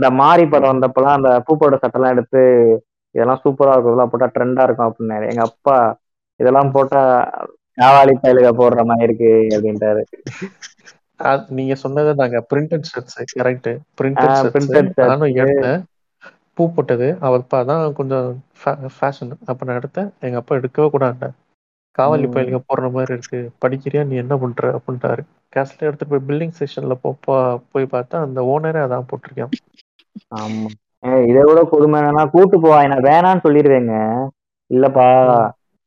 இந்த 0.00 0.10
மாரி 0.12 0.46
படம் 0.46 0.72
வந்தப்பெல்லாம் 0.72 1.16
அந்த 1.18 1.42
பூப்போட 1.46 1.78
சட்டெல்லாம் 1.82 2.08
எடுத்து 2.08 2.42
இதெல்லாம் 3.14 3.40
சூப்பரா 3.44 3.72
இருக்கும். 3.72 3.92
இதெல்லாம் 3.92 4.10
போட்டா 4.10 4.30
ட்ரெண்டா 4.34 4.62
இருக்கும் 4.62 4.88
அப்படின்னாரு. 4.90 5.28
எங்க 5.30 5.42
அப்பா 5.42 5.76
இதெல்லாம் 6.40 6.72
போட்டா 6.72 7.02
காவாலி 7.78 8.14
பயலுக 8.22 8.50
போடுற 8.60 8.84
மாதிரி 8.84 9.06
இருக்கு 9.08 9.32
அப்படின்ட்டாரு. 9.56 10.02
நீங்க 11.56 11.74
சொன்னது 11.82 12.10
நாங்க 12.20 12.38
printed 12.50 12.88
shirts 12.90 13.16
correct 13.40 13.68
printed 13.98 14.50
printed 14.54 14.90
நானும் 15.10 15.36
எடுத்தேன். 15.42 15.82
பூ 16.56 16.64
போட்டது. 16.76 17.06
அவர் 17.26 17.42
அப்பா 17.44 17.58
தான் 17.70 17.82
கொஞ்சம் 17.98 18.26
ஃபேஷன் 18.98 19.32
அப்ப 19.50 19.66
நான் 19.68 19.80
எடுத்தேன். 19.80 20.08
எங்க 20.26 20.36
அப்பா 20.40 20.56
எடுக்கவே 20.60 20.88
கூடாது 20.94 21.28
காவலி 21.98 22.26
பயிலுங்க 22.34 22.58
போடுற 22.68 22.86
மாதிரி 22.94 23.12
இருக்கு. 23.16 23.38
படிக்கிறியா 23.62 24.02
நீ 24.08 24.14
என்ன 24.22 24.34
பண்ற? 24.42 24.70
அப்படின்ட்டாரு. 24.78 25.22
கேஸ்ல 25.52 25.86
எடுத்துட்டு 25.88 26.12
போய் 26.12 26.26
பில்டிங் 26.28 26.56
செக்ஷன்ல 26.58 26.94
போய் 27.72 27.92
பார்த்தா 27.94 28.16
அந்த 28.26 28.40
ஓனரே 28.54 28.80
அதான் 28.86 29.08
போட்டிருக்கேன். 29.10 29.52
ஆமா. 30.40 30.68
இதை 31.30 31.42
விட 31.48 31.60
கொடுமை 31.72 31.96
என்னன்னா 32.00 32.24
கூட்டு 32.34 32.56
போவாங்க 32.64 32.90
நான் 32.92 33.06
வேணான்னு 33.10 33.44
சொல்லிடுவேங்க. 33.46 33.94
இல்லப்பா 34.70 35.06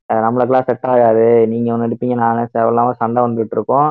நம்மளுக்கெல்லாம் 0.10 0.68
செட் 0.70 0.88
ஆகாது. 0.92 1.26
நீங்க 1.52 1.74
ஒன்று 1.74 1.88
எடுப்பீங்க 1.88 2.16
நானே. 2.26 2.44
தேவையில்லாம 2.56 2.94
சண்டை 3.02 3.20
வந்துட்டு 3.26 3.56
இருக்கோம். 3.58 3.90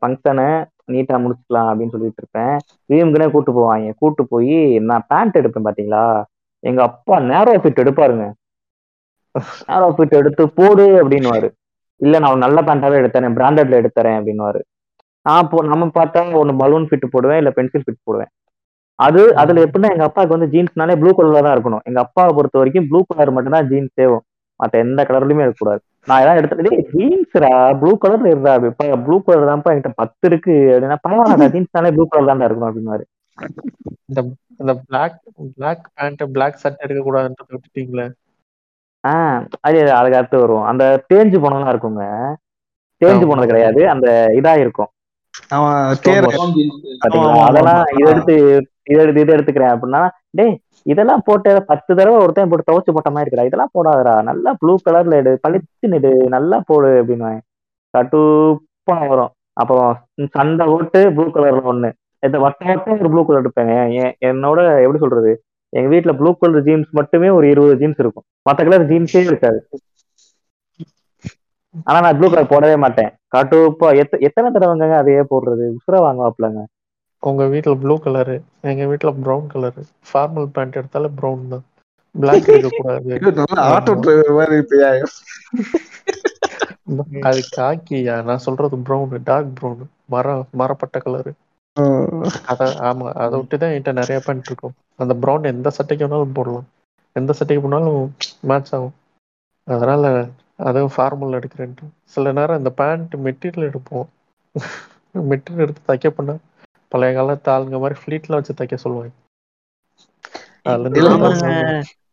ஃபங்க்ஷனு 0.00 0.48
நீட்டா 0.92 1.16
முடிச்சுக்கலாம் 1.22 1.68
அப்படின்னு 1.70 1.94
சொல்லிட்டு 1.94 2.22
இருப்பேன். 2.22 2.54
வீமுக்குனே 2.90 3.26
கூட்டு 3.30 3.52
போவாங்க. 3.52 3.90
கூட்டு 3.98 4.22
போய் 4.26 4.56
நான் 4.90 5.06
பேண்ட் 5.08 5.38
எடுப்பேன் 5.40 5.66
பாத்தீங்களா? 5.68 6.04
எங்க 6.64 6.80
அப்பா 6.82 7.16
நேரோ 7.32 7.52
ஃபிட் 7.62 7.82
எடுப்பாருங்க. 7.82 8.26
நேரோ 9.70 9.88
ஃபிட் 9.96 10.18
எடுத்து 10.20 10.44
போடு 10.58 10.86
அப்படின்னுவாரு. 11.02 11.48
இல்ல 12.00 12.18
நான் 12.18 12.30
ஒரு 12.30 12.42
நல்ல 12.46 12.58
பேண்டாவே 12.62 13.00
எடுத்தரேன் 13.02 13.36
பிராண்டட்ல 13.38 13.80
எடுத்தரேன் 13.82 14.18
அப்படின்னுவாரு. 14.18 14.60
நான் 15.26 15.48
போ 15.50 15.62
நம்ம 15.72 15.86
பார்த்தா 15.98 16.20
ஒன்று 16.40 16.60
பலூன் 16.62 16.86
ஃபிட் 16.88 17.12
போடுவேன் 17.14 17.40
இல்ல 17.42 17.50
பென்சில் 17.50 17.84
ஃபிட் 17.86 18.04
போடுவேன். 18.04 18.30
அது 18.98 19.20
அதுல 19.42 19.64
எப்படின்னா 19.66 19.90
எங்க 19.94 20.04
அப்பாவுக்கு 20.08 20.36
வந்து 20.36 20.52
ஜீன்ஸ்னாலே 20.54 20.94
ப்ளூ 21.00 21.10
கலர்ல 21.16 21.42
தான் 21.46 21.56
இருக்கணும். 21.56 21.82
எங்க 21.88 22.00
அப்பாவை 22.06 22.30
பொறுத்த 22.38 22.58
வரைக்கும் 22.58 22.88
ப்ளூ 22.90 23.00
கலர் 23.10 23.34
மட்டும்தான் 23.36 23.68
ஜீன்ஸ் 23.72 23.98
தேவும் 24.00 24.24
மற்ற 24.60 24.74
எந்த 24.84 25.00
கலர்லயுமே 25.08 25.44
இருக்கக்கூடாது. 25.44 25.82
நான் 26.08 26.22
ஏதாவது 26.22 26.40
எடுத்துட்டு 26.40 26.70
ஜீன்ஸ்ரா 26.92 27.50
ப்ளூ 27.80 27.90
கலர்ல 28.02 28.32
இருந்தா 28.32 28.52
இப்ப 28.62 28.98
ப்ளூ 29.04 29.16
கலர் 29.20 29.50
தான்ப்பா 29.50 29.72
என்கிட்ட 29.72 29.92
பத்து 30.00 30.26
இருக்கு. 30.30 30.56
அப்படின்னா 30.68 30.98
பரவாயில்லடா 31.04 31.48
ஜீன்ஸ்னாலே 31.54 31.92
ப்ளூ 31.96 32.06
கலர் 32.08 32.30
தான் 32.32 32.46
இருக்கணும் 32.48 32.70
அப்படின்னாரு 32.70 33.04
இந்த 34.08 34.20
இந்த 34.60 34.72
பிளாக் 34.86 35.18
பிளாக் 35.54 35.84
பேண்ட் 35.96 36.24
பிளாக் 36.34 36.62
சட்டை 36.62 36.82
எடுக்க 36.86 37.02
கூடாதுன்றத 37.02 37.52
விட்டுட்டீங்களே. 37.54 38.06
ஆஹ் 39.04 39.38
அது 39.60 39.78
அதுக்கு 39.94 40.18
அடுத்து 40.20 40.38
வரும். 40.38 40.64
அந்த 40.70 40.82
தேஞ்சு 41.10 41.36
போனதெல்லாம் 41.38 41.72
இருக்குங்க. 41.74 42.04
தேஞ்சு 43.00 43.24
போனது 43.26 43.50
கிடையாது. 43.50 43.80
அந்த 43.94 44.06
இதா 44.38 44.52
இருக்கும் 44.58 44.90
அதெல்லாம். 47.46 47.82
இதை 47.92 48.10
எடுத்து 48.10 48.34
இதை 48.88 48.98
எடுத்து 49.04 49.24
இதை 49.24 49.32
எடுத்துக்கிறேன் 49.36 49.72
அப்படின்னா 49.74 50.02
டேய் 50.38 50.54
இதெல்லாம் 50.86 51.22
போட்டு 51.26 51.50
பத்து 51.70 51.90
தடவை 51.90 52.18
ஒருத்தன் 52.24 52.50
போட்டு 52.50 52.68
துவச்சு 52.68 52.94
போட்ட 52.96 53.10
மாதிரி 53.10 53.26
இருக்குடா. 53.26 53.48
இதெல்லாம் 53.48 53.74
போடாதடா. 53.76 54.14
நல்லா 54.30 54.50
ப்ளூ 54.60 54.74
கலர்ல 54.86 55.18
எடு. 55.22 55.32
பளிச்சுன்னு 55.44 55.98
எடு. 56.00 56.12
நல்லா 56.36 56.58
போடு 56.70 56.90
அப்படின்னு 57.00 57.30
கட்டுப்பா 57.94 58.96
வரும் 59.10 59.32
அப்போ 59.56 59.76
சண்டை 60.34 60.64
போட்டு 60.72 61.00
ப்ளூ 61.16 61.26
கலர்ல 61.36 61.62
ஒண்ணு. 61.72 61.90
இந்த 62.22 62.36
வட்ட 62.44 62.62
வட்டம் 62.68 63.00
ஒரு 63.00 63.10
ப்ளூ 63.12 63.22
கலர் 63.24 63.42
எடுப்பேங்க 63.42 63.74
என்னோட 64.28 64.58
எப்படி 64.84 65.00
சொல்றது? 65.04 65.32
எங்க 65.72 65.88
வீட்டுல 65.92 66.12
ப்ளூ 66.18 66.30
கலர் 66.36 66.66
ஜீன்ஸ் 66.68 66.90
மட்டுமே 66.98 67.28
ஒரு 67.30 67.46
இருபது 67.52 67.74
ஜீன்ஸ் 67.80 68.02
இருக்கும். 68.04 68.26
மத்த 68.46 68.60
கலர் 68.66 68.88
ஜீன்ஸே 68.90 69.22
இருக்காது. 69.28 69.58
ஆனா 71.86 71.98
நான் 72.04 72.16
ப்ளூ 72.18 72.28
கலர் 72.28 72.52
போடவே 72.52 72.76
மாட்டேன். 72.84 73.10
கட்டுப்பா 73.34 73.88
எத்த 74.02 74.18
எத்தனை 74.28 74.48
தடவைங்க 74.50 74.96
அதையே 75.02 75.22
போடுறது? 75.32 75.64
உசுர 75.76 75.96
வாங்குவாப்லங்க 76.04 76.60
உங்க 77.22 77.42
வீட்ல 77.52 77.72
ப்ளூ 77.80 77.94
கலரு 78.00 78.36
எங்க 78.70 78.84
வீட்ல 78.90 79.10
ப்ரௌன் 79.20 79.46
கலரு 79.52 79.82
ஃபார்மல் 80.08 80.52
பேண்ட் 80.54 80.78
எடுத்தாலே 80.80 81.10
ப்ரௌன் 81.18 81.44
தான். 81.52 81.64
பிளாக் 82.14 82.48
எடுக்க 82.50 82.70
கூடாது 82.78 83.12
ஆட்டோ 83.68 83.94
டிரைவர் 84.02 84.36
மாதிரி 84.38 84.58
இருப்பியா? 84.58 84.90
அது 87.26 87.40
காக்கியா? 87.50 88.14
நான் 88.26 88.44
சொல்றது 88.44 88.76
ப்ரௌன் 88.86 89.12
டார்க் 89.26 89.52
ப்ரௌன் 89.58 89.82
மர 90.08 90.26
மரப்பட்ட 90.60 90.98
கலரு 91.04 91.32
அத 92.50 92.60
ஆமா 92.88 93.08
அதை 93.22 93.34
விட்டு 93.40 93.56
தான் 93.56 93.72
என்கிட்ட 93.72 93.92
நிறைய 93.98 94.18
பேண்ட் 94.22 94.48
இருக்கும். 94.48 94.74
அந்த 95.02 95.14
ப்ரௌன் 95.22 95.50
எந்த 95.50 95.68
சட்டைக்கு 95.76 96.04
வேணாலும் 96.04 96.36
போடலாம். 96.38 96.66
எந்த 97.16 97.32
சட்டைக்கு 97.38 97.64
போனாலும் 97.64 98.00
மேட்ச் 98.48 98.72
ஆகும். 98.72 98.94
அதனால 99.68 100.04
அதுவும் 100.66 100.94
ஃபார்மல் 100.94 101.36
எடுக்கிறேன்ட்டு. 101.38 101.84
சில 102.06 102.32
நேரம் 102.32 102.60
இந்த 102.60 102.72
பேண்ட் 102.76 103.14
மெட்டீரியல் 103.26 103.68
எடுப்போம். 103.68 104.08
மெட்டீரியல் 105.30 105.64
எடுத்து 105.64 105.82
தைக்க 105.84 106.08
பண்ணா 106.10 106.34
பழைய 106.92 107.12
காலத்து 107.18 107.48
ஆளுங்க 107.54 107.78
மாதிரி 107.84 107.96
ஃபிளீட்ல 108.02 108.38
வச்சு 108.38 108.58
தைக்க 108.60 108.76
சொல்லுவாங்க. 108.84 109.14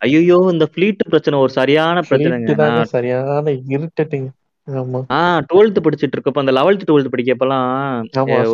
ஐயோ 0.05 0.37
இந்த 0.53 0.65
ஃபிளீட் 0.71 1.09
பிரச்சனை 1.11 1.35
ஒரு 1.43 1.51
சரியான 1.59 2.03
பிரச்சனைங்க. 2.09 2.55
நான் 2.61 2.93
சரியான 2.97 3.53
இரிட்டேட்டிங் 3.75 4.27
ஆமா. 4.67 4.99
ஆ 5.15 5.19
டுவெல்த் 5.49 5.83
படிச்சிட்டு 5.85 6.15
இருக்கப்ப 6.15 6.43
அந்த 6.43 6.53
லெவல்த் 6.57 6.87
டுவெல்த் 6.89 7.11
படிக்கப்பெல்லாம் 7.13 7.67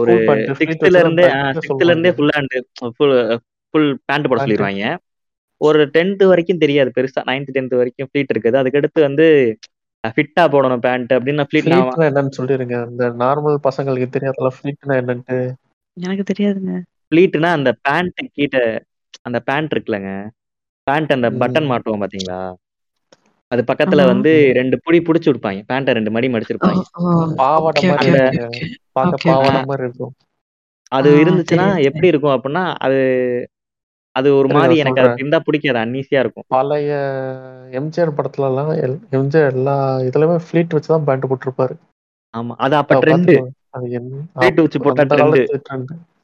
ஒரு 0.01 0.15
சிக்ஸ்த்ல 0.61 1.01
இருந்தே 1.03 1.27
சிக்ஸ்த்ல 1.57 1.91
இருந்தே 1.91 2.11
full 2.17 2.33
hand 2.37 2.55
full 2.97 3.15
full 3.73 3.89
pant 4.09 4.29
போட 4.31 4.39
சொல்லிடுவாங்க 4.43 4.87
ஒரு 5.61 5.81
டென்த் 5.95 6.23
வரைக்கும் 6.29 6.61
தெரியாது 6.63 6.89
பெருசா. 6.95 7.21
நைன்த் 7.29 7.51
டென்த் 7.57 7.75
வரைக்கும் 7.79 8.09
ஃபிளீட் 8.09 8.31
இருக்குது. 8.33 8.57
அதுக்கடுத்து 8.61 8.99
வந்து 9.07 9.25
ஃபிட்டா 10.15 10.43
போடணும் 10.53 10.83
பேண்ட் 10.85 11.11
அப்படின்னு 11.17 11.43
ஃபிளீட் 11.49 11.67
என்னன்னு 12.09 12.37
சொல்லிருங்க. 12.37 12.77
இந்த 12.91 13.07
நார்மல் 13.23 13.57
பசங்களுக்கு 13.67 14.07
தெரியாதல 14.15 14.51
ஃபிளீட்னா 14.57 14.95
என்னன்ட்டு. 15.01 15.37
எனக்கு 15.97 16.23
தெரியாதுங்க. 16.23 16.73
ஃபிளீட்னா 17.05 17.49
அந்த 17.51 17.69
பேண்ட் 17.81 18.19
கீட்ட 18.35 18.57
அந்த 19.21 19.39
பேண்ட் 19.39 19.73
இருக்குல்லங்க. 19.73 20.11
பேண்ட் 20.87 21.11
அந்த 21.11 21.29
பட்டன். 21.41 21.69
மாட்டுவோம் 21.71 22.03
பாத்தீங்களா? 22.03 22.39
அது 23.51 23.61
பக்கத்துல 23.63 24.01
ஆமா. 24.01 24.11
வந்து 24.11 24.31
ரெண்டு 24.53 24.75
புடி 24.83 24.99
புடிச்சு 24.99 25.29
விடுப்பாங்க 25.29 25.61
பேண்ட்டை 25.69 25.93
ரெண்டு 25.93 26.11
மடி 26.11 26.27
ஓ 26.27 26.31
மடிச்சிருப்பாங்க 26.31 26.81
ஓ 26.99 27.07
பாவாடை 27.35 27.79
ஓகே 27.81 27.89
மாதிரி 27.89 28.11
ஓகே 28.11 28.21
அந்த 28.21 28.21
ஓகே 28.21 28.37
இருக்குங்க 28.37 28.49
ஓகே. 28.51 28.67
பார்க்க 28.91 29.15
ஓகே 29.15 29.23
ஓகே 29.23 29.33
பாவாடை 29.33 29.57
ஆஹ் 29.57 29.67
மாதிரி 29.67 29.85
இருக்கும். 29.85 30.13
அது 30.91 31.09
இருந்துச்சுன்னா 31.15 31.65
தெரியும் 31.67 31.85
எப்படி 31.85 31.99
தெரியும் 31.99 32.13
இருக்கும் 32.13 32.35
அப்படின்னா 32.35 32.63
அது 32.79 32.99
அது 34.15 34.27
ஒரு 34.29 34.39
இருங்க 34.39 34.55
மாதிரி 34.55 34.75
எனக்கு 34.77 34.99
அது 34.99 35.05
சொல்றேன். 35.05 35.21
இருந்தா 35.21 35.39
பிடிக்காது. 35.39 35.79
அன்னீசியா 35.79 36.19
இருக்கும். 36.19 36.45
பழைய 36.47 36.93
எம்ஜிஆர் 37.71 38.17
படத்துல 38.17 38.47
எல்லாம் 38.47 38.71
எல்- 38.77 39.01
எம்ஜிஆர் 39.11 39.51
எல்லா 39.53 39.75
இதுலயுமே 39.99 40.37
ஃபிளீட் 40.45 40.73
வச்சு 40.73 40.87
தான் 40.87 41.05
பேண்ட் 41.05 41.29
போட்டிருப்பாரு. 41.29 41.75
ஆமா. 42.33 42.53
அது 42.57 42.75
அப்ப 42.75 42.99
ட்ரெண்டு 42.99 43.35
அது 43.73 43.87
வச்சு 44.63 44.79
போட்டா 44.81 45.03
ட்ரெண்டு 45.11 45.41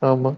ஆமா. 0.08 0.32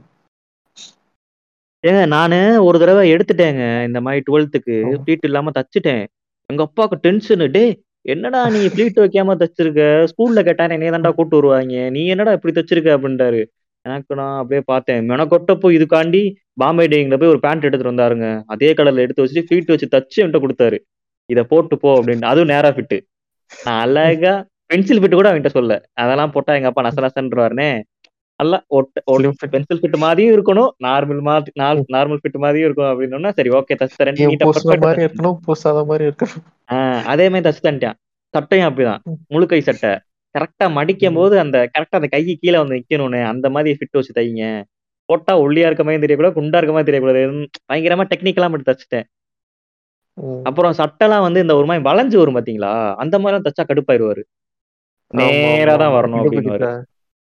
ஏங்க 1.84 2.02
நானு 2.10 2.38
ஒரு 2.66 2.78
தடவை 2.80 3.04
எடுத்துட்டேங்க 3.14 3.64
இந்த 3.88 4.00
மாதிரி 4.06 4.24
டுவெல்த்துக்கு 4.28 4.76
ஆமா. 4.84 5.00
ஃபிளீட் 5.00 5.28
இல்லாம 5.28 5.52
தச்சுட்டேன். 5.56 6.04
எங்க 6.50 6.62
அப்பாவுக்கு 6.64 6.98
டென்ஷனு 7.06 7.48
டே 7.52 7.64
என்னடா 8.06 8.42
நீ 8.50 8.60
ஃபிளீட் 8.68 9.00
வைக்காம 9.02 9.36
தச்சிருக்க? 9.40 9.82
ஸ்கூல்ல 10.12 10.42
கேட்டா 10.48 10.68
என்னைய 10.70 10.92
தான்டா 10.92 11.12
கூட்டு 11.14 11.38
வருவாங்க. 11.40 11.66
நீ 11.90 12.02
என்னடா 12.14 12.34
இப்படி 12.38 12.54
தச்சிருக்க? 12.56 12.90
அப்படின்ட்டாரு. 12.98 13.42
எனக்கு 13.86 14.14
நான் 14.16 14.38
அப்படியே 14.40 14.62
பார்த்தேன். 14.68 15.02
மெனக்கொட்டப்போ 15.12 15.68
இதுக்காண்டி 15.78 16.22
பாம்பே 16.58 16.86
டேயிங்ல 16.88 17.18
போய் 17.20 17.34
ஒரு 17.34 17.40
பேண்ட் 17.40 17.68
எடுத்துட்டு 17.68 17.94
வந்தாருங்க. 17.94 18.26
அதே 18.48 18.70
கலர்ல 18.74 19.06
எடுத்து 19.06 19.24
வச்சுட்டு 19.24 19.48
ஃபிளீட் 19.48 19.72
வச்சு 19.74 19.88
தச்சு 19.96 20.18
என்கிட்ட 20.22 20.42
கொடுத்தாரு. 20.46 20.80
இதை 21.30 21.44
போட்டு 21.46 21.76
போ 21.78 21.90
அப்படின்ட்டு. 21.98 22.32
அதுவும் 22.32 22.52
நேரா 22.54 22.70
ஃபிட்டு 22.76 22.98
நான் 23.52 23.82
அழகா 23.86 24.34
பென்சில் 24.70 25.00
ஃபிட் 25.02 25.18
கூட 25.20 25.28
அவன்கிட்ட 25.30 25.52
சொல்ல 25.60 25.74
அதெல்லாம் 26.02 26.34
போட்டா 26.34 26.56
எங்க 26.58 26.70
அப்பா 26.72 26.84
நச 26.88 26.98
நசன்றுவாருனே. 27.06 27.70
நல்லா 28.40 28.58
ஒட்ட 28.78 29.48
பென்சில் 29.54 29.80
ஃபிட் 29.82 29.98
மாதிரியும் 30.04 30.36
இருக்கணும். 30.36 30.70
நார்மல் 30.86 31.22
மாதிரி 31.30 31.52
நார்மல் 31.96 32.20
ஃபிட் 32.22 32.38
மாதிரியும் 32.44 32.68
இருக்கும் 32.70 32.90
அப்படின்னா 32.92 33.32
சரி 33.40 33.52
ஓகே 33.60 33.78
தச்சு 33.82 33.98
தரேன். 34.02 34.20
அதே 37.14 37.26
மாதிரி 37.34 37.46
தச்சு 37.48 37.66
தந்துட்டான். 37.68 37.98
சட்டையும் 38.34 38.68
அப்படிதான். 38.70 39.02
முழுக்கை 39.34 39.62
சட்டை. 39.70 39.92
கரெக்டா 40.36 40.66
மடிக்கும். 40.78 41.18
போது 41.20 41.36
அந்த 41.44 41.58
கரெக்டா 41.76 42.00
அந்த 42.00 42.10
கை 42.16 42.24
கீழே 42.42 42.58
வந்து 42.62 42.78
நிக்கணும்னு 42.78 43.22
அந்த 43.34 43.48
மாதிரி 43.56 43.78
ஃபிட் 43.78 43.98
வச்சு 44.00 44.18
தைங்க. 44.18 44.44
போட்டா 45.10 45.34
ஒல்லியா 45.44 45.68
இருக்க 45.70 45.84
மாதிரி 45.86 46.04
தெரியக்கூடாது 46.04 46.38
குண்டா 46.40 46.58
இருக்க 46.60 46.74
மாதிரி 46.76 46.90
தெரியக்கூடாது. 46.90 47.22
பயங்கரமா 47.70 48.06
டெக்னிக்கலா 48.12 48.50
மட்டும் 48.52 48.70
தச்சுட்டேன். 48.72 49.08
அப்புறம் 50.50 50.74
சட்டைலாம் 50.82 51.26
வந்து 51.28 51.40
இந்த 51.44 51.54
ஒரு 51.60 51.68
மாதிரி 51.70 51.84
வளைஞ்சு 51.90 52.18
வரும் 52.22 52.38
பாத்தீங்களா? 52.38 52.72
அந்த 53.04 53.16
மாதிரிலாம் 53.20 53.48
தச்சா 53.48 53.64
கடுப்பாயிருவாரு. 53.70 54.24
நேரா 55.14 55.74
தான் 55.82 55.96
வரணும் 55.96 56.26
கிட்ட 56.36 56.66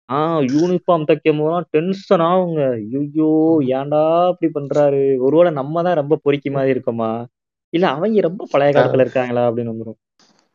ஆஹ் 0.08 0.42
யூனிஃபார்ம் 0.52 1.06
தைக்கும் 1.08 1.38
போதெல்லாம் 1.38 1.68
டென்ஷன் 1.74 2.24
ஆகுங்க. 2.26 2.62
ஐயோ 2.94 3.30
ஏன்டா 3.74 4.02
இப்படி 4.32 4.48
பண்றாரு? 4.54 5.04
ஒருவேளை 5.26 5.50
நம்ம 5.60 5.82
தான் 5.82 6.00
ரொம்ப 6.00 6.18
பொறுக்கி 6.24 6.50
மாதிரி 6.50 6.74
இருக்கோமா? 6.74 7.10
இல்ல 7.72 7.86
அவங்க 7.92 8.26
ரொம்ப 8.26 8.42
பழைய 8.52 8.72
காலத்துல 8.74 9.04
இருக்காங்களா 9.06 9.44
அப்படின்னு 9.48 9.72
வந்துரும். 9.72 9.98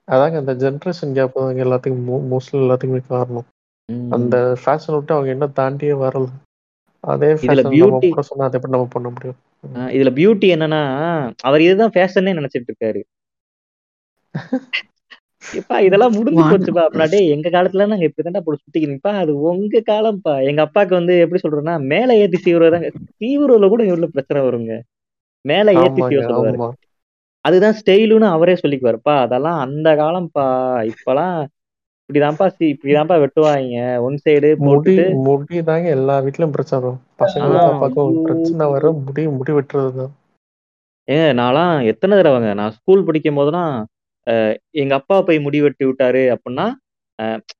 அதாங்க 0.07 0.37
இந்த 0.39 0.53
ஜென்ரேஷன் 0.61 1.13
கேப் 1.13 1.37
தாங்க 1.37 1.63
எல்லாத்துக்கும் 1.65 2.03
மோஸ்ட்லி 2.31 2.59
எல்லாத்துக்குமே 2.59 3.01
காரணம். 3.09 3.47
அந்த 4.15 4.35
ஃபேஷன் 4.61 4.95
விட்டு 4.95 5.15
அவங்க 5.15 5.31
என்ன 5.35 5.47
தாண்டியே 5.57 5.95
வரல. 6.01 6.27
அதே 7.03 7.29
ஃபேஷன் 7.39 7.77
அதை 8.39 8.57
எப்படி 8.57 8.75
நம்ம 8.75 8.89
பண்ண 8.89 9.07
முடியும். 9.09 9.39
இதுல 9.93 10.11
பியூட்டி 10.15 10.47
என்னன்னா 10.55 10.81
அவர் 11.43 11.61
இதுதான் 11.61 11.95
ஃபேஷன்னே 11.95 12.33
நினைச்சிட்டு 12.39 12.69
இருக்காரு. 12.71 13.01
இப்பா 15.43 15.75
இதெல்லாம் 15.79 16.15
முடிஞ்சு 16.15 16.43
போச்சுப்பா. 16.43 16.83
அப்படின்னா 16.85 17.19
எங்க 17.35 17.47
காலத்துல 17.49 17.87
நாங்க 17.87 18.07
இப்படிதான்டா 18.07 18.41
போட்டு 18.41 18.63
சுத்திக்கிறீங்கப்பா 18.63 19.13
அது 19.19 19.31
உங்க 19.49 19.81
காலம்ப்பா. 19.85 20.33
எங்க 20.43 20.61
அப்பாக்கு 20.65 20.93
வந்து 20.93 21.13
எப்படி 21.19 21.41
சொல்றேன்னா 21.41 21.75
மேல 21.85 22.17
ஏத்தி 22.17 22.37
சீவுறதாங்க 22.37 22.89
சீவுறதுல 23.21 23.69
கூட 23.69 23.83
இவ்வளவு 23.83 24.11
பிரச்சனை 24.11 24.41
வருங்க. 24.41 24.73
மேல 25.45 25.73
ஏத்தி 25.83 26.01
சீவ 26.01 26.23
ஆமா. 26.39 26.69
அதுதான் 27.45 27.77
ஸ்டைலுன்னு 27.79 28.27
அவரே 28.27 28.53
சொல்லிக்குவாருப்பா. 28.53 29.13
அதெல்லாம் 29.19 29.59
அந்த 29.59 29.89
காலம்ப்பா. 29.95 30.47
இப்பெல்லாம் 30.91 31.35
இப்படிதான்ப்பா 32.09 32.47
சி 32.47 32.65
இப்படிதான்ப்பா 32.73 33.17
வெட்டுவாங்க. 33.19 33.75
ஒன் 34.01 34.17
சைடு 34.23 34.49
முடி 34.67 34.95
முடி 35.27 35.61
தாங்க 35.61 35.89
எல்லா 35.89 36.15
வீட்லயும் 36.21 36.51
பிரச்சனை 36.51 36.79
வரும். 36.79 36.99
பசங்களுக்கும் 37.19 37.63
ஆஹ் 37.63 37.73
அப்பாக்கும் 37.73 38.15
பிரச்சனை 38.23 38.67
வரும் 38.67 38.99
முடி 39.05 39.27
முடி 39.37 39.51
வெட்டுறதுதான். 39.51 40.13
ஏங்க 41.07 41.27
நான்லாம் 41.33 41.85
எத்தனை 41.85 42.17
தடவைங்க 42.17 42.53
நான் 42.53 42.71
ஸ்கூல் 42.71 43.05
படிக்கும் 43.05 43.35
போதெல்லாம் 43.35 43.73
எங்க 44.81 44.93
அப்பா 44.99 45.15
போய் 45.27 45.39
முடி 45.45 45.59
வெட்டி 45.65 45.83
விட்டாரு 45.89 46.23
அப்படின்னா 46.35 46.65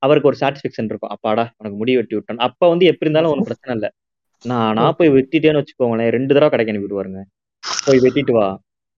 அவருக்கு 0.06 0.30
ஒரு 0.32 0.38
சாட்டிஸ்ஃபேக்ஷன் 0.42 0.90
இருக்கும். 0.92 1.14
அப்பாடா 1.16 1.44
உனக்கு 1.60 1.78
முடி 1.80 1.94
வெட்டி 2.00 2.16
விட்டான் 2.18 2.44
அப்பா 2.48 2.66
வந்து 2.74 2.86
எப்படி 2.92 3.08
இருந்தாலும் 3.08 3.32
ஒன்றும் 3.34 3.50
பிரச்சனை 3.50 3.74
இல்லை. 3.78 3.90
நானா 4.46 4.84
போய் 5.00 5.14
வெட்டிட்டேன்னு 5.16 5.62
வச்சுக்கோங்களேன் 5.62 6.12
ரெண்டு 6.16 6.32
தடவை 6.36 6.50
கடைக்கு 6.52 6.74
அனுப்பிடுவாருங்க 6.74 7.22
போய் 7.86 8.02
வெட்டிட்டு 8.06 8.34
வா 8.38 8.48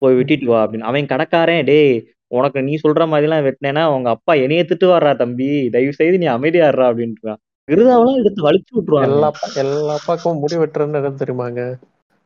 போய் 0.01 0.17
வெட்டிட்டு 0.19 0.49
வா 0.51 0.59
அப்படின்னு. 0.63 0.87
அவன் 0.89 1.11
கடைக்காரன் 1.13 1.67
டேய் 1.69 1.93
உனக்கு 2.37 2.59
நீ 2.67 2.73
சொல்ற 2.83 3.05
மாதிரிலாம் 3.11 3.45
வெட்டினேன்னா 3.47 3.83
உங்க 3.95 4.09
அப்பா 4.15 4.33
என்னைய 4.43 4.63
திட்டு 4.69 4.87
வர்றா 4.91 5.11
தம்பி. 5.21 5.49
தயவு 5.73 5.93
செய்து 5.99 6.21
நீ 6.23 6.27
அமைதியாடுறா 6.35 6.85
அப்படின்ட்டு 6.91 7.33
விருதாவெல்லாம் 7.67 8.19
எடுத்து 8.21 8.41
வலிச்சு 8.47 8.71
விட்டுருவாங்க. 8.75 9.07
எல்லா 9.09 9.27
எல்லா 9.63 9.93
அப்பாக்கும் 9.99 10.39
முடி 10.43 10.55
வெட்டுறதுன்னு 10.61 10.99
என்ன 11.01 11.19
தெரியுமாங்க? 11.21 11.61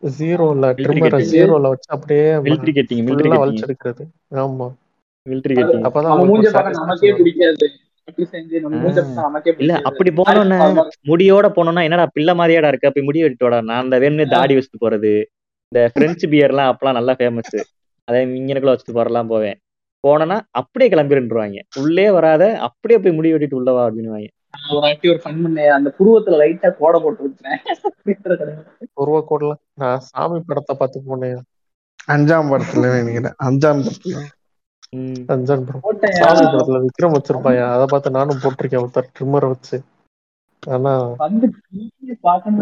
ஜீரோல 0.03 0.69
ட்ரிம்மரை 0.79 1.19
ஜீரோல 1.33 1.69
வச்சு 1.73 1.89
அப்படியே 1.95 2.25
மிலிட்ரி 2.45 2.73
கட்டிங் 2.77 3.03
மிலிட்ரி 3.05 3.23
ஃபுல்லா 3.23 3.37
கட்டிங் 3.37 3.43
வலிச்செடுக்கிறது 3.43 4.03
ஆமா. 4.43 4.67
மிலிட்ரி 5.29 5.53
கட்டிங் 5.57 5.85
அப்பதான் 5.87 6.29
மூஞ்ச 6.31 6.49
பார்க்க 6.55 6.79
நமக்கே 6.81 7.11
பிடிக்காது. 7.19 7.67
அப்படி 8.07 9.53
இல்ல 9.63 9.73
அப்படி 9.89 10.09
முடியோட 11.11 11.47
போனோம்னா 11.55 11.85
என்னடா 11.87 12.05
பிள்ளை 12.15 12.33
மாதிரியாடா 12.39 12.69
இருக்க? 12.71 12.89
போய் 12.95 13.05
முடி 13.07 13.23
வெட்டிட்டு 13.23 13.47
வாடா. 13.47 13.59
நான் 13.69 13.83
அந்த 13.83 13.95
வேணும்னே 14.03 14.25
தாடி 14.33 14.55
வச்சுட்டு 14.57 14.83
போறது. 14.83 15.13
இந்த 15.71 15.79
பிரெஞ்சு 15.95 16.25
பியர்லாம் 16.33 16.69
அப்பெல்லாம் 16.71 16.97
நல்லா 16.99 17.13
ஃபேமஸ் 17.19 17.55
அதை 18.07 18.19
இங்கனக்குள்ள 18.39 18.73
வச்சுட்டு 18.73 18.97
போறலாம் 18.99 19.31
போவேன். 19.33 19.57
போனேன்னா 20.03 20.37
அப்படியே 20.59 20.87
கிளம்பிருந்துருவாங்க 20.93 21.61
உள்ளே 21.81 22.07
வராத 22.17 22.43
அப்படியே 22.67 22.97
போய் 23.03 23.17
முடி 23.17 23.33
வெட்டிட்டு 23.33 23.59
உள்ள 23.59 23.71
வா 23.77 23.83
அப்படின்னுவாங்க. 23.87 24.29
நான் 24.53 24.69
ஒரு 24.73 24.81
வாட்டி 24.85 25.07
ஒரு 25.13 25.19
ஃபன் 25.23 25.41
பண்ணேன். 25.45 25.71
அந்த 25.77 25.89
புருவத்துல 25.97 26.37
லைட்டா 26.41 26.69
கோடை 26.81 26.99
போட்டு 27.03 27.23
கோடலாம் 29.31 29.61
நான் 29.81 30.03
சாமி 30.11 30.39
படத்தை 30.49 30.75
பார்த்து 30.81 31.05
போனேன். 31.09 31.41
அஞ்சாம் 32.13 32.51
படத்துல 32.53 32.93
நினைக்கிறேன். 32.99 33.37
அஞ்சாம் 33.47 33.83
படத்துல. 33.85 34.23
ம். 34.95 35.25
அஞ்சான் 35.27 35.65
படம் 35.65 36.85
விக்ரம் 36.87 37.15
வச்சிருப்பாயா? 37.17 37.65
அதை 37.75 37.85
பார்த்து 37.89 38.17
நானும் 38.17 38.41
போட்டிருக்கேன். 38.43 38.83
ஒருத்தர் 38.85 39.11
ட்ரிம்மரை 39.15 39.47
வச்சு. 39.53 39.77
ஆனா 40.67 40.91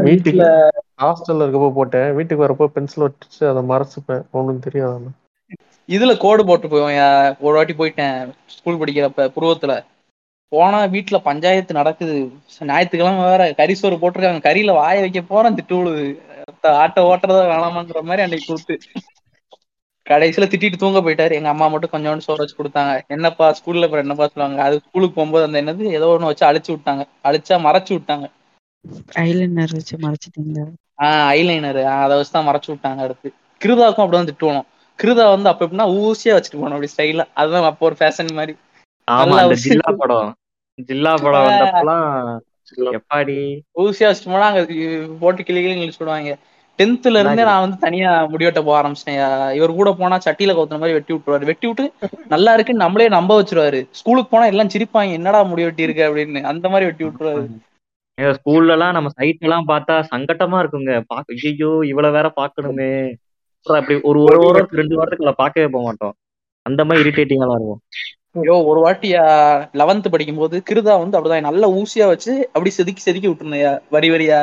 வீட்டுல 0.07 0.45
ஹாஸ்டல்ல 1.01 1.43
இருக்கப்போ 1.43 1.69
போட்டேன். 1.73 2.13
வீட்டுக்கு 2.15 2.45
வரப்போ 2.45 2.65
பென்சில் 2.75 3.05
வச்சு 3.05 3.43
அதை 3.51 3.61
மறைச்சுப்பேன். 3.69 4.23
ஒண்ணும் 4.31 4.65
தெரியாது. 4.67 5.09
இதுல 5.89 6.17
கோடு 6.17 6.45
போட்டு 6.45 6.67
போவேன். 6.67 6.99
ஒரு 7.39 7.55
வாட்டி 7.55 7.73
போயிட்டேன் 7.73 8.17
ஸ்கூல் 8.47 8.79
படிக்கிறப்ப 8.81 9.27
புருவத்துல. 9.37 9.73
போனா 10.51 10.79
வீட்டுல 10.95 11.17
பஞ்சாயத்து 11.23 11.73
நடக்குது. 11.73 12.15
ஞாயிற்றுக்கிழமை 12.69 13.23
வேற 13.29 13.43
கறி 13.53 13.73
சோறு 13.73 13.95
போட்டிருக்காங்க. 13.95 14.41
கறியில 14.47 14.71
வாய 14.79 14.99
வைக்க 15.05 15.21
போறேன். 15.21 15.55
திட்டு 15.55 15.77
விழுது 15.77 16.03
ஆட்டோ 16.83 17.01
ஓட்டுறதா 17.11 17.41
வேணாமாங்கிற 17.51 18.01
மாதிரி 18.09 18.25
அன்னைக்கு 18.25 18.47
கூத்து 18.47 18.75
கடைசியில 20.07 20.45
திட்டிட்டு 20.49 20.77
தூங்க 20.77 20.99
போயிட்டாரு. 21.01 21.33
எங்க 21.33 21.49
அம்மா 21.49 21.67
மட்டும் 21.67 21.93
கொஞ்சோண்டு 21.93 22.25
சோறு 22.25 22.41
வச்சு 22.41 22.57
கொடுத்தாங்க. 22.57 22.93
என்னப்பா 23.09 23.47
ஸ்கூல்ல 23.57 23.87
அப்புறம் 23.87 24.05
என்னப்பா 24.05 24.27
சொல்லுவாங்க? 24.27 24.61
அது 24.65 24.81
ஸ்கூலுக்கு 24.83 25.17
போகும்போது 25.17 25.47
அந்த 25.47 25.61
என்னது 25.63 25.95
ஏதோ 25.99 26.09
ஒண்ணு 26.13 26.31
வச்சு 26.31 26.45
அழிச்சு 26.49 26.71
விட்டாங்க. 26.73 27.05
அழிச்சா 27.27 27.57
மறைச்சு 27.65 27.93
விட்டாங்க. 27.95 28.27
ஐலைனர் 29.21 29.75
வச்சு 29.75 29.95
மறைச்சிட்டீங்களா? 30.01 30.65
ஆஹ் 31.03 31.27
ஐலைனர் 31.33 31.79
அதை 31.95 32.13
வச்சு 32.17 32.31
தான் 32.31 32.47
மறைச்சு 32.47 32.69
விட்டாங்க 32.71 33.05
அடுத்து. 33.05 33.29
கிருதாவுக்கும் 33.61 34.05
அப்படிதான் 34.05 34.29
திட்டுவோம் 34.29 34.65
கிருதா 34.99 35.25
வந்து 35.29 35.49
அப்ப 35.51 35.65
எப்படின்னா 35.65 35.87
ஊசியா 35.99 36.35
வச்சுட்டு 36.35 36.59
போனோம் 36.59 36.77
அப்படி 36.77 36.93
ஸ்டைலா 36.93 37.25
அதுதான் 37.41 37.69
அப்போ 37.69 37.87
ஒரு 37.89 37.97
ஃபேஷன் 37.99 38.37
மாதிரி. 38.39 38.53
ஆமா 39.07 39.35
அந்த 39.39 39.55
ஜில்லா 39.63 39.91
படம். 39.99 40.29
ஜில்லா 40.89 41.13
படம் 41.23 41.47
வந்தப்பலாம் 41.47 42.07
எப்பாடி? 42.97 43.37
ஊசியா 43.81 44.09
வச்சுட்டு 44.09 44.33
போனா 44.33 44.49
அங்க 44.51 44.61
போட்டு 45.21 45.41
கிளி 45.43 45.61
கிளி 45.61 45.75
இழிச்சு 45.77 46.01
விடுவாங்க 46.01 46.33
டென்த்ல 46.83 47.21
இருந்தே? 47.21 47.43
நான் 47.49 47.63
வந்து 47.65 47.77
தனியா 47.85 48.11
முடிவெட்ட 48.31 48.61
போக 48.67 48.75
ஆரம்பிச்சிட்டேன். 48.79 49.19
இவர் 49.57 49.79
கூட 49.79 49.91
போனா 49.99 50.17
சட்டியில 50.25 50.55
கவுத்துன 50.55 50.81
மாதிரி 50.81 50.97
வெட்டி 50.97 51.13
விட்டுருவாரு. 51.13 51.49
வெட்டி 51.51 51.67
விட்டு 51.69 51.85
நல்லா 52.33 52.53
இருக்குன்னு 52.55 52.85
நம்மளே 52.85 53.07
நம்ப 53.17 53.37
வச்சிருவாரு. 53.39 53.81
ஸ்கூலுக்கு 53.99 54.31
போனா 54.33 54.47
எல்லாம் 54.53 54.73
சிரிப்பாங்க. 54.73 55.17
என்னடா 55.19 55.41
முடி 55.51 55.67
வெட்டி 55.67 55.87
இருக்கு 55.87 56.07
அப்படின்னு 56.07 56.41
அந்த 56.51 56.65
மாதிரி 56.73 56.87
வெட்டி 56.89 57.05
விட்டுருவாரு. 57.07 57.43
ஸ்கூல்ல 58.17 58.73
எல்லாம் 58.75 58.95
நம்ம 58.95 59.09
சைட் 59.17 59.45
எல்லாம் 59.47 59.69
பார்த்தா 59.69 59.93
சங்கட்டமா 60.13 60.57
இருக்குங்க. 60.63 60.95
பாக்க 61.11 61.37
ஐயோ 61.51 61.71
இவ்வளவு 61.91 62.15
வேற 62.17 62.27
பாக்கணுமே 62.39 62.91
அப்படி 63.67 63.95
ஒரு 64.09 64.19
ஒரு 64.25 64.37
வாரம் 64.41 64.75
ரெண்டு 64.79 64.97
வாரத்துக்குள்ள 64.97 65.33
பார்க்கவே 65.41 65.67
போக 65.75 65.83
மாட்டோம். 65.87 66.15
அந்த 66.65 66.81
மாதிரி 66.87 67.03
இரிட்டேட்டிங்கா 67.03 67.55
இருக்கும். 67.57 67.81
ஐயோ 68.41 68.55
ஒரு 68.71 68.79
வாட்டி 68.85 69.09
லெவன்த் 69.81 70.13
படிக்கும் 70.13 70.41
போது 70.41 70.57
கிருதா 70.69 70.93
வந்து 71.03 71.17
அப்படிதான். 71.17 71.47
நல்லா 71.49 71.67
ஊசியா 71.79 72.05
வச்சு 72.13 72.33
அப்படி 72.53 72.71
செதுக்கி 72.77 73.01
செதுக்கி 73.03 73.29
விட்டுருந்தேயா 73.29 73.71
வரி 73.95 74.09
வரியா. 74.13 74.39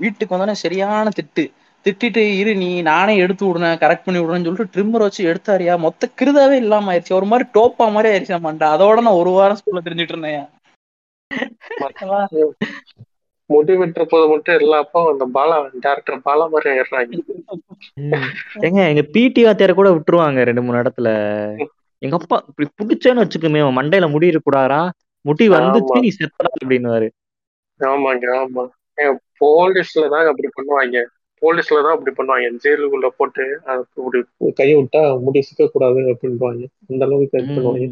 வீட்டுக்கு 0.00 0.34
வந்தோடனே 0.34 0.56
சரியான 0.64 1.12
திட்டு. 1.18 1.44
திட்டிட்டு 1.86 2.22
இரு 2.38 2.52
நீ 2.56 2.68
நானே 2.88 3.12
எடுத்து 3.24 3.44
விடுனேன் 3.46 3.80
கரெக்ட் 3.82 4.06
பண்ணி 4.06 4.20
விடுறேன்னு 4.20 4.46
சொல்லிட்டு 4.46 4.72
ட்ரிம்மர் 4.74 5.04
வச்சு 5.04 5.22
எடுத்தாரியா? 5.30 5.74
மொத்த 5.84 6.10
கிருதாவே 6.18 6.56
இல்லாம 6.62 6.90
ஆயிடுச்சு 6.92 7.18
ஒரு 7.18 7.26
மாதிரி 7.30 7.46
டோப்பா 7.56 7.86
மாதிரி 7.94 8.10
ஆயிடுச்சு 8.12 8.38
மண்டா 8.46 8.68
அதோட 8.76 9.04
நான் 9.06 9.20
ஒரு 9.22 9.32
வாரம் 9.36 9.58
ஸ்கூல்ல 9.60 9.82
தெரிஞ்சுட்டு 9.86 10.16
இருந்தேன். 10.16 10.46
முடி 13.50 13.74
வெட்டுற 13.80 14.02
போது 14.08 14.24
மட்டும் 14.30 14.56
எல்லா 14.60 14.78
அப்பாவும் 14.82 15.12
அந்த 15.12 15.26
பாலா 15.36 15.54
டேரக்டர் 15.84 16.24
பாலா 16.26 16.44
மாதிரி 16.54 16.68
ஆயிடுறாங்க. 16.72 17.12
ஏங்க 18.66 18.80
எங்க 18.90 19.02
பிடி 19.14 19.42
வாத்தியார 19.46 19.74
கூட 19.78 19.90
விட்டுருவாங்க 19.94 20.44
ரெண்டு 20.48 20.64
மூணு 20.64 20.82
இடத்துல. 20.82 21.08
எங்க 22.02 22.16
அப்பா 22.18 22.36
இப்படி 22.48 22.66
புடிச்சேன்னு 22.80 23.22
வச்சுக்குமே 23.22 23.62
மண்டையில 23.78 24.08
முடி 24.14 24.30
இருக்கக்கூடாதா 24.30 24.80
முடி 25.24 25.46
வந்துச்சு. 25.54 26.02
நீ 26.04 26.10
செத்தடா 26.18 26.50
அப்படின்னுவாரு. 26.54 27.08
ஆமாங்க 27.80 28.26
ஆமா. 28.40 28.64
போலீஸ்ல 29.40 30.04
தான் 30.14 30.30
அப்படி 30.32 30.50
பண்ணுவாங்க. 30.58 30.98
போலீஸ்ல 31.42 31.82
தான் 31.86 31.96
அப்படி 31.96 32.12
பண்ணுவாங்க. 32.18 32.50
ஜெயிலுக்குள்ள 32.64 33.08
போட்டு 33.18 33.44
அப்படி 33.74 34.20
கையை 34.60 34.74
விட்டா 34.78 35.02
முடி 35.26 35.40
சிக்க 35.48 35.68
கூடாது 35.68 36.02
அப்படின்வாங்க 36.12 36.62
அந்த 36.90 37.02
அளவுக்கு 37.06 37.40
இது 37.40 37.56
பண்ணுவாங்க. 37.56 37.88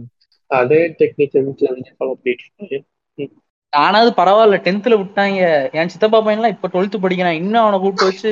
அதே 0.51 0.81
டெக்னிக் 1.01 1.37
வீட்டுல 1.39 1.71
வந்து 1.73 1.95
ஃபாலோ 1.97 2.15
பண்ணிட்டு 2.17 2.45
இருக்காங்க. 2.47 2.77
ஆனாவது 3.73 4.11
பரவாயில்ல 4.19 4.59
டென்த்ல 4.67 4.95
விட்டாங்க. 5.01 5.41
என் 5.79 5.93
சித்தப்பா 5.95 6.19
பையன்லாம் 6.27 6.55
இப்ப 6.55 6.69
டுவெல்த் 6.75 7.03
படிக்கிறான். 7.05 7.41
இன்னும் 7.41 7.63
அவனை 7.63 7.79
கூப்பிட்டு 7.81 8.11
வச்சு 8.11 8.31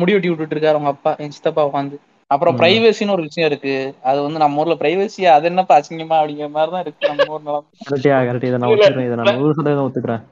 முடி 0.00 0.12
வெட்டி 0.14 0.30
விட்டுட்டு 0.30 0.54
இருக்காரு 0.56 0.76
அவங்க 0.76 0.92
அப்பா 0.94 1.12
என் 1.24 1.34
சித்தப்பா 1.36 1.62
உட்காந்து 1.68 1.96
அப்புறம். 2.30 2.56
பிரைவசின்னு 2.60 3.14
ஒரு 3.16 3.24
விஷயம் 3.28 3.48
இருக்கு. 3.50 3.74
அது 4.08 4.18
வந்து 4.22 4.42
நம்ம 4.42 4.60
ஊர்ல 4.62 4.76
பிரைவசி 4.82 5.24
அது 5.34 5.48
என்னப்பா 5.50 5.76
அசிங்கமா 5.78 6.18
அப்படிங்கிற 6.20 6.48
மாதிரி 6.50 6.72
தான் 6.74 6.84
இருக்கு 6.86 7.10
நம்ம 7.10 7.34
ஊர் 7.34 7.46
நிலம். 7.46 7.66
கரெக்டியா 7.86 8.16
கரெக்ட் 8.28 8.48
இதை 8.48 8.58
நான் 8.58 8.68
இல்ல, 8.68 8.76
ஒத்துக்கிறேன். 8.78 9.08
இதை 9.08 9.18
நான் 9.20 9.38
நூறு 9.38 9.56
சதவீதம் 9.58 9.86
ஒத்துக்கிறேன். 9.88 10.22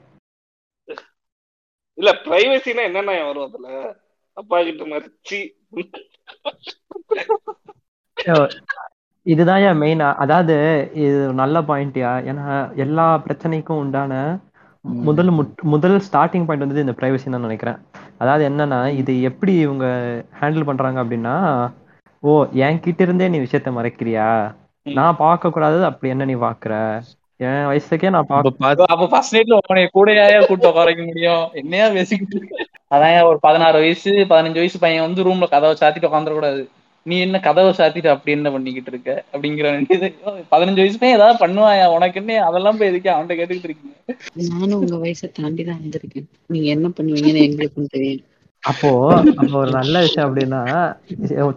இல்ல 1.97 2.09
பிரைவசினா 2.23 2.81
என்னென்ன 2.85 3.11
வரும் 3.23 3.47
அதுல? 3.47 3.67
அப்பா 4.37 4.57
கிட்ட 4.63 4.83
மறிச்சு 4.87 5.39
இதுதான் 9.25 9.61
ஏன் 9.61 9.79
மெயின் 9.79 10.01
அதாவது 10.23 10.55
இது 11.01 11.11
நல்ல 11.39 11.61
பாயிண்ட்யா 11.61 12.11
ஏன்னா 12.29 12.47
எல்லா 12.77 13.05
பிரச்சனைக்கும் 13.25 13.81
உண்டான 13.83 14.13
முதல் 15.05 15.31
முட்- 15.31 15.63
முதல் 15.65 15.95
ஸ்டார்டிங் 16.07 16.45
பாயிண்ட் 16.45 16.65
வந்து 16.65 16.83
இந்த 16.83 16.95
பிரைவசி 16.97 17.27
தான் 17.27 17.45
நினைக்கிறேன். 17.45 17.79
அதாவது 18.17 18.43
என்னன்னா 18.49 18.79
இது 18.99 19.13
எப்படி 19.29 19.53
இவங்க 19.59 19.85
ஹேண்டில் 20.39 20.67
பண்றாங்க 20.67 20.99
அப்படின்னா 21.03 21.35
ஓ 22.23 22.33
என்கிட்ட 22.61 23.01
இருந்தே 23.01 23.27
நீ 23.27 23.39
விஷயத்த 23.39 23.71
மறைக்கிறியா? 23.73 24.27
நான் 24.85 25.17
பார்க்க 25.17 25.51
கூடாதது 25.51 25.85
அப்படி 25.85 26.11
என்ன 26.11 26.25
நீ 26.25 26.35
பாக்குற 26.41 26.73
என் 27.39 27.65
வயசுக்கே 27.69 28.09
நான் 28.15 28.29
பார்க்க 28.29 28.91
அப்ப 28.93 29.07
ஃபர்ஸ்ட் 29.11 29.35
நைட்ல 29.35 29.57
உன்னை 29.61 29.81
கூடயா 29.95 30.25
கூட்டு 30.49 30.69
உட்கார 30.69 30.87
வைக்க 30.89 31.03
முடியும். 31.07 31.43
என்னையா 31.61 31.85
பேசிக்கிட்டு 31.97 32.35
இருக்க? 32.37 32.55
அதான் 32.93 33.27
ஒரு 33.29 33.39
பதினாறு 33.45 33.77
வயசு 33.83 34.11
பதினஞ்சு 34.31 34.61
வயசு 34.61 34.77
பையன் 34.83 35.05
வந்து 35.05 35.25
ரூம்ல 35.27 35.47
கதவை 35.53 35.75
சாத்திட்டு 35.81 36.09
உட்காந்துட 36.09 36.35
கூடாது 36.37 36.61
நீ 37.05 37.15
என்ன 37.25 37.39
கதவை 37.47 37.71
சாத்திட்டு 37.79 38.09
அப்படி 38.13 38.35
என்ன 38.35 38.51
பண்ணிக்கிட்டு 38.53 38.91
இருக்க? 38.93 39.09
அப்படிங்கிற 39.33 39.73
பதினஞ்சு 40.53 40.81
வயசு 40.83 40.99
பையன் 41.01 41.17
ஏதாவது 41.19 41.41
பண்ணுவாயா? 41.43 41.87
உனக்கு 41.95 42.19
என்ன? 42.21 42.37
அதெல்லாம் 42.47 42.79
போய் 42.79 42.91
எதுக்கு 42.91 43.11
அவன்கிட்ட 43.15 43.37
கேட்டுக்கிட்டு 43.39 43.69
இருக்கீங்க? 43.69 44.15
நானும் 44.51 44.79
உங்க 44.83 44.95
வயசை 45.03 45.29
தாண்டி 45.39 45.65
தான் 45.69 45.81
வந்திருக்கேன். 45.83 46.29
நீங்க 46.55 46.69
என்ன 46.77 46.89
பண்ணுவீங்கன்னு 46.99 47.45
எங்களுக்கும் 47.49 47.93
தெரியும். 47.97 48.23
அப்போ 48.63 48.89
அப்போ 49.39 49.57
ஒரு 49.61 49.71
நல்ல 49.77 49.95
விஷயம் 50.05 50.27
அப்படின்னா 50.27 50.61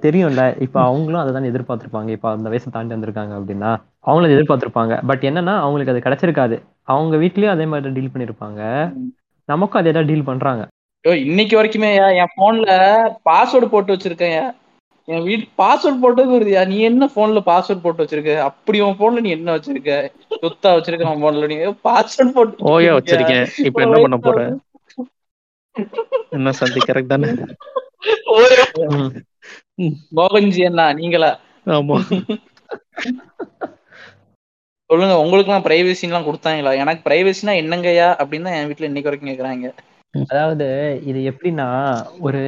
தெரியும்ல 0.07 0.42
இப்ப 0.64 0.76
அவங்களும் 0.88 1.20
அதை 1.20 1.30
தான் 1.36 1.48
எதிர்பார்த்திருப்பாங்க. 1.50 2.11
இப்ப 2.16 2.28
அந்த 2.36 2.48
வயசை 2.52 2.70
தாண்டி 2.74 2.94
வந்திருக்காங்க 2.94 3.32
அப்படின்னா 3.38 3.70
அவங்களும் 4.09 4.26
அதை 4.26 4.36
எதிர்பார்த்திருப்பாங்க. 4.36 4.94
பட் 5.09 5.24
என்னன்னா 5.28 5.54
அவங்களுக்கு 5.62 5.92
அது 5.94 6.04
கிடைச்சிருக்காது. 6.04 6.56
அவங்க 6.88 7.16
வீட்லயும் 7.22 7.54
அதே 7.54 7.66
மாதிரி 7.70 7.94
டீல் 7.96 8.12
பண்ணிருப்பாங்க. 8.12 8.61
நமக்கும் 9.48 9.80
அதே 9.80 9.92
தான் 9.92 10.09
டீல் 10.09 10.28
பண்றாங்க 10.28 10.64
இன்னைக்கு 11.24 11.54
வரைக்குமே 11.56 11.90
என் 12.20 12.32
போன்ல 12.36 12.70
பாஸ்வேர்டு 13.26 13.66
போட்டு 13.68 13.94
வச்சிருக்கேன் 13.94 14.40
என் 15.09 15.22
வீட்டு 15.24 15.44
பாஸ்வேர்டு 15.59 16.02
போட்டது 16.02 16.30
வருதுயா 16.32 16.62
நீ 16.70 16.78
என்ன 16.88 17.04
போன்ல 17.14 17.40
பாஸ்வேர்டு 17.46 17.84
போட்டு 17.84 18.02
வச்சிருக்க? 18.02 18.32
அப்படி 18.48 18.78
உன் 18.86 18.98
போன்ல 18.98 19.20
நீ 19.20 19.30
என்ன 19.36 19.54
வச்சிருக்க? 19.54 19.92
சொத்தா 20.42 20.70
வச்சிருக்க 20.74 21.12
உன் 21.12 21.22
போன்ல 21.22 21.48
நீ. 21.52 21.56
பாஸ்வேர்டு 21.86 22.34
போட்டு 22.34 22.66
ஓயா? 22.72 22.92
வச்சிருக்கேன். 22.98 23.46
இப்ப 23.68 23.82
என்ன 23.86 24.02
பண்ண 24.04 24.18
போற? 24.20 24.40
என்ன 26.36 26.50
சந்தி 26.59 26.80
கரெக்ட் 26.82 27.12
தானே 27.12 27.28
மோகன்ஜி 30.16 30.62
அண்ணா 30.68 30.86
நீங்களா? 30.98 31.30
ஆமா. 31.72 31.98
சொல்லுங்க 34.91 35.14
உங்களுக்கு 35.22 35.51
எல்லாம் 35.51 35.66
பிரைவசி 35.66 35.97
கொடுத்தாங்களா? 36.20 36.70
எனக்கு 36.82 37.03
பிரைவசினா 37.07 37.55
என்னங்கய்யா? 37.62 38.09
அப்படின்னு 38.20 38.49
தான் 38.49 38.57
என் 38.59 38.68
வீட்டுல 38.70 38.89
இன்னைக்கு 38.91 39.11
வரைக்கும் 39.11 39.30
கேக்குறாங்க. 39.30 39.68
அதாவது 40.14 40.66
இது 41.11 41.18
எப்படின்னா 41.30 41.66
ஒரு 42.26 42.41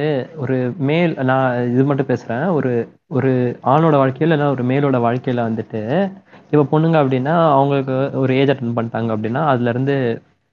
ஒரு 0.43 0.55
மேல் 0.87 1.11
நான் 1.29 1.43
இது 1.73 1.83
மட்டும் 1.83 2.09
பேசுறேன். 2.09 2.45
ஒரு 2.57 2.71
ஒரு 3.17 3.31
ஆணோட 3.73 3.95
வாழ்க்கையில 4.01 4.27
இல்லைன்னா 4.27 4.47
ஒரு 4.55 4.63
மேலோட 4.71 4.99
வாழ்க்கையில 5.05 5.45
வந்துட்டு 5.49 5.81
இப்போ 6.53 6.63
பொண்ணுங்க 6.71 6.97
அப்படின்னா 7.01 7.35
அவங்களுக்கு 7.51 7.93
ஒரு 8.21 8.31
ஏஜ் 8.39 8.51
அட்டன் 8.53 8.77
பண்ணிட்டாங்க 8.77 9.09
அப்படின்னா 9.15 9.41
அதுல 9.51 9.71
இருந்து 9.73 9.95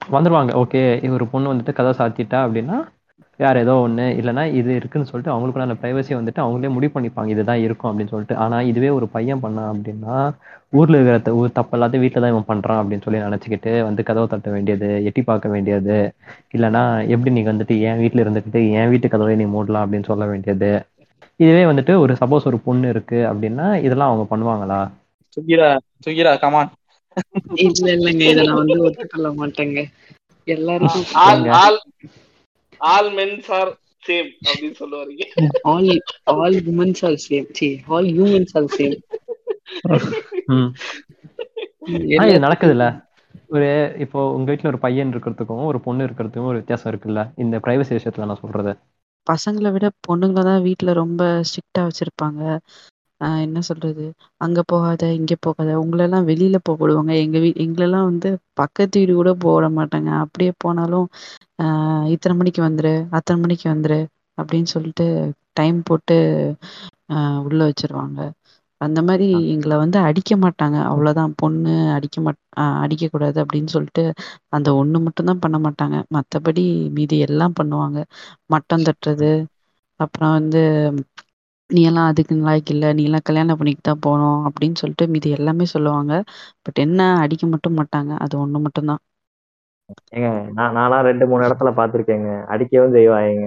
வந்துருவாங்க. 0.01 0.53
ஓகே 0.63 0.83
ஒரு 1.17 1.27
பொண்ணு 1.33 1.53
வந்துட்டு 1.53 1.79
கதை 1.79 1.93
சாத்திட்டா 2.01 2.39
அப்படின்னா 2.45 2.77
வேற 3.41 3.55
ஏதோ 3.65 3.75
ஒண்ணு 3.87 4.05
இல்லைன்னா 4.21 4.45
இது 4.61 4.71
இருக்குன்னு 4.79 5.09
சொல்லிட்டு 5.11 5.33
அவங்களுக்குள்ள 5.33 5.67
அந்த 5.67 5.77
ப்ரைவசி 5.83 6.13
வந்துட்டு 6.19 6.41
அவங்களே 6.45 6.71
முடிவு 6.77 6.93
பண்ணிப்பாங்க. 6.95 7.29
இதுதான் 7.35 7.65
இருக்கும் 7.67 7.91
அப்படின்னு 7.91 8.13
சொல்லிட்டு. 8.15 8.37
ஆனா 8.45 8.57
இதுவே 8.71 8.91
ஒரு 8.99 9.09
பையன் 9.09 9.43
பண்ணான் 9.45 9.71
அப்படின்னா 9.73 10.17
ஊர்ல 10.79 10.97
இருக்கிற 10.99 11.35
ஊர் 11.41 11.57
தப்பு 11.59 11.75
எல்லாத்தையும் 11.77 12.05
வீட்டில் 12.05 12.23
தான் 12.23 12.33
இவன் 12.33 12.49
பண்றான் 12.51 12.81
அப்படின்னு 12.81 13.05
சொல்லி 13.05 13.21
நினைச்சுக்கிட்டு 13.27 13.73
வந்து 13.89 14.03
கதவை 14.03 14.27
தட்ட 14.27 14.49
வேண்டியது 14.51 14.89
எட்டி 15.09 15.23
பார்க்க 15.23 15.53
வேண்டியது 15.55 15.97
இல்லைன்னா 16.57 16.83
எப்படி 17.15 17.31
நீ 17.37 17.43
வந்துட்டு 17.43 17.77
என் 17.89 18.01
வீட்டில் 18.03 18.25
இருந்துக்கிட்டு 18.25 18.63
என் 18.79 18.91
வீட்டு 18.91 19.09
கதவை 19.09 19.37
நீ 19.37 19.47
மூடலாம் 19.55 19.85
அப்படின்னு 19.85 20.11
சொல்ல 20.13 20.27
வேண்டியது. 20.27 20.73
இதுவே 21.41 21.63
வந்துட்டு 21.65 21.93
ஒரு 21.99 22.13
சப்போஸ் 22.21 22.49
ஒரு 22.51 22.59
பொண்ணு 22.59 22.89
இருக்கு 22.89 23.19
அப்படின்னா 23.31 23.67
இதெல்லாம் 23.87 24.11
அவங்க 24.11 24.25
பண்ணுவாங்களா? 24.33 24.81
சுகிரா 25.37 25.69
சுகிரா 26.07 26.33
கமான் 26.45 26.71
இல்ல 27.67 27.87
இல்லைங்க. 27.97 28.25
இதை 28.33 28.43
நான் 28.47 28.61
வந்து 28.63 28.85
ஒத்துக்கொள்ள 28.87 29.29
மாட்டேங்க. 29.41 29.81
எல்லாருக்கும் 30.47 31.07
ஆல் 32.81 33.11
மென்ஸ் 33.19 33.51
ஆர் 33.51 33.71
சேம் 34.09 34.29
அப்படின்னு 34.49 34.77
சொல்லுவாருங்க. 34.83 35.25
All 35.63 35.91
all 36.35 36.59
womens 36.73 37.03
are 37.05 37.19
same 37.29 37.49
see 37.59 37.69
all 37.87 38.11
humans 38.17 38.55
are 38.59 38.71
same 38.77 38.97
இது 42.27 42.39
நடக்குதுல்ல. 42.47 42.87
ஒரு 43.49 43.69
இப்போ 43.99 44.21
உங்க 44.33 44.49
வீட்ல 44.51 44.69
ஒரு 44.69 44.79
பையன் 44.79 45.13
இருக்கிறதுக்கும் 45.15 45.65
ஒரு 45.65 45.79
பொண்ணு 45.81 46.07
இருக்கிறதுக்கும் 46.07 46.51
ஒரு 46.51 46.61
வித்தியாசம் 46.61 46.91
இருக்குல்ல? 46.93 47.23
இந்த 47.37 47.57
பிரைவசி 47.59 47.93
விஷயத்துல 47.99 48.29
நான் 48.31 48.43
சொல்றது. 48.43 48.73
பசங்களை 49.27 49.71
விட 49.73 49.87
பொண்ணுங்களை 50.09 50.43
தான் 50.43 50.63
வீட்ல 50.63 50.93
ரொம்ப 50.93 51.23
ஸ்ட்ரிக்டா 51.49 51.83
வச்சிருப்பாங்க. 51.89 52.43
ஆஹ் 53.21 53.41
என்ன 53.45 53.59
சொல்றது? 53.69 54.05
அங்க 54.41 54.61
போகாத 54.67 55.03
இங்க 55.17 55.35
போகாத 55.41 55.71
உங்களெல்லாம் 55.81 56.29
வெளியில 56.31 56.57
போக 56.63 56.79
விடுவாங்க 56.81 57.13
எங்க 57.25 57.39
வீ 57.39 57.51
எங்களெல்லாம் 57.65 58.09
வந்து 58.11 58.31
பக்கத்து 58.61 59.01
வீடு 59.01 59.15
கூட 59.15 59.31
போக 59.39 59.55
விட 59.57 59.69
மாட்டாங்க. 59.79 60.11
அப்படியே 60.25 60.53
போனாலும் 60.59 61.07
ஆஹ் 61.59 62.07
இத்தனை 62.15 62.35
மணிக்கு 62.37 62.61
வந்துரு 62.65 62.93
அத்தனை 63.19 63.39
மணிக்கு 63.41 63.67
வந்துரு 63.73 64.01
அப்படின்னு 64.39 64.71
சொல்லிட்டு 64.75 65.07
டைம் 65.55 65.79
போட்டு 65.85 66.17
ஆஹ் 67.11 67.41
உள்ள 67.47 67.61
வச்சிருவாங்க. 67.69 68.21
அந்த 68.81 69.01
மாதிரி 69.07 69.25
எங்களை 69.53 69.77
வந்து 69.83 69.99
அடிக்க 70.09 70.33
மாட்டாங்க. 70.43 70.77
அவ்வளவுதான். 70.91 71.33
பொண்ணு 71.37 71.73
அடிக்க 71.97 72.17
மாட் 72.21 72.41
ஆஹ் 72.57 72.79
அடிக்க 72.83 73.05
கூடாது 73.09 73.39
அப்படின்னு 73.43 73.71
சொல்லிட்டு 73.75 74.05
அந்த 74.53 74.69
ஒண்ணு 74.81 74.99
மட்டும் 75.07 75.29
தான் 75.31 75.43
பண்ண 75.45 75.57
மாட்டாங்க. 75.65 75.97
மத்தபடி 76.17 76.65
மீதி 76.97 77.19
எல்லாம் 77.29 77.57
பண்ணுவாங்க. 77.59 77.99
மட்டம் 78.51 78.87
தட்டுறது 78.89 79.31
அப்புறம் 80.01 80.35
வந்து 80.39 80.63
நீ 81.71 81.81
எல்லாம் 81.89 82.09
அதுக்கு 82.11 82.35
நீ 82.93 83.05
எல்லாம் 83.05 83.25
கல்யாணம் 83.25 83.59
பண்ணிட்டு 83.59 83.83
தான் 83.83 84.03
போகணும் 84.03 84.41
அப்படின்னு 84.49 84.81
சொல்லிட்டு 84.81 85.07
மீதி 85.13 85.31
எல்லாமே 85.39 85.67
சொல்லுவாங்க. 85.73 86.13
பட் 86.65 86.81
என்ன 86.81 87.01
அடிக்க 87.23 87.47
மட்டும் 87.49 87.79
மாட்டாங்க. 87.79 88.13
அது 88.25 88.37
ஒண்ணு 88.41 88.61
மட்டும்தான். 88.61 89.03
ஏங்க 90.15 90.29
நான் 90.57 90.77
நான்லாம் 90.77 91.07
ரெண்டு 91.09 91.25
மூணு 91.31 91.47
இடத்துல 91.47 91.71
பார்த்திருக்கேங்க. 91.77 92.31
அடிக்கவும் 92.53 92.95
செய்வாங்க 92.95 93.47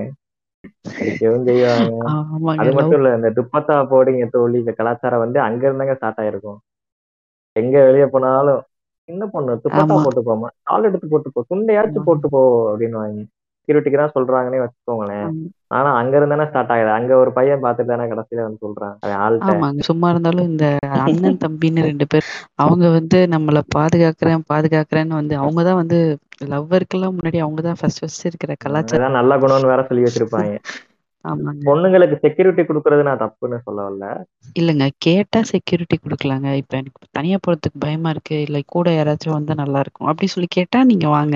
அடிக்கவும் 0.96 1.48
செய்வாங்க 1.48 1.92
ஆமாங்க 2.12 2.62
அது 2.62 2.72
லவ். 2.76 2.78
மட்டும் 2.78 3.00
இல்ல 3.00 3.12
இந்த 3.18 3.30
துப்பத்தா 3.38 3.76
போடுங்க 3.92 4.26
தோழி. 4.34 4.58
இந்த 4.64 4.74
கலாச்சாரம் 4.80 5.24
வந்து 5.26 5.40
அங்க 5.48 5.64
இருந்தாங்க 5.68 5.96
ஸ்டார்ட் 5.98 6.22
ஆயிருக்கும். 6.24 6.60
எங்க 7.56 7.76
வெளிய 7.86 8.06
போனாலும் 8.10 8.62
என்ன 9.10 9.24
பொண்ணு 9.30 9.54
துப்பத்தா 9.66 9.96
ஆமா. 9.96 10.04
போட்டு 10.04 10.22
போமா 10.22 10.50
ஷால் 10.60 10.88
எடுத்து 10.90 11.08
போட்டு 11.08 11.30
போ 11.32 11.42
துண்டையாச்சும் 11.50 12.08
போட்டு 12.08 12.28
போ 12.30 12.42
அப்படின்னு 12.72 13.24
செக்யூரிட்டிக்கு 13.72 13.98
தான் 13.98 14.12
சொல்றாங்கன்னே 14.16 14.66
வச்சுக்கோங்களேன். 14.66 15.32
ஆனா 15.68 15.94
அங்க 15.96 16.20
இருந்தானே 16.20 16.48
ஸ்டார்ட் 16.48 16.70
ஆகுது. 16.70 16.90
அங்க 16.90 17.16
ஒரு 17.16 17.32
பையன் 17.32 17.64
பார்த்துட்டு 17.64 17.86
தானே 17.86 18.04
கடைசியில 18.04 18.42
வந்து 18.42 18.58
சொல்றான். 18.62 18.96
ஆமாங்க. 19.60 19.80
சும்மா 19.80 20.10
இருந்தாலும் 20.10 20.46
இந்த 20.46 20.78
அண்ணன் 20.90 21.38
தம்பின்னு 21.48 21.82
ரெண்டு 21.82 22.08
பேர் 22.08 22.24
அவங்க 22.56 22.90
வந்து 22.90 23.28
நம்மள 23.32 23.62
பாதுகாக்கிறேன் 23.76 24.42
பாதுகாக்கிறேன்னு 24.54 25.08
வந்து 25.08 25.40
அவங்கதான் 25.40 25.74
வந்து 25.74 26.18
லவ்வருக்கெல்லாம் 26.44 27.16
முன்னாடி 27.18 27.40
அவங்கதான் 27.46 27.80
ஃபர்ஸ்ட் 27.80 28.00
ஃபர்ஸ்ட் 28.00 28.26
இருக்கிற 28.26 28.54
கலாச்சாரம். 28.58 29.12
நல்ல 29.12 29.38
குணம்னு 29.38 29.66
வேற 29.66 29.86
சொல்லி 29.90 30.04
வச்சிருப்பாங்க. 30.04 30.58
பொண்ணுங்களுக்கு 31.66 32.16
செக்யூரிட்டி 32.24 32.64
கொடுக்கறது 32.64 33.04
நான் 33.04 33.24
தப்புன்னு 33.24 33.58
சொல்ல 33.62 33.80
வரல. 33.84 34.06
இல்லைங்க 34.60 34.86
கேட்டா 35.00 35.40
செக்யூரிட்டி 35.50 35.98
கொடுக்கலாங்க. 35.98 36.48
இப்ப 36.62 36.74
எனக்கு 36.78 37.08
தனியா 37.12 37.38
போறதுக்கு 37.42 37.78
பயமா 37.80 38.10
இருக்கு. 38.10 38.38
இல்ல 38.42 38.60
கூட 38.68 38.88
யாராச்சும் 38.92 39.36
வந்தா 39.36 39.54
நல்லா 39.62 39.80
இருக்கும். 39.80 40.08
அப்படி 40.08 40.28
சொல்லி 40.34 40.50
கேட்டா 40.52 40.80
நீங்க 40.92 41.08
வாங்க. 41.10 41.36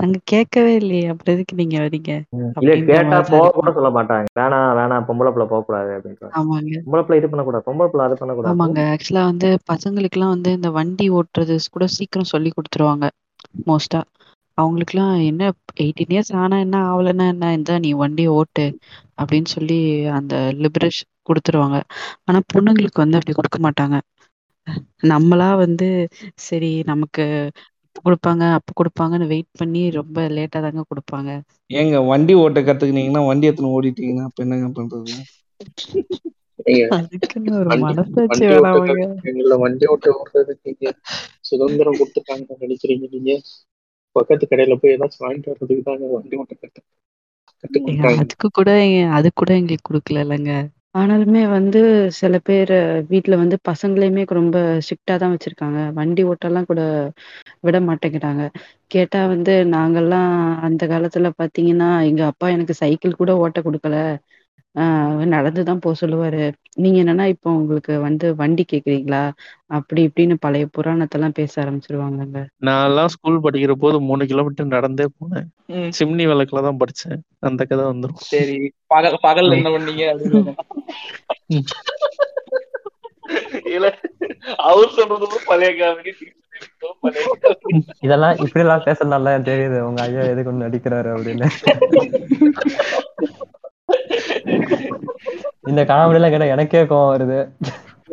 நாங்க 0.00 0.18
கேட்கவே 0.32 0.74
இல்லையே. 0.74 1.06
அப்புறம் 1.12 1.34
எதுக்கு 1.36 1.54
நீங்க 1.54 1.76
வரீங்க? 1.82 2.12
இல்ல 2.60 2.74
கேட்டா 2.90 3.18
போக 3.30 3.48
கூட 3.52 3.70
சொல்ல 3.72 3.90
மாட்டாங்க. 3.96 4.26
வேணாம் 4.32 4.68
வேணாம் 4.78 5.06
பொம்பளை 5.08 5.32
பிள்ளை 5.32 5.46
போக 5.46 5.62
கூடாது 5.62 5.92
அப்படின்றாங்க 5.96 6.34
ஆமாங்க. 6.38 6.74
பொம்பளை 6.84 7.02
பிள்ளை 7.04 7.18
இது 7.20 7.30
பண்ணக்கூடாது. 7.32 7.66
பொம்பளை 7.68 7.88
பிள்ளை 7.88 8.06
அது 8.06 8.16
பண்ணக்கூடாது. 8.16 8.52
ஆமாங்க. 8.52 8.80
ஆக்சுவலா 8.94 9.24
வந்து 9.30 9.48
பசங்களுக்குலாம் 9.70 10.34
வந்து 10.34 10.52
இந்த 10.52 10.70
வண்டி 10.78 11.06
ஓட்டுறது 11.18 11.56
கூட 11.70 11.86
சீக்கிரம் 11.96 12.32
சொல்லி 12.32 12.52
கொடுத்துருவாங்க. 12.52 13.06
மோஸ்டா 13.66 14.00
அவங்களுக்குலாம் 14.58 15.14
என்ன 15.28 15.42
எயிட்டீன் 15.82 16.12
இயர்ஸ் 16.14 16.32
ஆனா 16.42 16.56
என்ன 16.64 16.76
ஆகலைன்னா 16.88 17.26
என்ன 17.32 17.52
இந்த 17.58 17.78
நீ 17.84 17.90
வண்டி 18.02 18.24
ஓட்டு 18.36 18.64
அப்படின்னு 19.20 19.48
சொல்லி 19.54 19.78
அந்த 20.18 20.34
லிபரேஷன் 20.62 21.10
கொடுத்துருவாங்க. 21.28 21.78
ஆனா 22.28 22.38
பொண்ணுங்களுக்கு 22.54 23.04
வந்து 23.04 23.18
அப்படி 23.18 23.34
கொடுக்க 23.34 23.58
மாட்டாங்க. 23.66 23.96
நம்மளா 25.10 25.48
வந்து 25.62 25.88
சரி 26.46 26.70
நமக்கு 26.90 27.24
இப்ப 27.86 28.02
கொடுப்பாங்க 28.06 28.44
அப்ப 28.58 28.70
கொடுப்பாங்கன்னு 28.78 29.30
வெயிட் 29.32 29.50
பண்ணி 29.60 29.82
ரொம்ப 29.98 30.26
லேட்டா 30.36 30.58
தாங்க 30.64 30.84
கொடுப்பாங்க. 30.90 31.30
ஏங்க 31.70 31.96
வண்டி 32.08 32.34
ஓட்ட 32.42 32.60
கத்துக்கினீங்கன்னா 32.62 33.22
வண்டி 33.28 33.50
எத்தனை 33.50 33.70
ஓடிட்டீங்கன்னா 33.76 34.26
அப்ப 34.28 34.44
என்னங்க 34.44 34.68
பண்றது? 34.78 35.14
அதுக்குன்னு 36.96 37.52
ஒரு 37.60 37.70
வண்டி 37.70 37.94
மனசாட்சி 37.96 38.30
வண்டி 38.30 38.54
ஓட்ட 38.56 38.78
வேணாமாங்க 38.78 39.04
வண்டி 39.62 39.86
ஓட்ட 39.86 40.08
சுதந்திரம் 41.48 41.98
கொடுத்துட்டாங்கன்னு 42.00 42.62
நினைக்கிறீங்க 42.64 43.06
நீங்க? 43.14 43.32
பக்கத்து 44.16 44.44
கடையில 44.46 44.76
போய் 44.78 44.94
ஏதாச்சும் 44.94 45.24
வாங்கிட்டு 45.24 45.52
வர்றதுக்கு 45.52 45.86
தாங்க 45.86 46.12
வண்டி 46.14 46.36
ஓட்ட 46.38 46.82
அதுக்கு 48.12 48.46
கூட 48.52 48.70
அது 49.14 49.28
கூட 49.34 49.50
எங்களுக்கு 49.58 49.88
கொடுக்கல 49.88 50.24
இல்லைங்க 50.24 50.52
ஆனாலுமே 50.94 51.42
வந்து 51.50 51.80
சில 52.18 52.34
பேர் 52.42 52.72
வீட்ல 53.10 53.34
வந்து 53.40 53.56
பசங்களையுமே 53.68 54.22
ரொம்ப 54.30 54.56
ஸ்ட்ரிக்டா 54.80 55.14
தான் 55.18 55.32
வச்சிருக்காங்க. 55.34 55.78
வண்டி 55.98 56.22
ஓட்டலாம் 56.30 56.68
கூட 56.70 56.82
விட 57.64 57.76
மாட்டேங்கிறாங்க. 57.86 58.42
கேட்டா 58.90 59.20
வந்து 59.30 59.52
நாங்கெல்லாம் 59.72 60.32
அந்த 60.68 60.82
காலத்துல 60.88 61.28
பாத்தீங்கன்னா 61.38 61.88
எங்க 62.10 62.22
அப்பா 62.30 62.48
எனக்கு 62.56 62.74
சைக்கிள் 62.80 63.20
கூட 63.20 63.32
ஓட்ட 63.42 63.60
கொடுக்கல. 63.62 63.96
ஆஹ் 64.74 65.26
நடந்து 65.26 65.64
தான் 65.64 65.78
போக 65.78 66.06
சொல்லுவாரு. 66.06 66.52
நீங்க 66.74 67.02
என்னன்னா 67.02 67.24
இப்போ 67.24 67.50
உங்களுக்கு 67.50 68.00
வந்து 68.00 68.34
வண்டி 68.34 68.64
கேக்குறீங்களா? 68.72 69.30
அப்படி 69.66 70.06
இப்படின்னு 70.06 70.36
பழைய 70.40 70.68
புராணத்தெல்லாம் 70.78 71.34
பேச 71.34 71.62
ஆரம்பிச்சிருவாங்கங்க. 71.62 72.46
நான் 72.58 72.84
எல்லாம் 72.84 73.08
ஸ்கூல் 73.08 73.40
படிக்கிற 73.40 73.72
போது 73.72 74.00
மூணு 74.00 74.26
கிலோமீட்டர் 74.26 74.66
நடந்தே 74.66 75.06
போனேன். 75.18 75.48
ம். 75.66 75.90
சிம்னி 75.98 76.26
விளக்குல 76.26 76.62
தான் 76.62 76.76
படிச்சேன். 76.76 77.20
அந்த 77.40 77.64
கதை 77.64 77.84
வந்துரும். 77.84 78.14
சரி 78.14 78.72
பகல் 78.86 79.18
பகல்ல 79.22 79.56
என்ன 79.56 79.68
பண்ணீங்க? 79.68 80.12
அப்படின்னு 80.12 80.54
இல்ல 83.64 83.98
அவர் 84.56 84.88
சொல்றதும் 84.88 85.46
பழைய 85.46 85.72
காமெடி 85.72 86.12
பழைய 87.00 87.26
comedy. 87.42 87.84
இதெல்லாம் 88.00 88.36
இப்படி 88.36 88.54
எல்லாம் 88.54 88.80
பேசுறதுனால 88.80 89.42
தெரியுது 89.42 89.80
உங்க 89.80 90.02
ஐயா 90.02 90.22
எதுக்கு 90.22 90.52
ஒண்ணு 90.52 90.64
நடிக்கிறாரு 90.64 91.14
அப்படின்னு. 91.14 91.50
இந்த 95.70 95.82
காமெடி 95.84 96.18
எல்லாம் 96.18 96.32
கேட்டா 96.32 96.52
எனக்கே 96.52 96.80
கோவம் 96.84 97.12
வருது. 97.12 97.38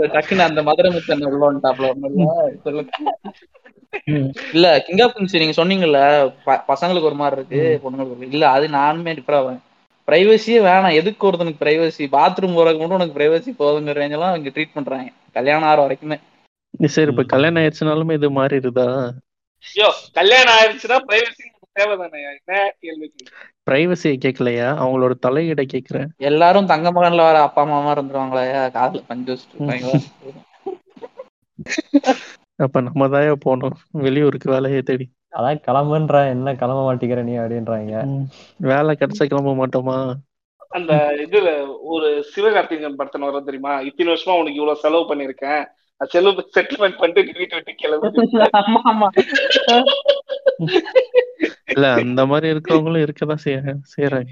டக்குன்னு 0.10 0.48
அந்த 0.48 0.62
மதுரை 0.64 0.90
முத்தன் 0.92 1.24
உள்ள 1.28 2.84
இல்ல 4.54 4.68
கிங் 4.80 5.02
ஆஃப் 5.02 5.16
கிங்ஸ் 5.16 5.36
நீங்க 5.36 5.56
சொன்னீங்கல்ல 5.58 6.00
ப- 6.46 6.64
பசங்களுக்கு 6.68 7.10
ஒரு 7.10 7.16
மாதிரி 7.16 7.38
இருக்கு 7.38 7.62
பொண்ணுங்களுக்கு 7.84 8.30
இல்ல 8.30 8.46
அது 8.50 8.66
நானுமே 8.76 9.16
டிஃபரா 9.18 9.40
வரேன் 9.40 9.64
பிரைவசியே 10.08 10.60
வேணாம். 10.64 10.96
எதுக்கு 10.96 11.28
ஒருத்தனுக்கு 11.28 11.64
பிரைவசி 11.64 12.04
பாத்ரூம் 12.14 12.56
போறதுக்கு 12.56 12.82
மட்டும் 12.82 13.00
உனக்கு 13.00 13.18
பிரைவசி 13.18 13.52
போதுங்கிற 13.60 13.98
ரேஞ்ச் 14.00 14.18
எல்லாம் 14.18 14.36
இங்க 14.36 14.50
ட்ரீட் 14.50 14.74
பண்றாங்க. 14.74 15.08
கல்யாணம் 15.34 15.68
ஆகிற 15.70 15.82
வரைக்குமே. 15.86 16.18
சரி 16.90 17.12
இப்ப 17.12 17.24
கல்யாணம் 17.26 17.62
ஆயிடுச்சுனாலுமே 17.62 18.14
இது 18.14 18.30
மாறிடுதா? 18.32 18.88
ஐயோ 19.66 19.88
கல்யாணம் 20.14 20.56
ஆயிடுச்சுன்னா 20.56 20.98
பிரைவசி 21.08 21.46
தேவைதானே? 21.76 22.20
என்ன 22.32 22.54
கேள்வி 22.80 23.08
பிரைவசியை 23.70 24.16
கேட்கலையா 24.26 24.68
அவங்களோட 24.82 25.14
தலையீட 25.26 25.62
கேக்குறேன். 25.74 26.10
எல்லாரும் 26.30 26.70
தங்க 26.72 26.92
மகன்ல 26.92 27.28
வர 27.30 27.40
அப்பா 27.42 27.62
அம்மாவா 27.62 27.92
இருந்துருவாங்களே 27.96 28.46
காதுல 28.78 29.02
பஞ்சு 29.08 29.36
அப்ப 32.66 32.82
நம்ம 32.82 33.08
தான் 33.10 33.44
போனோம் 33.46 33.76
வெளியூருக்கு 34.06 34.48
வேலையை 34.52 34.82
தேடி. 34.82 35.06
அதான் 35.38 35.62
கிளம்புன்ற 35.68 36.18
என்ன 36.30 36.54
கிளம்ப 36.56 36.82
மாட்டேங்கிற 36.88 37.22
நீ 37.24 37.34
அப்படின்றாங்க. 37.38 37.94
வேலை 38.70 38.96
கிடைச்சா 38.96 39.26
கிளம்ப 39.26 39.52
மாட்டோமா? 39.60 39.98
அந்த 40.70 40.94
இதுல 41.26 41.50
ஒரு 41.94 42.08
சிவகார்த்திகேயன் 42.34 42.98
படத்துல 43.00 43.28
வர 43.30 43.40
தெரியுமா? 43.40 43.74
இத்தனை 43.82 44.10
வருஷமா 44.14 44.40
உனக்கு 44.40 44.60
இவ்வளவு 44.60 44.82
செலவு 44.84 45.06
பண்ணிருக்கேன் 45.10 45.64
செட்டில்மெண்ட் 46.00 46.98
பண்ணிட்டு 46.98 47.34
வீட்டு 47.34 47.56
விட்டு 47.56 47.74
கிளம்பு 47.74 48.12
ஆமா 48.58 48.82
ஆமா. 48.84 49.08
இல்ல 51.66 51.94
அந்த 51.94 52.26
மாதிரி 52.26 52.60
இருக்கிறவங்களும் 52.60 53.08
இருக்கதான் 53.08 53.36
செய்ய 53.36 53.76
செய்யறாங்க 53.98 54.30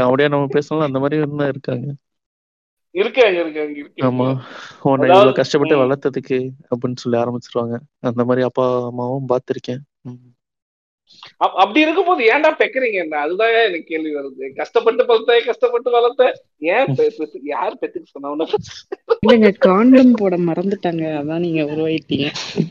காமெடியா 0.00 0.28
நம்ம 0.28 0.46
பேசலாம் 0.46 0.86
அந்த 0.86 0.98
மாதிரி 0.98 1.16
இருந்தா 1.16 1.46
இருக்காங்க. 1.46 1.94
இருக்காங்க 2.90 3.40
இருக்காங்க 3.40 3.80
ஆமா. 3.96 4.40
உன்னை 4.82 5.08
இவ்வளவு 5.08 5.32
கஷ்டப்பட்டு 5.32 5.76
வளர்த்ததுக்கு 5.76 6.50
அப்படின்னு 6.70 6.94
சொல்லி 6.94 7.18
ஆரம்பிச்சிருவாங்க. 7.18 7.78
அந்த 8.00 8.24
மாதிரி 8.24 8.44
அப்பா 8.44 8.84
அம்மாவும். 8.84 9.26
அப்- 9.28 10.36
அப்படி 11.56 11.80
இருக்கும்போது 11.80 12.22
ஏன்டா 12.32 12.50
பெக்குறீங்க 12.60 12.98
என்ன? 13.02 13.18
அதுதான் 13.18 13.52
எனக்கு 13.64 13.88
கேள்வி 13.88 14.12
வருது. 14.14 14.46
கஷ்டப்பட்டு 14.56 15.04
வளர்த்த 15.06 15.40
கஷ்டப்பட்டு 15.46 15.90
வளர்த்த. 15.90 16.24
ஏன் 16.68 16.88
யார் 17.52 17.80
பெத்துக்கு 17.80 18.14
சொன்னா? 18.14 18.46
இல்லைங்க 19.22 19.50
காண்டம் 19.58 20.12
போட 20.12 20.36
மறந்துட்டாங்க. 20.48 21.04
அதான் 21.20 21.44
நீங்க 21.46 21.62
உருவாயிட்டீங்க. 21.64 22.28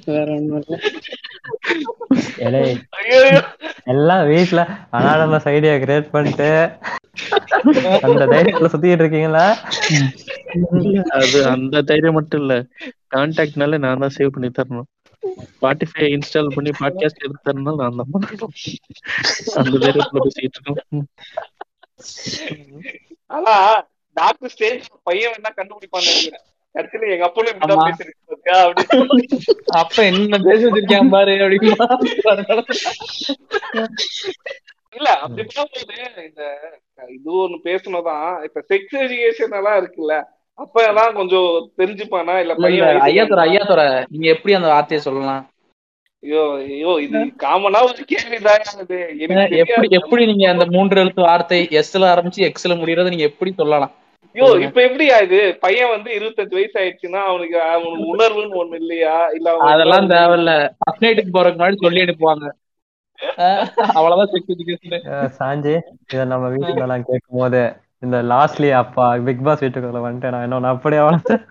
வேற 0.10 0.28
ஒண்ணும் 0.36 0.62
இல்ல. 0.62 0.78
எல்லாம் 3.94 4.24
வீட்ல 4.28 4.62
அனானமஸ் 4.92 5.50
ஐடியா 5.54 5.74
கிரியேட் 5.76 6.10
பண்ணிட்டு 6.10 6.50
அந்த 8.08 8.24
தைரியத்துல 8.34 8.70
சுத்திட்டு 8.74 9.04
இருக்கீங்களா? 9.04 9.46
அது 11.20 11.38
அந்த 11.54 11.82
தைரியம் 11.82 12.18
மட்டும் 12.20 12.42
இல்ல. 12.42 12.56
கான்டாக்ட்னால 13.16 13.78
நான் 13.86 14.04
தான் 14.04 14.16
சேவ் 14.18 14.34
பண்ணி 14.36 14.50
தரணும். 14.52 14.88
ஸ்பாட்டிஃபை 15.52 16.06
இன்ஸ்டால் 16.16 16.54
பண்ணி 16.56 16.72
பாட்காஸ்ட் 16.80 17.24
எடுத்து 17.24 17.48
தரணும் 17.48 17.80
நான் 17.82 18.00
தான் 18.00 18.12
பண்ணணும் 18.14 18.54
அந்த 19.60 19.76
தைரியத்துல 19.84 20.22
பேசிட்டு 20.26 20.58
இருக்கோம். 20.58 21.08
ஆனா 23.30 23.56
டாக்டர் 24.18 24.52
ஸ்டேஜ் 24.52 24.86
பையன் 25.04 25.34
வேணா 25.34 25.52
கண்டுபிடிப்பான்னு 25.58 26.12
நினைக்கிறேன். 26.12 26.46
கடைசியில 26.76 27.12
எங்க 27.14 27.26
அப்பனும் 27.26 27.54
இப்படிதான் 27.54 27.88
பேசிருக்கா 27.90 28.58
அப்படின்னு 28.64 28.96
அப்ப 29.82 29.98
என்ன 30.12 30.38
பேச 30.40 30.60
வச்சிருக்கேன் 30.66 31.14
பாரு 31.16 31.34
அப்படிமா 31.40 31.88
இல்ல 34.94 35.10
அப்படி 35.24 35.44
இந்த 36.26 36.44
இது 37.10 37.32
ஒண்ணு 37.44 37.58
பேசணும்தான் 37.66 38.30
இப்ப 38.44 38.64
செக்ஸ் 38.70 38.98
எஜுகேஷன் 39.04 39.56
எல்லாம் 39.60 39.80
இருக்குல்ல 39.82 40.16
அப்ப 40.60 40.78
எல்லாம் 40.90 41.18
கொஞ்சம் 41.18 41.50
தெரிஞ்சுப்பானா? 41.80 42.36
இல்ல 42.44 42.54
பையன் 42.58 43.02
ஐயா 43.08 43.24
துறை 43.32 43.44
ஐயா 43.48 43.64
துறை 43.70 43.86
நீங்க 44.14 44.28
எப்படி 44.36 44.56
அந்த 44.58 44.70
வார்த்தையை 44.72 45.02
சொல்லலாம்? 45.04 45.44
ஐயோ 46.24 46.44
ஐயோ 46.68 46.92
இது 47.04 47.18
காமனா 47.44 47.80
ஒரு 47.88 48.04
கேள்விதான் 48.12 48.64
எப்படி 49.66 49.90
எப்படி 50.00 50.24
நீங்க 50.32 50.46
அந்த 50.54 50.66
மூன்று 50.76 51.02
எழுத்து 51.02 51.22
வார்த்தை 51.26 51.60
எஸ்ல 51.82 52.12
ஆரம்பிச்சு 52.14 52.48
எக்ஸ்ல 52.50 52.78
முடியறத 52.80 53.14
நீங்க 53.14 53.28
எப்படி 53.32 53.52
சொல்லலாம்? 53.60 53.94
ஐயோ 54.36 54.48
இப்ப 54.66 54.80
எப்படி 54.88 55.06
இது? 55.26 55.42
பையன் 55.64 55.94
வந்து 55.94 56.10
இருபத்தஞ்சு 56.18 56.58
வயசு 56.58 56.76
ஆயிடுச்சுன்னா 56.82 57.22
அவனுக்கு 57.30 57.58
அவனுக்கு 57.68 58.08
உணர்வுன்னு 58.14 58.60
ஒண்ணு 58.62 58.80
இல்லையா? 58.82 59.16
இல்ல 59.38 59.54
அதெல்லாம் 59.70 60.12
தேவையில்ல. 60.14 60.52
ஃபர்ஸ்ட் 60.80 61.04
நைட்டுக்கு 61.06 61.36
போறதுக்கு 61.36 61.60
முன்னாடி 61.60 61.86
சொல்லி 61.86 62.04
அனுப்புவாங்க. 62.06 62.48
அஹ் 63.40 63.62
அவ்வளவுதான் 63.96 64.34
எஜுகேஷன் 64.52 65.32
சாஞ்சி 65.38 65.76
இதை 66.12 66.24
நம்ம 66.34 66.50
வீட்டுல 66.54 66.84
எல்லாம் 66.86 67.08
கேட்கும் 67.08 67.40
போது 67.42 67.62
இந்த 68.04 68.18
லாஸ்ட்லி 68.32 68.70
அப்பா 68.82 69.06
பிக் 69.28 69.44
பாஸ் 69.46 69.64
வீட்டுக்குள்ள 69.64 70.02
வந்துட்டு 70.06 70.32
நான். 70.34 70.46
என்ன 70.48 70.72
அப்படியே 70.74 71.02
வளர்த்தேன் 71.08 71.44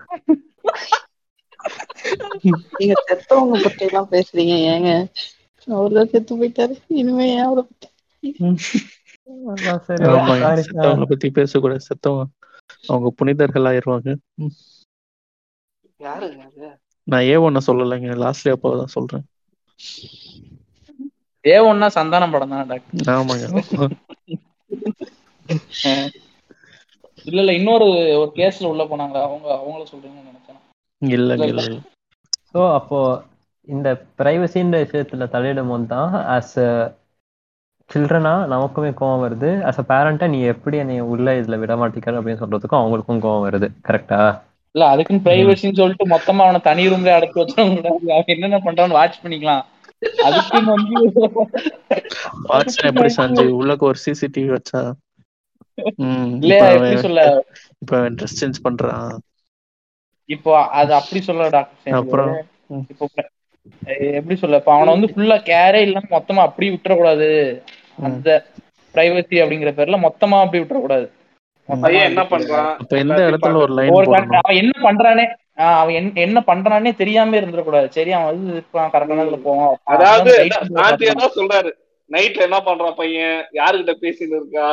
நீங்க 2.77 2.95
செத்தவங்க 3.07 3.57
பத்தி 3.63 3.83
எல்லாம் 3.87 4.11
பேசுறீங்க 4.11 4.53
ஏங்க? 4.73 4.91
அவர்தான் 5.77 6.11
செத்து 6.11 6.33
போயிட்டாரு. 6.39 6.75
இனிமே 6.99 7.25
ஏன் 7.35 7.45
அவரை 7.47 7.63
பத்தி? 7.69 7.87
பத்தி 11.11 11.27
பேசக்கூடாது. 11.39 11.87
செத்தவங்க 11.89 12.25
அவங்க 12.91 13.09
புனிதர்கள் 13.19 13.69
ஆயிருவாங்க. 13.71 14.09
நான் 17.11 17.25
ஏ 17.31 17.35
ஒன்ன 17.47 17.59
சொல்லலைங்க. 17.67 18.09
லாஸ்ட்லி 18.23 18.51
அப்பாவை 18.55 18.75
தான் 18.81 18.95
சொல்றேன். 18.95 19.25
ஏ 21.45 21.55
ஒன்னா 21.69 21.87
சந்தானம் 21.97 22.33
படம் 22.35 22.53
தான் 22.53 22.69
டாக்டர்? 22.71 23.09
ஆமாங்க. 23.17 23.45
இல்ல 27.27 27.39
இல்ல 27.41 27.53
இன்னொரு 27.57 27.87
ஒரு 28.21 28.31
கேஸ்ல 28.37 28.71
உள்ள 28.71 28.83
போனாங்க 28.87 29.17
அவங்க 29.23 29.47
அவங்கள 29.57 29.83
சொல்றீங்கன்னு 29.87 30.29
நினைச்சேன். 30.31 30.61
இல்ல 31.01 31.43
இல்ல 31.43 31.61
ஸோ 32.49 32.59
அப்போ 32.77 32.99
இந்த 33.67 33.87
பிரைவசின்ற 34.17 34.75
விஷயத்துல 34.83 35.27
தலையிடும் 35.31 35.71
போது 35.71 35.87
தான் 35.89 36.07
ஆஸ் 36.35 36.55
அ 36.61 36.71
சில்ட்ரனா 37.89 38.33
நமக்குமே 38.49 38.91
கோவம் 38.95 39.23
வருது. 39.23 39.49
ஆஸ் 39.67 39.79
அ 39.79 39.87
பேரண்டா 39.87 40.27
நீ 40.29 40.39
எப்படி 40.53 40.77
என்னை 40.79 40.97
உள்ள 41.11 41.35
இதுல 41.39 41.59
விட 41.59 41.75
மாட்டேங்கிற 41.79 42.19
அப்படின்னு 42.19 42.43
சொல்றதுக்கும் 42.43 42.81
அவங்களுக்கும் 42.81 43.23
கோவம் 43.23 43.47
வருது. 43.47 43.69
கரெக்டா 43.83 44.21
இல்ல 44.75 44.85
அதுக்குன்னு 44.91 45.25
பிரைவசின்னு 45.25 45.79
சொல்லிட்டு 45.79 46.05
மொத்தமா 46.11 46.43
அவனை 46.45 46.59
தனி 46.67 46.83
ரூம்ல 46.89 47.15
அடைச்சு 47.15 47.39
அவன் 47.63 48.33
என்னென்ன 48.33 48.59
பண்றான்னு 48.65 48.97
வாட்ச் 48.97 49.21
பண்ணிக்கலாம். 49.21 49.63
அதுக்குன்னு 50.21 50.75
வந்து 50.75 50.95
வாட்ஸ்னா 52.47 52.89
எப்படி 52.89 53.11
சாஞ்சு 53.15 53.45
உள்ளக்க 53.57 53.83
ஒரு 53.89 53.99
சிசிடிவி 54.03 54.49
வச்சா? 54.53 54.81
இல்லையா 56.41 56.67
எப்படி 56.69 56.97
சொல்ல? 56.97 57.23
இப்ப 57.81 57.97
அவன் 57.97 58.15
ட்ரெஸ் 58.15 58.37
சேஞ்ச் 58.39 58.63
பண்றான். 58.63 59.09
இப்போ 60.29 60.53
அது 60.79 60.91
அப்படி 60.93 61.19
சொல்ல 61.21 61.49
டாக்டர் 61.49 61.97
அப்புறம்? 61.97 62.31
இப்போ 62.93 63.05
எப்படி 64.17 64.35
சொல்ல? 64.35 64.55
இப்ப 64.55 64.73
அவனை 64.73 64.91
வந்து 64.93 65.11
ஃபுல்லா 65.13 65.37
கேரே 65.49 65.81
இல்லாம 65.81 66.09
மொத்தமா 66.11 66.41
அப்படி 66.47 66.67
விட்டுறக்கூடாது. 66.69 67.29
அந்த 68.01 68.29
பிரைவசி 68.95 69.37
அப்படிங்கிற 69.43 69.71
பேர்ல 69.79 69.97
மொத்தமா 70.03 70.37
அப்படி 70.41 70.61
விட்டுறக்கூடாது. 70.63 71.07
என்ன 72.01 72.23
பண்றான்? 72.31 72.69
எந்த 73.03 73.21
இடத்துல 73.29 73.61
ஒரு 73.63 73.73
லைன் 73.73 73.95
அவன் 74.41 74.59
என்ன 74.61 74.73
பண்றானே? 74.85 75.25
ஆஹ் 75.57 75.77
அவன் 75.79 75.93
என்ன 75.93 76.19
என்ன 76.25 76.39
பண்றானே 76.47 76.91
தெரியாம 76.95 77.35
இருந்துடக்கூடாது. 77.39 77.87
சரி 77.87 78.11
அவன் 78.11 78.29
வந்து 78.29 78.53
இருப்பான் 78.53 78.91
கரெக்டான 78.93 79.25
இதுல. 79.25 79.39
போவான். 79.41 79.75
அதாவது 79.93 80.31
சொல்றாரு. 81.37 81.71
நைட்ல 82.09 82.45
என்ன 82.47 82.59
பண்றான் 82.59 82.99
பையன்? 82.99 83.39
யாருகிட்ட 83.53 83.93
பேசிட்டு 84.03 84.35
இருக்கா? 84.39 84.67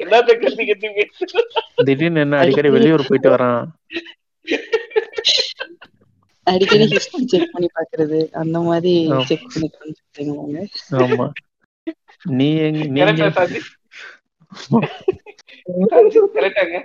எல்லாத்தையும் 0.00 0.42
கத்தி 0.42 0.64
கத்தி 0.66 0.88
பேசு 0.90 1.26
திடீர்னு 1.84 2.20
என்ன 2.20 2.38
அடிக்கடி 2.38 2.70
வெளியூர் 2.70 3.08
போயிட்டு 3.08 3.30
வரான். 3.30 3.62
அடிக்கடி 6.46 6.84
ஹிஸ்டரி 6.92 7.24
செக் 7.24 7.52
பண்ணி 7.52 7.68
பாக்குறது 7.74 8.18
அந்த 8.32 8.60
மாதிரி 8.60 8.94
செக் 9.26 9.46
பண்ணி 9.52 9.68
காமிச்சிருக்காங்க 9.74 10.64
ஆமா. 11.04 11.26
நீ 12.32 12.48
எங்க 12.60 13.28
சாந்தி. 13.30 13.60
கரெக்டாங்க 16.34 16.76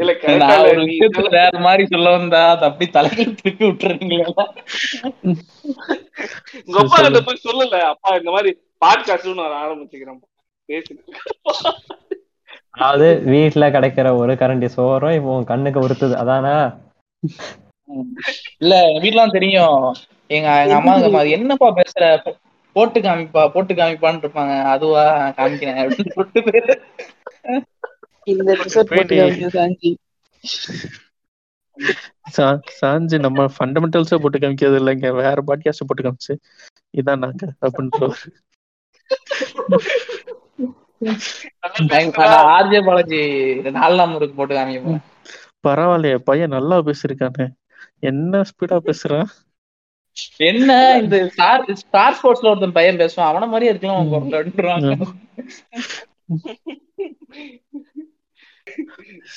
இல்ல 0.00 0.12
கரெக்டா 0.14 0.56
நீ 0.82 0.94
வேற 1.36 1.58
மாதிரி 1.58 1.84
சொல்ல 1.86 2.10
வந்தா 2.10 2.50
அது 2.50 2.64
அப்படி 2.64 2.86
தலையில 2.90 3.32
திருப்பி 3.32 3.64
விட்டுறீங்களா. 3.64 4.44
உங்க 6.66 6.78
அப்பா 6.78 6.98
கிட்ட 6.98 7.20
போய் 7.22 7.44
சொல்லல. 7.46 7.80
அப்பா 7.92 8.16
இந்த 8.16 8.30
மாதிரி 8.30 8.50
பாட்காஸ்ட் 8.84 9.38
நான் 9.40 9.58
ஆரம்பிச்சுக்கிறேன். 9.62 10.20
பேசுங்க. 10.68 11.02
அதாவது 12.70 13.18
வீட்ல 13.18 13.70
கிடைக்கிற 13.70 14.16
ஒரு 14.16 14.32
கரண்டி 14.32 14.66
சோறும் 14.66 15.12
இப்போ 15.12 15.36
உன் 15.36 15.44
கண்ணுக்கு 15.44 15.80
உறுத்துது. 15.80 16.14
அதானே? 16.14 16.74
இல்ல 18.58 18.86
எங்க 18.86 19.08
வீட்டுலாம் 19.08 19.30
தெரியும். 19.30 19.94
எங்க 20.26 20.62
எங்க 20.62 20.74
அம்மா 20.74 21.20
என்னப்பா 21.20 21.74
பேசுற? 21.76 22.34
போட்டு 22.72 23.00
காமிப்பா 23.00 23.48
போட்டு 23.48 23.74
காமிப்பான்னு 23.74 24.20
இருப்பாங்க. 24.20 24.62
அதுவா 24.62 25.28
காமிக்கிறேன் 25.28 25.88
அப்படின்னு 25.88 26.10
சொல்லிட்டு 26.10 26.80
சாஞ்சி. 29.48 29.94
சா- 32.36 32.60
சாஞ்சு 32.80 33.18
நம்ம 33.18 33.44
ஃபண்டமெண்டல்ஸே 33.44 34.16
போட்டு 34.16 34.38
காமிக்கிறது 34.38 34.78
இல்லைங்க. 34.78 35.12
வேற 35.12 35.34
பாட்காஸ்ட் 35.34 35.86
போட்டு 35.86 36.02
காமிச்சு. 36.02 36.36
இதான் 36.96 37.18
நாங்க 37.18 37.52
அப்படின்றவர் 37.60 38.26
நல்லா 39.00 39.16
நான் 39.16 39.56
பேசுறா 39.56 39.76
நான் 40.66 40.87
ஆர்ஜே 42.54 42.78
பாலாஜி 42.86 43.20
நாலு 43.78 43.96
நம்பருக்கு 43.96 44.38
போட்டு 44.38 44.54
காமிக்க 44.54 45.00
பரவாயில்லையே 45.66 46.18
பையன் 46.28 46.54
நல்லா 46.56 46.76
பேசியிருக்கானே. 46.78 47.46
என்ன 48.10 48.42
ஸ்பீடா 48.48 48.76
பேசுறான்? 48.88 49.30
என்ன 50.36 50.70
இந்த 51.02 51.16
ஸ்டார் 51.28 51.64
ஸ்டார் 51.74 52.16
ஸ்போர்ட்ஸ்ல 52.18 52.50
ஒருத்தன் 52.50 52.76
பையன் 52.78 53.00
பேசுவான். 53.02 53.30
அவன 53.30 53.48
மாதிரியே 53.48 53.72
இருக்கலாம். 53.72 55.16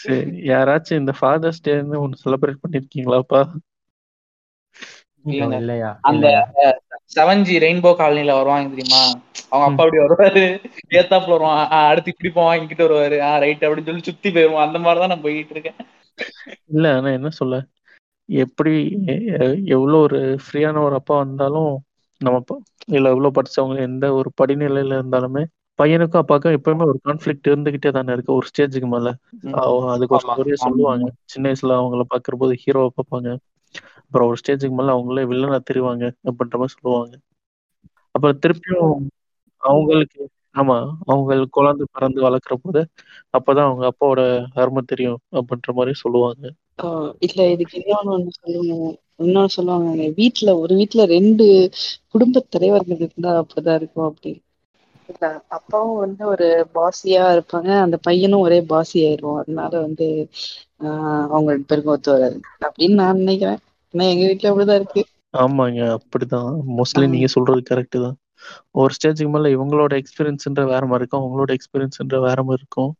சரி 0.01 0.31
யாராச்சும் 0.51 1.01
இந்த 1.01 1.13
ஃபாதர்ஸ் 1.19 1.63
டேன்னு 1.67 2.01
ஒன்னு 2.03 2.21
செலிப்ரேட் 2.23 2.63
பண்ணிருக்கீங்களாப்பா? 2.63 3.41
இல்லையா? 5.59 5.89
அந்த 6.01 6.25
இல்லையா? 6.27 6.43
செவன்ஜி 7.15 7.55
ரெயின்போ 7.63 7.89
காலனில 7.99 8.31
வருவாங்க 8.31 8.75
தெரியுமா? 8.75 9.01
அவங்க 9.49 9.83
அப்பா 9.83 9.83
அப்படி 9.83 9.97
வருவாரு. 9.97 10.43
ஏத்தாப்புல 10.89 11.33
வருவான். 11.33 11.67
அடுத்து 11.67 12.11
இப்படி 12.13 12.33
போவான் 12.33 12.59
இங்கிட்டு 12.59 12.85
வருவாரு. 12.85 13.19
ஆ 13.19 13.37
ரைட் 13.37 13.63
அப்படின்னு 13.63 13.85
சொல்லி 13.85 14.01
சுத்தி 14.01 14.29
போயிருவான். 14.29 14.65
அந்த 14.67 14.79
மாதிரிதான் 14.79 15.09
நான் 15.09 15.21
போயிட்டு 15.21 15.51
இருக்கேன். 15.51 15.79
இல்ல 16.65 16.95
ஆனா 16.95 17.09
என்ன 17.09 17.29
சொல்ல? 17.29 17.65
எப்படி 18.25 18.73
எவ்வளவு 19.65 20.01
ஒரு 20.01 20.19
ஃப்ரீயான 20.43 20.83
ஒரு 20.83 20.95
அப்பா 20.95 21.17
வந்தாலும் 21.17 21.71
நம்ம 22.17 22.43
இல்ல 22.87 23.09
எவ்வளவு 23.09 23.33
படிச்சவங்க 23.37 23.77
எந்த 23.77 24.13
ஒரு 24.13 24.29
படிநிலையில 24.41 24.93
இருந்தாலுமே 24.99 25.43
பையனுக்கும் 25.79 26.21
அப்பாவுக்கும் 26.21 26.55
எப்பவுமே 26.57 26.85
ஒரு 26.85 26.99
கான்ஃபிளிக்ட் 27.05 27.47
இருந்துகிட்டே 27.47 27.91
தானே 27.91 28.13
இருக்கு. 28.13 28.33
ஒரு 28.33 28.47
ஸ்டேஜுக்கு 28.49 28.87
மேல. 28.87 29.13
அதுக்கு 29.93 30.15
ஒரு 30.15 30.25
ஸ்டோரியே 30.27 30.53
சொல்லுவாங்க. 30.53 31.11
சின்ன 31.23 31.51
வயசுல 31.51 31.71
அவங்கள 31.79 32.01
பாக்குற 32.13 32.35
போது 32.37 32.55
ஹீரோவை 32.65 32.89
பார்ப்பாங்க. 32.97 33.29
அப்புறம் 34.11 34.27
ஒரு 34.27 34.39
ஸ்டேஜுக்கு 34.41 34.77
மேல 34.77 34.95
அவங்களே 34.95 35.23
வில்லனா 35.27 35.59
தெரிவாங்க 35.67 36.03
அப்படின்ற 36.27 36.55
மாதிரி 36.57 36.75
சொல்லுவாங்க. 36.75 37.13
அப்புறம் 38.15 38.39
திருப்பியும் 38.41 38.93
அவங்களுக்கு 39.61 40.21
ஆமா 40.55 40.77
அவங்களுக்கு 41.05 41.49
குழந்தை 41.51 41.85
பிறந்து 41.91 42.19
வளர்க்குற 42.21 42.55
போது 42.59 42.81
அப்பதான் 43.33 43.67
அவங்க 43.67 43.85
அப்பாவோட 43.87 44.21
அருமை 44.55 44.81
தெரியும் 44.85 45.21
அப்படின்ற 45.33 45.71
மாதிரி 45.73 45.93
சொல்லுவாங்க. 45.97 46.43
இல்ல 47.25 47.41
இதுக்கு 47.51 47.77
இன்னொன்னு 47.81 48.13
ஒண்ணு 48.13 48.31
சொல்லுவாங்க 48.37 48.75
இன்னொன்னு 49.19 49.55
சொல்லுவாங்க 49.55 49.89
வீட்டுல 50.17 50.53
ஒரு 50.61 50.73
வீட்டுல 50.75 51.05
ரெண்டு 51.07 51.45
குடும்ப 52.09 52.45
தலைவர்கள் 52.49 53.01
இருந்தா 53.01 53.33
அப்படிதான் 53.41 53.79
இருக்கும் 53.79 54.09
அப்படின்னு. 54.09 54.41
இல்ல 55.09 55.25
அப்பாவும் 55.55 55.99
வந்து 55.99 56.23
ஒரு 56.27 56.47
பாசியா 56.73 57.23
இருப்பாங்க 57.33 57.69
அந்த 57.81 57.97
பையனும் 58.03 58.39
ஒரே 58.39 58.59
பாசி 58.65 58.97
ஆயிடுவான். 59.05 59.41
அதனால 59.41 59.73
வந்து 59.81 60.07
ஆஹ் 60.81 61.27
அவங்க 61.29 61.49
ரெண்டு 61.51 61.69
பேருக்கும் 61.69 61.93
ஒத்து 61.93 62.11
வராது 62.11 62.37
அப்படின்னு 62.61 62.95
நான் 62.95 63.17
நினைக்கிறேன். 63.17 63.61
ஆனா 63.93 64.05
எங்க 64.05 64.25
வீட்ல 64.25 64.49
அப்படிதான் 64.51 64.75
இருக்கு. 64.75 65.01
ஆமாங்க 65.37 65.97
அப்படிதான். 65.97 66.51
மோஸ்ட்லி 66.77 67.07
நீங்க 67.07 67.27
சொல்றது 67.27 67.61
கரெக்ட் 67.69 67.97
தான். 68.01 68.17
ஒரு 68.71 68.93
ஸ்டேஜுக்கு 68.97 69.29
மேல 69.29 69.49
இவங்களோட 69.49 70.01
எக்ஸ்பீரியன்ஸ்ன்ற 70.01 70.63
வேற 70.65 70.85
மாதிரி 70.85 71.01
இருக்கும் 71.01 71.23
அவங்களோட 71.23 71.55
எக்ஸ்பீரியன்ஸ்ன்ற 71.57 72.19
வேற 72.19 72.43
மாதிரி 72.43 72.61
இருக்கும். 72.61 72.91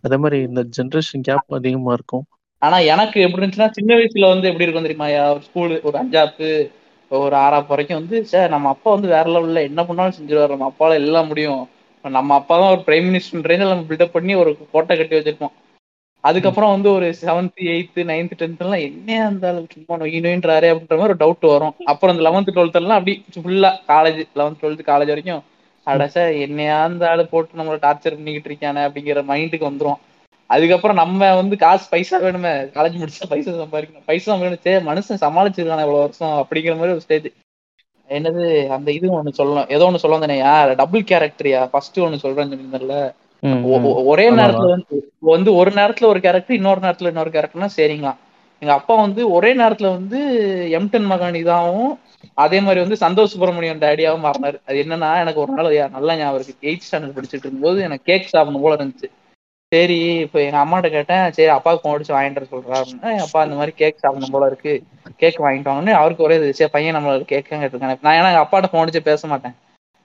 அதே 0.00 0.16
மாதிரி 0.16 0.42
இந்த 0.42 0.64
ஜென்ரேஷன் 0.76 1.20
கேப் 1.20 1.54
அதிகமா 1.54 1.92
இருக்கும். 1.92 2.24
ஆனா 2.58 2.78
எனக்கு 2.78 3.20
எப்படி 3.20 3.46
இருந்துச்சுன்னா 3.46 3.70
சின்ன 3.70 3.94
வயசுல 3.94 4.28
வந்து 4.28 4.48
எப்படி 4.48 4.64
இருக்கும் 4.64 4.86
தெரியுமாயா 4.86 5.30
ஒரு 5.30 5.42
ஸ்கூல் 5.42 5.82
ஒரு 5.82 5.98
அஞ்சாப்பு 5.98 6.70
ஒரு 7.10 7.36
ஆறாப்பு 7.36 7.66
வரைக்கும் 7.66 7.98
வந்து 7.98 8.24
சார் 8.24 8.50
நம்ம 8.50 8.68
அப்பா 8.68 8.90
வந்து 8.90 9.08
வேற 9.08 9.30
லெவல்ல 9.30 9.62
என்ன 9.62 9.84
பண்ணாலும் 9.84 10.16
செஞ்சிருவாரு. 10.18 10.48
நம்ம 10.48 10.72
அப்பால 10.72 10.94
எல்லாம் 10.94 11.26
முடியும். 11.26 11.68
நம்ம 12.04 12.34
அப்பா 12.34 12.58
தான் 12.58 12.70
ஒரு 12.70 12.82
பிரைம் 12.86 13.06
மினிஸ்டர் 13.08 13.56
நம்ம 13.56 13.86
பில்டப் 13.88 14.12
பண்ணி 14.12 14.34
ஒரு 14.34 14.56
கோட்டை 14.70 14.96
கட்டி 14.96 15.16
வச்சிருப்போம். 15.16 15.54
அதுக்கப்புறம் 16.24 16.70
வந்து 16.70 16.88
ஒரு 16.92 17.08
செவன்த் 17.20 17.60
எயித்து 17.66 18.00
நைன்த் 18.04 18.38
டென்த் 18.38 18.58
எல்லாம் 18.58 18.82
என்ன 18.82 19.10
இருந்தாலும் 19.18 19.68
சும்மா 19.72 19.96
நொய் 19.96 20.16
நொயின்றாரு 20.24 20.68
அப்படின்ற 20.70 20.96
மாதிரி 20.96 21.06
ஒரு 21.06 21.16
டவுட் 21.16 21.46
வரும். 21.50 21.74
அப்புறம் 21.84 22.14
இந்த 22.14 22.24
லெவன்த் 22.26 22.54
டுவெல்த் 22.56 22.80
எல்லாம் 22.80 22.98
அப்படி 22.98 23.14
ஃபுல்லா 23.36 23.70
காலேஜ் 23.88 24.20
லெவன்த் 24.36 24.60
டுவெல்த் 24.62 24.82
காலேஜ் 24.86 25.12
வரைக்கும் 25.12 25.42
அட 25.86 26.06
என்னையா 26.44 26.76
அந்த 26.84 27.10
ஆளு 27.10 27.22
போட்டு 27.26 27.58
நம்மளை 27.58 27.78
டார்ச்சர் 27.84 28.16
பண்ணிக்கிட்டு 28.16 28.50
இருக்கானே 28.50 28.82
அப்படிங்கிற 28.88 29.20
மைண்டுக்கு 29.30 29.68
வந்துரும். 29.70 30.00
அதுக்கப்புறம் 30.50 30.96
நம்ம 30.96 31.34
வந்து 31.34 31.56
காசு 31.56 31.86
பைசா 31.90 32.16
வேணுமே. 32.20 32.52
காலேஜ் 32.76 33.00
முடிச்சா 33.00 33.26
பைசா 33.32 33.50
சம்பாதிக்கணும். 33.58 34.06
பைசா 34.06 34.34
வேணும் 34.34 34.62
சே 34.62 34.72
மனுஷன் 34.88 35.22
சமாளிச்சிருக்கானே 35.24 35.84
இவ்வளவு 35.86 36.04
வருஷம் 36.04 36.36
அப்படிங்கிற 36.42 36.74
மாதிரி 36.76 36.94
ஒரு 36.94 37.04
ஸ்டேஜ் 37.06 37.28
என்னது 38.10 38.44
அந்த 38.76 38.88
இது 38.92 39.06
ஒண்ணு 39.14 39.32
சொல்லணும். 39.38 39.68
ஏதோ 39.68 39.86
ஒண்ணு 39.88 40.02
சொல்ல 40.04 40.14
யார்? 40.38 40.70
டபுள் 40.76 41.08
கேரக்டரியா 41.10 41.60
ஃபர்ஸ்ட் 41.72 41.98
ஒண்ணு 42.00 42.22
சொல்றேன்னு 42.22 42.52
சொல்லியிருந்தேன்ல 42.52 42.96
ஒரே 44.10 44.26
நேரத்துல 44.38 44.68
வந்து 44.74 44.96
வந்து 45.32 45.50
ஒரு 45.54 45.70
நேரத்துல 45.70 46.06
ஒரு 46.06 46.20
கேரக்டர் 46.20 46.58
இன்னொரு 46.58 46.80
நேரத்துல 46.80 47.10
இன்னொரு 47.12 47.30
கேரக்டர்னா 47.30 47.68
சரிங்களா. 47.76 48.12
எங்க 48.62 48.72
அப்பா 48.74 48.94
வந்து 49.02 49.22
ஒரே 49.30 49.50
நேரத்துல 49.54 49.88
வந்து 49.96 50.18
எம்டன் 50.78 51.06
மகன் 51.06 51.40
இதாகவும் 51.40 51.92
அதே 52.38 52.58
மாதிரி 52.60 52.80
வந்து 52.80 52.96
சந்தோஷ் 53.02 53.32
சுப்பிரமணியம் 53.32 53.82
டேடியாவும் 53.82 54.24
மாறினாரு. 54.26 54.58
அது 54.68 54.76
என்னன்னா 54.84 55.10
எனக்கு 55.22 55.42
ஒரு 55.44 55.52
நாள் 55.52 55.68
நல்லா 55.96 56.12
ஞாபகம் 56.16 56.38
இருக்கு. 56.38 56.66
எயிட் 56.68 56.84
ஸ்டாண்டர்ட் 56.86 57.16
படிச்சுட்டு 57.16 57.44
இருக்கும்போது 57.44 57.78
எனக்கு 57.86 58.08
கேக் 58.10 58.32
சாப்பிடணும் 58.32 58.64
போல 58.64 58.76
இருந்துச்சு. 58.78 59.08
சரி 59.72 59.96
இப்போ 60.24 60.38
எங்க 60.44 60.58
அம்மாட்ட 60.60 60.88
கேட்டேன் 60.90 61.24
சரி 61.36 61.50
அப்பாவுக்கு 61.54 61.82
ஃபோன் 61.82 61.96
அடிச்சு 61.96 62.14
வாங்கிட்டு 62.14 62.52
சொல்றா 62.52 62.76
அப்படின்னா 62.78 63.10
அப்பா 63.24 63.40
இந்த 63.46 63.56
மாதிரி 63.58 63.72
கேக் 63.80 64.02
சாப்பிடணும் 64.02 64.34
போல 64.36 64.46
இருக்கு. 64.50 64.72
கேக் 65.22 65.42
வாங்கிட்டு 65.44 65.70
வாங்கன்னு 65.70 65.94
அவருக்கு 66.00 66.26
ஒரே 66.26 66.36
இது 66.40 66.58
சரி 66.60 66.72
பையன் 66.76 66.96
நம்மள 66.96 67.24
கேக் 67.32 67.48
கேட்டிருக்காங்க 67.50 67.96
நான் 68.06 68.18
ஏன்னா 68.18 68.30
எங்க 68.32 68.44
அப்பாட்ட 68.44 68.70
ஃபோன் 68.70 68.84
அடிச்சு 68.84 69.08
பேச 69.10 69.28
மாட்டேன். 69.32 69.56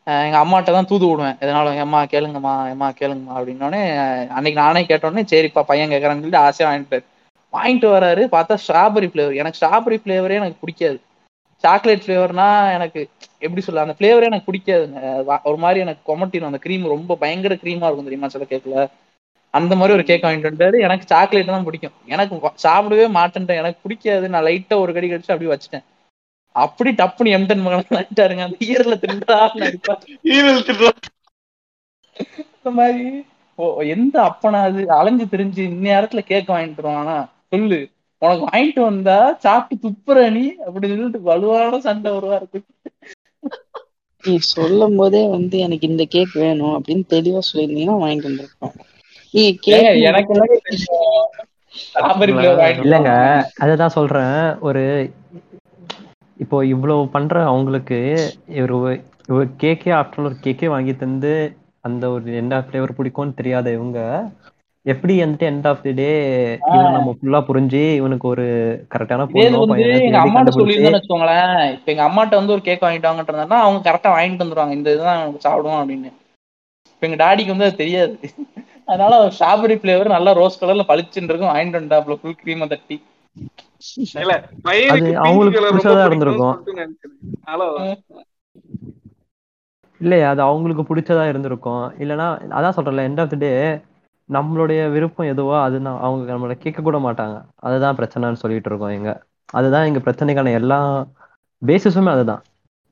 எங்க 0.06 0.38
அம்மாட்ட 0.38 0.64
தான் 0.64 0.86
தூது 0.86 1.08
விடுவேன் 1.08 1.38
எதனால 1.42 1.80
அம்மா 1.80 2.04
கேளுங்கம்மா 2.04 2.54
அம்மா 2.72 2.90
கேளுங்கம்மா 2.90 3.34
அப்படின்னோடனே 3.36 3.82
அன்னைக்கு 4.28 4.62
நானே 4.62 4.82
கேட்டோடனே 4.82 5.24
சரிப்பா 5.32 5.62
பையன் 5.62 5.90
கேட்கறான்னு 5.90 6.24
சொல்லிட்டு 6.24 6.38
ஆசையா 6.38 6.72
வாங்கிட்டு 6.72 7.00
வாங்கிட்டு 7.54 7.88
வராரு. 7.96 8.22
பார்த்தா 8.36 8.58
ஸ்ட்ராபெரி 8.66 9.08
ஃபிளேவர் 9.12 9.36
எனக்கு 9.36 9.60
ஸ்ட்ராபெரி 9.62 9.98
ஃபிளேவரே 10.04 10.36
எனக்கு 10.40 10.58
பிடிக்காது. 10.60 10.98
சாக்லேட் 11.64 12.04
ஃப்ளேவர்னா 12.06 12.48
எனக்கு 12.74 13.02
எப்படி 13.40 13.62
சொல்ல 13.62 13.82
அந்த 13.82 13.96
ஃப்ளேவரே 14.00 14.24
எனக்கு 14.24 14.48
பிடிக்காதுங்க. 14.52 15.00
வா- 15.30 15.44
ஒரு 15.44 15.58
மாதிரி 15.58 15.80
எனக்கு 15.80 16.04
கொமட்டிடும் 16.08 16.50
அந்த 16.50 16.60
க்ரீம் 16.66 16.88
ரொம்ப 16.88 17.16
பயங்கர 17.16 17.56
க்ரீமா 17.56 17.86
இருக்கும் 17.86 18.04
தெரியுமா 18.04 18.28
சில 18.28 18.46
கேக்ல 18.50 18.88
அந்த 19.54 19.76
மாதிரி 19.76 19.94
ஒரு 19.94 20.04
கேக் 20.04 20.24
வாங்கிட்டு 20.24 20.52
வந்தாரு. 20.52 20.80
எனக்கு 20.80 21.06
சாக்லேட் 21.08 21.46
தான் 21.46 21.64
பிடிக்கும். 21.64 21.96
எனக்கு 22.06 22.36
சாப்பிடவே 22.64 23.06
மாட்டேன்ட்டேன். 23.20 23.62
எனக்கு 23.64 23.80
பிடிக்காது 23.84 24.30
நான் 24.30 24.44
லைட்டா 24.44 24.76
ஒரு 24.78 24.94
கடி 24.94 25.08
கடிச்சு 25.10 25.34
அப்படியே 25.34 25.52
வச்சுட்டேன். 25.54 25.84
அப்படி 26.56 26.90
டப்புன்னு 26.92 27.36
எம்டன் 27.38 27.62
மகன் 27.62 27.98
ஆயிட்டாருங்க 28.00 28.44
அந்த 28.46 28.58
ஈரல 28.72 28.96
தின்றா 29.04 29.38
இந்த 32.56 32.72
மாதிரி. 32.72 33.06
ஓ 33.60 33.64
எந்த 33.96 34.16
அப்பனா 34.22 34.60
அது? 34.70 34.82
அலைஞ்சு 34.90 35.26
திரிஞ்சு 35.32 35.62
இந்நேரத்துல 35.72 36.20
கேக் 36.20 36.50
வாங்கிட்டு 36.50 36.82
வருவானா. 36.82 37.18
சொல்லு. 37.48 37.80
உனக்கு 38.22 38.46
வாங்கிட்டு 38.46 38.82
வந்தா 38.82 39.18
சாப்பிட்டு 39.40 39.84
துப்புற 39.84 40.30
நீ 40.32 40.44
அப்படி 40.68 40.88
சொல்லிட்டு 40.88 41.22
வலுவான 41.22 41.80
சண்டை 41.80 42.12
வருவா 42.12 42.36
இருக்கு. 42.36 42.60
நீ 44.24 44.34
சொல்லும் 44.38 44.96
போதே 44.96 45.22
வந்து 45.28 45.56
எனக்கு 45.60 45.86
இந்த 45.88 46.04
கேக் 46.06 46.34
வேணும் 46.34 46.76
அப்படின்னு 46.76 47.06
தெளிவா 47.14 47.40
சொல்லியிருந்தீங்கன்னா 47.50 47.98
வாங்கிட்டு 48.04 48.30
வந்திருப்பேன். 48.30 48.76
நீ 49.34 49.44
கேக் 49.62 50.06
எனக்கு 50.10 50.34
இல்லைங்க 52.84 53.12
அதுதான் 53.58 53.96
சொல்றேன். 53.98 54.38
ஒரு 54.60 54.84
இப்போ 56.44 56.58
இவ்வளவு 56.66 57.04
பண்ற 57.10 57.44
அவங்களுக்கு 57.46 57.98
ஒரு 59.30 59.46
கேக்கே 59.64 59.92
ஆஃப்டர் 59.98 60.28
ஒரு 60.30 60.38
கேக்கே 60.44 60.68
வாங்கி 60.68 60.94
தந்து 60.96 61.34
அந்த 61.82 62.04
ஒரு 62.10 62.36
எந்த 62.36 62.56
ஃப்ளேவர் 62.66 62.98
பிடிக்கும்னு 62.98 63.34
தெரியாத 63.34 63.68
இவங்க 63.72 64.00
எப்படி 64.86 65.14
வந்துட்டு 65.20 65.46
எண்ட் 65.50 65.68
ஆஃப் 65.68 65.84
தி 65.84 65.92
டே 65.94 66.08
இவனை 66.68 66.90
நம்ம 66.92 67.12
ஃபுல்லா 67.18 67.40
புரிஞ்சு 67.50 67.84
இவனுக்கு 68.00 68.28
ஒரு 68.28 68.46
கரெக்டான 68.94 69.28
எங்க 70.00 70.20
அம்மாட்ட 70.24 70.52
சொல்லியிருந்தேன்னு 70.56 71.00
வச்சுக்கோங்களேன். 71.00 71.54
இப்ப 71.76 71.92
எங்க 71.92 72.04
அம்மாட்ட 72.04 72.40
வந்து 72.40 72.56
ஒரு 72.56 72.62
கேக் 72.62 72.86
வாங்கிட்டு 72.86 73.10
வாங்கன்றதுனா 73.10 73.60
அவங்க 73.66 73.80
கரெக்டா 73.88 74.12
வாங்கிட்டு 74.16 74.46
வந்துருவாங்க. 74.46 74.72
இந்த 74.72 74.90
இதுதான் 74.92 75.22
எனக்கு 75.22 75.46
சாப்பிடுவோம் 75.48 75.80
அப்படின்னு. 75.82 76.12
இப்ப 76.94 77.08
எங்க 77.08 77.20
டாடிக்கு 77.24 77.56
வந்து 77.56 77.70
அது 77.70 77.76
தெரியாது. 77.76 78.16
அதனால 78.86 79.14
ஸ்ட்ராபெரி 79.36 79.76
ஃபிளேவர் 79.80 80.16
நல்லா 80.18 80.32
ரோஸ் 80.34 80.62
கலர்ல 80.62 80.86
பளிச்சுன்னு 80.88 81.32
இருக்கும். 81.32 81.54
வாங்கிட்டு 81.54 81.82
வந்தாப்ல 81.82 82.18
ஃபுல் 82.22 82.40
கிரீமை 82.44 82.68
தட்டி. 82.68 82.98
இல்லையா 90.02 90.28
அது 90.34 90.42
அவங்களுக்கு 90.48 90.84
பிடிச்சதா 90.90 91.24
இருந்திருக்கும். 91.32 91.84
இல்லைன்னா 92.04 92.28
அதான் 92.58 92.76
சொல்றேன்ல 92.78 93.06
எண்ட் 93.10 93.22
ஆஃப் 93.24 93.32
தி 93.34 93.40
டே 93.44 93.52
நம்மளுடைய 94.30 94.82
விருப்பம் 94.92 95.30
எதுவோ 95.34 95.56
அது 95.66 95.78
அவங்க 96.06 96.32
நம்மளை 96.34 96.56
கேட்க 96.64 96.82
கூட 96.82 96.98
மாட்டாங்க. 96.98 97.36
அதுதான் 97.68 97.98
பிரச்சனைன்னு 98.00 98.42
சொல்லிட்டு 98.44 98.70
இருக்கோம் 98.72 98.96
எங்க 98.98 99.12
அதுதான் 99.54 99.88
எங்க 99.90 100.00
பிரச்சனைக்கான 100.00 100.54
எல்லா 100.60 100.80
பேசிஸுமே 101.62 102.12
அதுதான். 102.16 102.42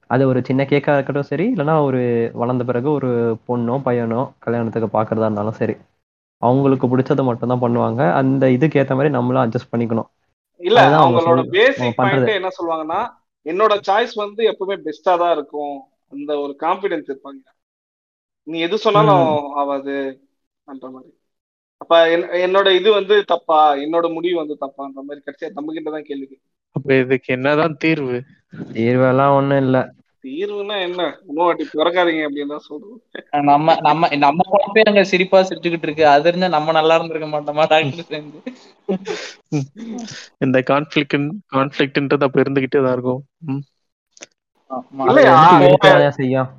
அது 0.09 0.23
ஒரு 0.27 0.39
சின்ன 0.47 0.61
கேக்கா 0.63 0.93
இருக்கட்டும் 0.95 1.29
சரி 1.29 1.45
இல்லைன்னா 1.53 1.75
ஒரு 1.87 1.99
வளர்ந்த 2.33 2.63
பிறகு 2.69 2.89
ஒரு 2.91 3.09
பொண்ணோ 3.47 3.75
பையனோ 3.85 4.21
கல்யாணத்துக்கு 4.39 4.89
பார்க்கறதா 4.97 5.27
இருந்தாலும் 5.27 5.59
சரி. 5.61 5.75
அவங்களுக்கு 6.41 6.85
பிடிச்சதை 6.91 7.23
மட்டும் 7.25 7.51
தான் 7.53 7.63
பண்ணுவாங்க. 7.63 8.01
அந்த 8.21 8.43
இதுக்கு 8.55 8.79
ஏத்த 8.81 8.95
மாதிரி 8.97 9.13
நம்மளும் 9.17 9.43
அட்ஜஸ்ட் 9.43 9.71
பண்ணிக்கணும். 9.73 10.09
இல்ல 10.61 10.89
அவங்களோட 10.89 11.43
பேசிக் 11.43 11.95
பாயிண்ட் 11.95 12.27
என்ன 12.27 12.47
சொல்லுவாங்கன்னா 12.47 13.09
என்னோட 13.45 13.81
சாய்ஸ் 13.87 14.11
வந்து 14.13 14.51
எப்பவுமே 14.51 14.79
பெஸ்டா 14.85 15.17
தான் 15.17 15.31
இருக்கும். 15.31 15.81
அந்த 16.09 16.37
ஒரு 16.37 16.55
கான்பிடன்ஸ் 16.59 17.13
இருப்பாங்க. 17.13 17.59
நீ 18.43 18.59
எது 18.59 18.77
சொன்னாலும் 18.77 19.43
ம். 19.43 19.51
ஆகாது 19.53 20.21
அந்த 20.63 20.89
மாதிரி. 20.89 21.13
அப்ப 21.77 22.07
என்- 22.07 22.49
என்னோட 22.49 22.75
இது 22.75 22.91
வந்து 22.91 23.23
தப்பா? 23.23 23.73
என்னோட 23.75 24.13
முடிவு 24.13 24.37
வந்து 24.37 24.57
தப்பான்ற 24.61 25.03
மாதிரி 25.03 25.21
கடைசியா 25.25 25.51
நம்ம 25.51 25.73
கிட்ட 25.73 25.91
தான் 25.91 26.03
கேள்வி. 26.03 26.41
அப்ப 26.71 26.93
இதுக்கு 26.93 27.33
என்னதான் 27.33 27.77
தீர்வு? 27.77 28.23
தீர்வெல்லாம் 28.73 29.35
ஒண்ணும் 29.35 29.57
இல்ல. 29.57 29.91
தீர்வுனா 30.23 30.75
என்ன? 30.81 31.01
வாட்டி 31.37 31.63
பிறக்காதீங்க 31.73 32.23
அப்படின்னு 32.27 32.53
தான் 32.55 32.67
சொல்றோம். 32.67 32.99
நம்ம 33.49 33.75
நம்ம 33.81 34.09
நம்ம 34.17 34.45
குழப்பே 34.47 34.83
அங்க 34.83 35.03
சிரிப்பா 35.03 35.39
சிரிச்சுக்கிட்டு 35.41 35.87
இருக்கு. 35.87 36.05
அது 36.07 36.27
இருந்தா 36.29 36.49
நம்ம 36.49 36.71
நல்லா 36.71 36.95
இருந்திருக்க 36.95 37.29
மாட்டோமா 37.29 37.65
டாக்டர் 37.67 38.09
சேர்ந்து? 38.09 38.39
இந்த 40.39 40.57
கான்ஃபிளிக் 40.69 41.15
கான்ஃபிளிக்ட்ன்றது 41.51 42.23
அப்ப 42.23 42.41
இருந்துகிட்டே 42.41 42.81
தான் 42.81 42.93
இருக்கும். 42.93 43.21
செய்யும். 46.17 46.49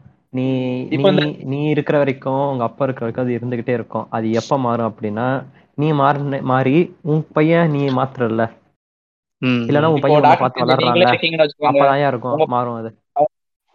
நீ 1.51 1.59
இருக்கிற 1.71 1.97
வரைக்கும் 1.99 2.43
உங்க 2.47 2.65
அப்பா 2.65 2.85
இருக்கிற 2.85 3.05
வரைக்கும் 3.05 3.25
அது 3.25 3.37
இருந்துகிட்டே 3.39 3.75
இருக்கும். 3.75 4.07
அது 4.11 4.27
எப்ப 4.33 4.59
மாறும் 4.59 4.91
அப்படின்னா 4.91 5.27
நீ 5.75 5.89
மாறின 5.95 6.41
மாறி 6.45 6.77
உன் 7.05 7.23
பையன் 7.33 7.71
நீ 7.71 7.83
மாத்துறல்ல. 7.91 8.43
ம், 9.43 9.63
இல்லைன்னா. 9.69 9.91
உன் 9.93 10.05
பையன் 10.05 10.27
பார்த்து 10.43 10.65
வச்சுக்கோங்க 10.65 11.09
அப்பதான் 11.69 12.03
இருக்கும்? 12.05 12.45
மாறும் 12.49 12.75
அது. 12.75 12.91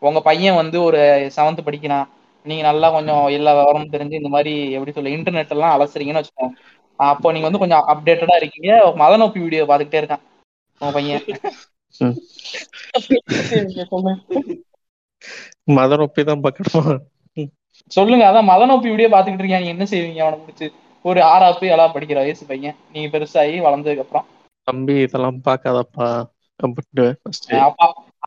உங்க 0.01 0.21
பையன் 0.21 0.55
வந்து 0.55 0.83
ஒரு 0.83 0.99
செவன்த் 1.35 1.65
படிக்கிறான். 1.65 2.07
நீங்க 2.45 2.63
நல்லா 2.63 2.91
கொஞ்சம் 2.91 3.27
எல்லா 3.27 3.53
விவரமும் 3.53 3.89
தெரிஞ்சு 3.89 4.11
இந்த 4.11 4.29
மாதிரி 4.29 4.71
எப்படி 4.71 4.91
சொல்ல 4.91 5.09
இன்டர்நெட் 5.09 5.49
எல்லாம் 5.49 5.73
அலசுறீங்கன்னு 5.75 6.21
வச்சுக்கோங்க. 6.21 6.53
அப்போ 6.99 7.31
நீங்க 7.31 7.47
வந்து 7.47 7.59
கொஞ்சம் 7.59 7.85
அப்டேட்டடா 7.87 8.35
இருக்கீங்க. 8.35 8.69
மதநோப்பி 8.95 9.39
வீடியோ 9.39 9.63
பார்த்துக்கிட்டே 9.65 10.01
இருக்கான் 10.01 10.23
உங்க 10.81 10.91
பையன். 10.93 11.23
ம். 12.01 12.15
நீங்க 13.63 13.85
சொல்லுங்க 13.85 14.13
மதர் 15.67 16.01
ஒப்பி 16.01 16.23
தான் 16.23 16.43
பார்க்கணுமா? 16.43 16.81
ம். 17.37 17.49
சொல்லுங்க 17.91 18.25
அதான் 18.27 18.49
மதநோப்பி 18.49 18.89
வீடியோ 18.89 19.09
பார்த்துக்கிட்டு 19.09 19.43
இருக்கீங்க 19.43 19.59
நீங்க 19.59 19.75
என்ன 19.75 19.87
செய்வீங்க? 19.91 20.21
அவனை 20.21 20.39
பிடிச்சி 20.39 20.67
ஒரு 21.05 21.21
ஆறாப்பு 21.21 21.65
ஏழா 21.65 21.87
படிக்கிற 21.87 22.13
வயசு 22.13 22.45
பையன். 22.45 22.75
நீங்க 22.91 23.17
பெருசாகி 23.17 23.57
வளர்ந்ததுக்கு 23.61 23.99
அப்புறம். 23.99 24.25
தம்பி 24.63 24.93
இதெல்லாம் 24.99 25.41
ஃபர்ஸ்ட் 27.23 27.51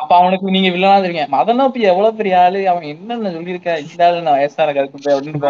அப்ப 0.00 0.12
அவனுக்கு 0.20 0.54
நீங்க 0.54 0.68
வில்லனா 0.74 0.98
தெரியுங்க. 1.04 1.24
மதன் 1.36 1.64
அப்ப 1.64 1.80
எவ்வளவு 1.92 2.18
பெரிய 2.20 2.34
ஆளு? 2.42 2.60
அவன் 2.72 2.90
என்னென்ன 2.92 3.32
சொல்லியிருக்கா? 3.36 3.74
இந்த 3.86 4.00
ஆளு 4.06 4.26
நான் 4.26 4.38
வயசான 4.38 4.72
கருத்து 4.76 5.04
போய் 5.04 5.16
அப்படின்னு 5.16 5.40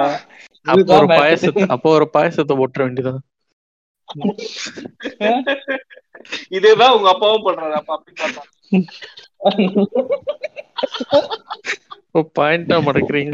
அப்போ 0.72 0.94
ஒரு. 0.98 1.06
பாயசத்தை 1.20 1.66
அப்போ 1.76 1.90
ஒரு 1.98 2.06
பாயசத்தை 2.16 2.54
போட்டுற 2.60 2.80
வேண்டியதான் 2.86 3.20
இதேதான் 6.56 6.94
உங்க 6.96 7.08
அப்பாவும் 7.12 7.46
பண்றாரு. 7.46 7.74
அப்ப 7.80 7.92
அப்படி 7.96 8.12
பார்த்தா 8.22 8.42
பாயிண்டா 12.38 12.76
மடக்குறீங்க. 12.86 13.32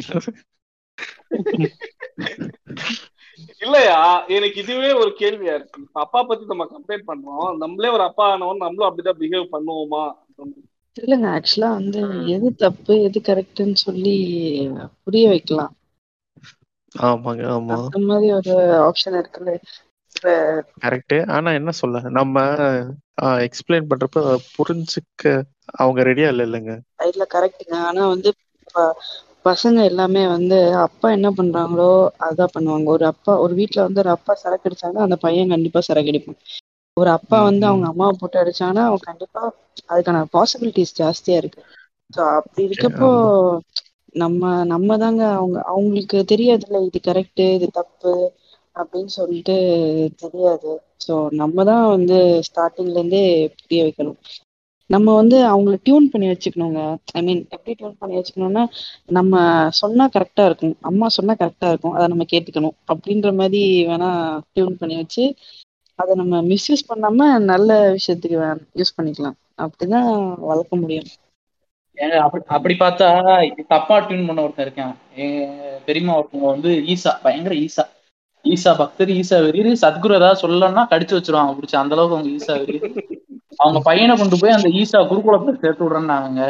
இல்லையா? 3.64 3.97
எனக்கு 4.37 4.59
இதுவே 4.62 4.91
ஒரு 5.01 5.11
கேள்வியா 5.21 5.55
இருக்கு. 5.57 5.83
இப்ப 5.87 6.01
அப்பா 6.05 6.21
பத்தி 6.23 6.45
நம்ம 6.53 6.67
கம்ப்ளைண்ட் 6.75 7.09
பண்றோம். 7.11 7.49
நம்மளே 7.62 7.91
ஒரு 7.97 8.05
அப்பா 8.09 8.25
ஆனவன் 8.33 8.62
நம்மளும் 8.64 8.89
அப்படிதான் 8.89 9.21
பிஹேவ் 9.23 9.53
பண்ணுவோமா? 9.55 10.05
இல்லைங்க. 10.97 11.28
ஆக்சுவலா 11.34 11.70
வந்து 11.72 12.01
எது 12.34 12.49
தப்பு 12.57 12.94
எது 13.03 13.18
கரெக்ட்னு 13.24 13.76
சொல்லி 13.80 14.14
புரிய 15.05 15.24
வைக்கலாம். 15.28 15.72
ஆமாங்க 16.94 17.42
ஆமா. 17.51 17.74
அந்த 17.78 17.99
மாதிரி 18.07 18.28
ஒரு 18.32 18.55
ஆப்ஷன் 18.82 19.18
இருக்குல்ல. 19.18 19.53
இப்ப 20.16 20.30
கரெக்ட் 20.82 21.14
ஆனா 21.30 21.51
என்ன 21.53 21.70
சொல்ல 21.72 22.01
நம்ம 22.11 22.36
எக்ஸ்பிளைன் 23.47 23.88
பண்றப்ப 23.88 24.22
புரிஞ்சுக்க 24.57 25.24
அவங்க 25.76 26.01
ரெடியா 26.03 26.28
இல்ல 26.28 26.42
இல்லைங்க 26.44 26.72
இல்ல 27.09 27.24
கரெக்ட்டுங்க 27.34 27.76
ஆனா 27.86 28.03
வந்து 28.09 28.30
ப- 28.74 28.94
பசங்க 29.44 29.84
எல்லாமே 29.84 30.26
வந்து 30.28 30.57
அப்பா 30.84 31.11
என்ன 31.11 31.28
பண்றாங்களோ 31.30 31.90
அதான் 32.26 32.55
பண்ணுவாங்க. 32.55 32.84
ஒரு 32.86 33.05
அப்பா 33.07 33.32
ஒரு 33.38 33.55
வீட்ல 33.55 33.82
வந்து 33.82 34.01
ஒரு 34.01 34.11
அப்பா 34.11 34.34
சரக்கு 34.34 34.68
அடிச்சாங்கன்னா 34.68 35.07
அந்த 35.07 35.16
பையன் 35.16 35.49
கண்டிப்பா 35.49 35.80
சரக்கு 35.80 36.12
அடிப்பான். 36.12 36.40
ஒரு 36.97 37.11
அப்பா 37.16 37.38
வந்து 37.44 37.64
அவங்க 37.66 37.86
அம்மாவை 37.90 38.14
போட்டு 38.16 38.40
அடிச்சாங்கன்னா 38.40 38.84
அவன் 38.88 39.07
கண்டிப்பா 39.07 39.42
அதுக்கான 39.90 40.22
பாசிபிலிட்டிஸ் 40.34 40.97
ஜாஸ்தியா 40.97 41.38
இருக்கு. 41.38 41.61
ஸோ 42.11 42.20
அப்படி 42.38 42.62
இருக்கப்போ 42.66 43.09
நம்ம 44.14 44.42
நம்ம 44.72 44.97
தாங்க 44.99 45.22
அவங்க 45.34 45.59
அவங்களுக்கு 45.70 46.18
தெரியாதுல்ல 46.32 46.80
இது 46.86 46.99
கரெக்ட் 47.05 47.42
இது 47.51 47.66
தப்பு 47.74 48.12
அப்படின்னு 48.76 49.12
சொல்லிட்டு 49.14 49.57
தெரியாது. 50.22 50.72
ஸோ 51.01 51.12
நம்ம 51.40 51.64
தான் 51.70 51.84
வந்து 51.94 52.18
ஸ்டார்டிங்ல 52.49 52.99
இருந்தே 52.99 53.24
புரிய 53.59 53.80
வைக்கணும். 53.86 54.18
நம்ம 54.90 55.14
வந்து 55.14 55.36
அவங்கள 55.49 55.76
டியூன் 55.82 56.11
பண்ணி 56.11 56.26
வச்சுக்கணுங்க. 56.30 56.80
ஐ 57.14 57.22
மீன் 57.22 57.40
எப்படி 57.51 57.72
டியூன் 57.74 57.97
பண்ணி 57.99 58.14
வச்சுக்கணும்னா 58.16 58.62
நம்ம 59.11 59.34
சொன்னா 59.80 60.05
கரெக்டா 60.14 60.44
இருக்கும். 60.49 60.74
அம்மா 60.90 61.07
சொன்னா 61.16 61.34
கரெக்டா 61.40 61.68
இருக்கும். 61.72 61.94
அதை 61.97 62.07
நம்ம 62.12 62.26
கேட்டுக்கணும். 62.32 62.76
அப்படின்ற 62.92 63.30
மாதிரி 63.40 63.61
வேணா 63.90 64.11
டியூன் 64.53 64.78
பண்ணி 64.80 64.97
வச்சு 64.97 65.24
அதை 66.01 66.12
நம்ம 66.20 66.40
மிஸ்யூஸ் 66.53 66.88
பண்ணாம 66.88 67.28
நல்ல 67.51 67.70
விஷயத்துக்கு 67.97 68.38
யூஸ் 68.80 68.97
பண்ணிக்கலாம். 68.97 69.36
அப்படிதான் 69.64 70.09
வளர்க்க 70.51 70.76
முடியும். 70.82 71.09
அப்படி 72.57 72.74
பார்த்தா 72.80 73.09
தப்பா 73.68 73.97
டியூன் 73.99 74.26
பண்ண 74.28 74.42
ஒருத்தன் 74.42 74.66
இருக்கான். 74.66 74.94
பெரியமா 75.18 75.36
பெரியம்மா 75.86 76.16
ஒருத்தவங்க 76.18 76.51
வந்து 76.55 76.70
ஈசா 76.94 77.12
பயங்கர 77.22 77.55
ஈசா. 77.66 77.84
ஈசா 78.44 78.72
பக்தர் 78.80 79.12
ஈசா 79.18 79.36
வெறியர் 79.47 79.82
சத்குரு 79.84 80.18
ஏதாவது 80.18 80.42
சொல்லலன்னா 80.42 80.82
கடிச்சு 80.92 81.16
வச்சிருவாங்க 81.16 81.55
பிடிச்சி. 81.59 81.76
அந்த 81.82 81.94
அளவுக்கு 81.97 82.16
அவங்க 82.16 82.30
ஈசா 82.36 82.55
வெறியர். 82.62 82.94
அவங்க 83.62 83.80
பையனை 83.90 84.14
கொண்டு 84.16 84.36
போய் 84.40 84.57
அந்த 84.59 84.68
ஈசா 84.80 84.99
குருகுலத்துல 85.12 85.61
சேர்த்து 85.62 85.82
விடுறேன்னாங்க. 85.84 86.42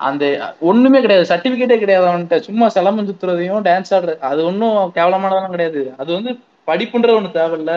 அந்த 0.00 0.24
ஒண்ணுமே 0.70 0.98
கிடையாது. 1.04 1.30
சர்டிபிகேட்டே 1.30 1.78
கிடையாது 1.82 2.06
அவன்கிட்ட. 2.10 2.36
சும்மா 2.48 2.66
சிலம்பம் 2.74 3.08
சுத்துறதையும் 3.10 3.64
டான்ஸ் 3.68 3.92
ஆடுறது 3.96 4.18
அது 4.30 4.40
ஒன்றும் 4.50 4.76
கேவலமானதெல்லாம் 4.98 5.54
கிடையாது. 5.54 5.82
அது 6.02 6.10
வந்து 6.18 6.32
படிப்புன்றது 6.68 7.18
ஒண்ணு 7.18 7.30
தேவையில்ல. 7.38 7.74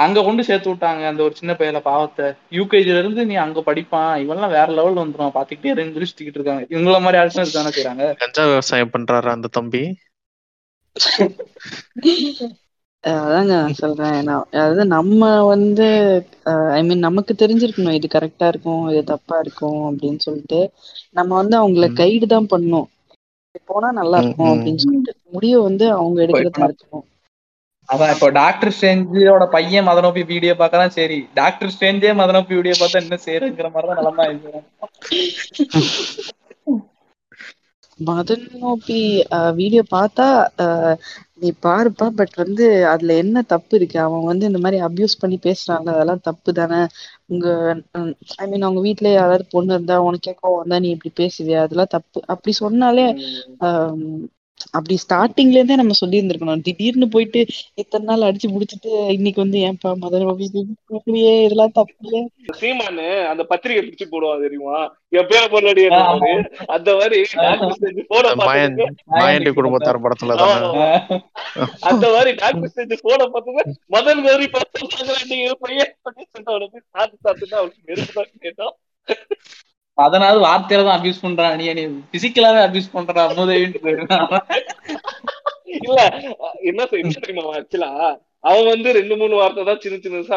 அங்க 0.00 0.18
கொண்டு 0.22 0.42
சேர்த்து 0.44 0.68
விட்டாங்க. 0.70 1.02
அந்த 1.10 1.20
ஒரு 1.22 1.34
சின்ன 1.34 1.52
பையல 1.52 1.78
பாவத்தை. 1.82 2.26
யூகேஜில 2.58 3.00
இருந்து 3.02 3.22
நீ 3.26 3.34
அங்க 3.36 3.60
படிப்பான். 3.66 4.12
இவன்லாம் 4.24 4.54
வேற 4.56 4.68
லெவல் 4.72 5.00
வந்துடும் 5.00 5.36
பாத்துக்கிட்டே 5.36 5.72
இருந்து 5.74 6.08
சுத்திக்கிட்டு 6.10 6.40
இருக்காங்க. 6.40 6.64
இவங்கள 6.74 6.98
மாதிரி 7.00 7.20
ஆட்கள் 7.22 7.44
இருக்கானே 7.46 7.74
செய்றாங்க? 7.76 8.06
கஞ்சா 8.22 8.44
விவசாயம் 8.50 8.94
பண்றாரா 8.94 9.32
அந்த 9.36 9.50
தம்பி? 9.58 9.82
அதாங்க 13.04 13.52
நான் 13.54 13.76
சொல்றேன். 13.78 14.16
நான் 14.26 14.46
அதாவது 14.54 14.82
நம்ம 14.92 15.20
வந்து 15.52 15.86
ஐ 16.74 16.80
மீன் 16.82 17.06
நமக்கு 17.06 17.32
தெரிஞ்சிருக்கணும். 17.42 17.96
இது 17.98 18.08
கரெக்டா 18.08 18.46
இருக்கும் 18.52 18.82
இது 18.92 19.02
தப்பா 19.12 19.36
இருக்கும் 19.44 19.80
அப்படின்னு 19.88 20.20
சொல்லிட்டு 20.26 20.60
நம்ம 21.18 21.30
வந்து 21.40 21.56
அவங்கள 21.60 21.88
கைடு 21.94 22.28
தான் 22.34 22.50
பண்ணணும். 22.52 22.88
போனா 23.70 23.88
நல்லா 24.00 24.18
இருக்கும். 24.22 24.52
அப்படின்னு 24.54 24.82
சொல்லிட்டு 24.84 25.14
முடிவு 25.34 25.58
வந்து 25.68 25.86
அவங்க 25.98 26.18
எடுக்கிறதா 26.26 26.68
இருக்கணும் 26.68 27.06
அதான் 27.90 28.12
இப்போ 28.14 28.28
டாக்டர் 28.36 28.72
ஸ்ட்ரேஞ்சோட 28.74 29.44
பையன் 29.54 29.88
மதனோப்பி 29.88 30.22
வீடியோ 30.30 30.52
பார்க்கறான். 30.60 30.94
சரி 30.98 31.18
டாக்டர் 31.34 31.72
ஸ்ட்ரேஞ்சே 31.74 32.12
மதனோப்பி 32.20 32.52
வீடியோ 32.58 32.76
பார்த்தா 32.76 33.02
என்ன 33.04 33.18
செய்யறங்கிற 33.26 33.68
மாதிரி 33.70 33.88
தான் 33.90 34.00
நிலமா 34.00 34.26
மதன் 37.98 38.44
நோப்பி 38.60 38.98
வீடியோ 39.56 39.82
பார்த்தா 39.90 40.26
நீ 41.40 41.48
பாருப்பா 41.62 42.06
பட் 42.18 42.34
வந்து 42.40 42.64
அதுல 42.92 43.12
என்ன 43.22 43.42
தப்பு 43.52 43.74
இருக்கு? 43.78 43.98
அவன் 44.04 44.28
வந்து 44.30 44.48
இந்த 44.50 44.60
மாதிரி 44.64 44.78
அபியூஸ் 44.86 45.20
பண்ணி 45.20 45.36
பேசுறான்ல 45.46 45.94
அதெல்லாம் 45.94 46.24
தப்பு 46.28 46.50
தானே? 46.58 46.80
உங்க 47.28 47.46
ஐ 48.38 48.46
மீன் 48.46 48.66
அவங்க 48.66 48.82
வீட்ல 48.86 49.10
யாராவது 49.12 49.44
பொண்ணு 49.54 49.72
இருந்தா 49.76 49.96
உனக்கே 50.08 50.34
கோவம் 50.36 50.60
வந்தா 50.62 50.78
நீ 50.84 50.90
இப்படி 50.96 51.12
பேசுவியா? 51.14 51.60
அதெல்லாம் 51.66 51.94
தப்பு. 51.96 52.18
அப்படி 52.34 52.52
சொன்னாலே 52.62 53.06
அப்படி 54.70 54.94
ஸ்டார்டிங்ல 55.02 55.58
இருந்தே 55.58 55.78
நம்ம 55.80 55.96
சொல்லி 55.98 56.18
இருந்திருக்கணும் 56.18 56.64
திடீர்னு 56.66 57.06
போயிட்டு 57.08 57.40
இத்தனை 57.74 58.04
நாள் 58.10 58.26
அடிச்சு 58.28 58.48
முடிச்சிட்டு 58.48 58.90
இன்னைக்கு 59.16 59.40
வந்து 59.44 59.58
ஏன்பா 59.68 59.92
மதன் 60.02 60.24
நோப்பி 60.24 60.48
இப்படியே 60.90 61.32
இதெல்லாம் 61.46 61.76
தப்பு 61.78 62.22
சீமானு 62.60 63.06
அந்த 63.30 63.42
பத்திரிகை 63.50 63.82
பிடிச்சு 63.82 64.06
போடுவான் 64.06 64.44
தெரியுமா? 64.46 64.78
என் 65.12 65.28
பேர 65.30 65.42
பொருளடி 65.52 65.84
அந்த 66.76 66.90
மாதிரி 66.96 67.20
குடும்பத்தார் 69.58 70.02
படத்துல 70.04 70.36
அந்த 71.90 72.06
மாதிரி 72.14 72.32
டாக்டர் 72.42 72.70
ஸ்டேஜ் 72.72 73.06
போட 73.06 73.20
பார்த்துட்டு 73.26 73.64
முதல் 73.88 74.22
மாதிரி 74.26 74.46
பார்த்து 74.56 74.86
நீங்க 75.30 75.56
பையன் 75.64 75.94
சாத்து 76.94 77.16
சாத்துட்டு 77.24 77.58
அவனுக்கு 77.60 77.88
நெருப்பு 77.88 78.14
தான் 78.18 78.32
கேட்டோம். 78.44 78.76
அதனால 80.00 80.34
வார்த்தையில 80.46 80.86
தான் 80.86 80.98
அபியூஸ் 80.98 81.24
பண்றான் 81.24 81.56
நீ 81.58 81.66
நீ 81.78 81.84
பிசிக்கலாவே 82.12 82.62
அபியூஸ் 82.66 82.94
பண்றான் 82.94 83.36
மூதேவின்னு 83.38 83.96
இல்ல 85.80 86.00
என்ன 86.68 86.80
என்ன 86.94 87.14
தெரியுமா 87.18 87.42
ஆக்சுவலா? 87.56 87.90
அவன் 88.44 88.68
வந்து 88.68 88.88
ரெண்டு 88.96 89.14
மூணு 89.20 89.34
வார்த்தை 89.38 89.62
தான் 89.64 89.80
சின்ன 89.82 89.96
சின்னசா 90.04 90.36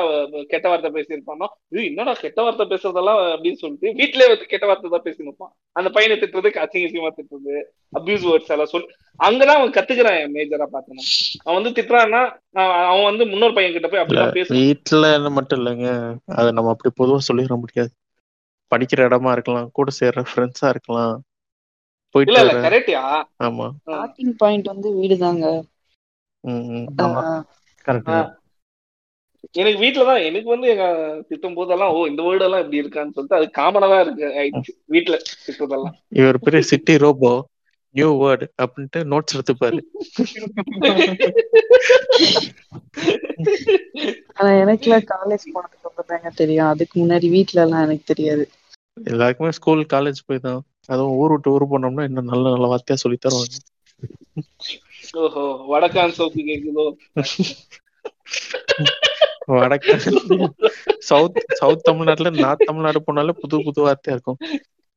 கெட்ட 0.51 0.65
வார்த்தை 0.69 0.89
பேசியிருப்பானோ? 0.95 1.45
இது 1.71 1.85
என்னடா 1.89 2.13
கெட்ட 2.21 2.39
வார்த்தை 2.45 2.65
பேசுறதெல்லாம் 2.71 3.19
அப்படின்னு 3.27 3.61
சொல்லிட்டு 3.61 3.93
வீட்லயே 3.99 4.27
வந்து 4.31 4.49
கெட்ட 4.51 4.65
வார்த்தை 4.69 4.89
தான் 4.89 5.05
பேசியிருப்பான் 5.05 5.51
அந்த 5.75 5.89
பையனை 5.95 6.15
திட்டுறது 6.17 6.51
அசிங்க 6.63 6.87
அசிங்கமா 6.87 7.11
திட்டுறது 7.13 7.55
அபியூஸ் 7.93 8.27
வேர்ட்ஸ் 8.27 8.53
எல்லாம் 8.55 8.71
சொல்லி 8.73 8.89
அங்கதான் 9.19 9.59
அவன் 9.59 9.75
கத்துக்கிறான் 9.77 10.35
மேஜரா 10.35 10.67
பார்த்தனா 10.69 11.05
அவன் 11.45 11.57
வந்து 11.59 11.75
திட்டுறான்னா 11.77 12.21
அவன் 12.57 12.85
அவன் 12.91 13.09
வந்து 13.09 13.25
முன்னோர் 13.31 13.57
பையன் 13.57 13.75
கிட்ட 13.77 13.89
போய் 13.89 14.03
அப்படிதான் 14.03 14.37
பேசுவான் 14.37 14.61
வீட்டுல 14.61 15.05
மட்டும் 15.37 15.61
இல்லைங்க. 15.61 15.89
அதை 16.33 16.49
நம்ம 16.51 16.73
அப்படி 16.75 16.91
பொதுவா 16.99 17.21
சொல்லிட 17.29 17.57
முடியாது. 17.63 17.93
படிக்கிற 18.71 18.95
இடமா 18.95 19.31
இருக்கலாம் 19.31 19.71
கூட 19.71 19.91
சேர்ற 19.99 20.13
ஃப்ரெண்ட்ஸா 20.29 20.69
இருக்கலாம். 20.69 21.23
போயிட்டு 22.09 22.31
ஆமா. 23.43 23.71
ஸ்டார்டிங் 23.85 24.33
பாயிண்ட் 24.37 24.65
வந்து 24.65 24.95
வீடுதாங்க. 24.95 25.63
ம், 26.39 26.51
ம். 26.51 26.97
ஆஹ் 26.97 27.43
கரெக்ட் 27.85 28.39
எனக்கு 29.51 30.23
எனக்கு 30.23 30.49
வந்து 30.49 30.67
எங்க 30.67 31.15
திட்டும் 31.29 31.53
போதெல்லாம் 31.53 31.89
ஓ 31.89 32.05
இந்த 32.05 32.23
வேர்டு 32.23 32.41
எல்லாம் 32.41 32.59
இப்படி 32.59 32.81
இருக்கான்னு 32.81 33.13
சொல்லிட்டு 33.13 33.29
அது 33.29 33.51
காமனா 33.57 33.79
தான் 33.79 34.01
இருக்கு 34.01 34.25
ஆயிடுச்சு. 34.25 34.73
வீட்டுல 34.89 35.17
திட்டுறதெல்லாம். 35.45 35.93
இவர் 36.09 36.39
பெரிய 36.39 36.61
சிட்டி 36.61 36.97
ரோபோ 36.97 37.47
நியூ 37.95 38.23
வேர்ட் 38.23 38.43
அப்படின்ட்டு 38.61 38.95
நோட்ஸ் 38.95 39.33
எடுத்துப்பாரு. 39.33 39.83
ஆனா 44.33 44.49
எனக்குலாம் 44.49 45.13
காலேஜ் 45.13 45.43
போனதுக்கு 45.53 45.82
அப்புறம் 46.03 46.21
தாங்க 46.21 46.31
தெரியும். 46.35 46.71
அதுக்கு 46.71 46.95
முன்னாடி 46.99 47.27
வீட்ல 47.33 47.63
எல்லாம் 47.63 47.85
எனக்கு 47.85 48.05
தெரியாது. 48.05 48.43
எல்லாருக்குமே 49.07 49.51
ஸ்கூல் 49.57 49.81
காலேஜ் 49.93 50.19
போய் 50.27 50.43
தான் 50.43 50.59
அதுவும் 50.89 51.17
ஊர் 51.19 51.33
விட்டு 51.33 51.53
ஊர் 51.53 51.71
போனோம்னா 51.71 52.05
இன்னும் 52.09 52.31
நல்ல 52.31 52.45
நல்ல 52.55 52.67
வார்த்தையா 52.71 53.01
சொல்லி 53.03 53.17
தருவாங்க. 53.19 53.55
ஓஹோ 55.21 55.43
வடக்கான் 55.71 56.15
சோப்பு 56.17 56.41
கேக்குதோ? 56.49 56.85
வடக்கு 59.53 59.93
சவுத் 61.09 61.39
சவுத் 61.59 61.85
தமிழ்நாட்டுல 61.87 62.31
நார்த் 62.37 62.67
தமிழ்நாடு 62.67 62.99
போனாலே 63.07 63.33
புது 63.41 63.57
புது 63.65 63.79
வார்த்தையா 63.85 64.15
இருக்கும். 64.15 64.39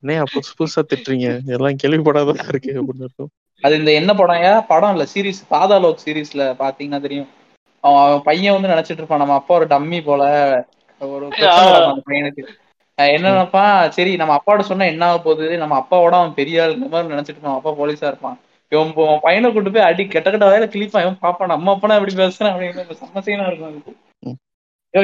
என்னையா 0.02 0.22
புதுசு 0.32 0.52
புதுசா 0.59 0.82
திட்டுறீங்க? 0.84 1.28
எல்லாம் 1.54 1.80
கேள்விப்படாததா 1.82 2.46
இருக்கு 2.48 2.72
அப்படின்னு 2.80 3.07
இருக்கும் 3.07 3.32
அது 3.62 3.74
இந்த 3.76 3.90
என்ன 3.92 4.11
படம்யா? 4.14 4.52
படம் 4.68 4.94
இல்ல 4.94 5.04
சீரிஸ் 5.12 5.42
பாதாலோக் 5.48 6.04
சீரிஸ்ல 6.04 6.42
பாத்தீங்கன்னா 6.61 7.00
தெரியும். 7.00 7.28
அவன் 7.84 8.02
அவன் 8.02 8.22
பையன் 8.22 8.54
வந்து 8.54 8.72
நினைச்சிட்டு 8.72 9.00
இருப்பான் 9.00 9.22
நம்ம 9.22 9.36
அப்பா 9.36 9.54
ஒரு 9.54 9.66
டம்மி 9.66 10.00
போல. 10.04 10.22
ஒரு 11.01 11.26
பையனுக்கு. 12.07 12.42
அஹ் 12.99 13.12
என்ன 13.12 13.30
நினைப்பான் 13.30 13.90
சரி 13.90 14.16
நம்ம 14.16 14.36
அப்பாவோட 14.36 14.61
சொன்னா 14.62 14.84
என்ன 14.84 15.07
ஆக 15.07 15.18
போகுது? 15.18 15.59
நம்ம 15.59 15.78
அப்பாவோட 15.80 16.14
அவன் 16.14 16.34
பெரிய 16.34 16.62
ஆளுங்க 16.62 16.88
மாதிரி 16.88 17.12
நினைச்சிட்டு 17.14 17.34
இருப்பான். 17.34 17.57
அப்பா 17.57 17.70
போலீஸா 17.72 18.07
இருப்பான். 18.07 18.36
இவன் 18.72 18.92
பையனை 19.22 19.53
கூட்டு 19.53 19.70
போய் 19.70 19.82
அடி 19.82 20.07
கெட்ட 20.07 20.30
கெட்ட 20.30 20.47
வேலை 20.49 20.68
கிழிப்பான். 20.68 21.05
இவன் 21.05 21.22
பாப்பான் 21.22 21.47
நம்ம 21.47 21.74
அப்பனா 21.74 21.97
எப்படி 21.99 22.14
பேசுறான் 22.14 22.53
அப்படின்னு 22.53 23.01
சமசீனா 23.03 23.47
இருக்கும் 23.47 23.97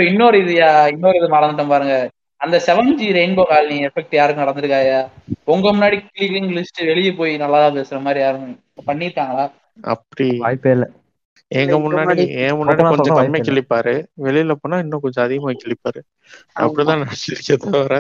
இன்னொரு 0.09 0.37
இது 0.39 0.53
இன்னொரு 0.93 1.17
இது 1.17 1.29
மறந்துட்டேன் 1.29 1.67
பாருங்க. 1.67 1.97
அந்த 2.41 2.57
seven 2.67 2.95
G 2.95 3.13
rainbow 3.13 3.43
colony 3.43 3.87
effect 3.87 4.15
யாருக்கும் 4.15 4.45
நடந்திருக்காயா 4.45 4.97
உங்க 5.45 5.73
முன்னாடி 5.73 5.97
கிளீன் 6.11 6.55
லிஸ்ட் 6.57 6.87
வெளியே 6.87 7.13
போய் 7.13 7.37
நல்லா 7.37 7.69
பேசுற 7.69 8.01
மாதிரி 8.01 8.21
யாரும் 8.21 8.49
பண்ணிருக்காங்களா? 8.87 9.45
அப்படி 9.85 10.27
வாய்ப்பே 10.39 10.71
இல்ல. 10.71 10.87
எங்க 11.61 11.77
முன்னாடி 11.79 12.25
என் 12.43 12.59
முன்னாடி 12.59 12.83
கொஞ்சம் 12.91 13.17
கம்மியா. 13.19 13.45
கிழிப்பாரு 13.49 13.95
வெளியில 14.27 14.53
போனா 14.55 14.77
இன்னும் 14.79 15.05
கொஞ்சம் 15.05 15.25
அதிகமா 15.25 15.53
கிழிப்பாரு 15.63 16.01
அப்படிதான் 16.61 17.03
நினைச்சிருக்கே 17.03 17.57
தவிர 17.65 17.97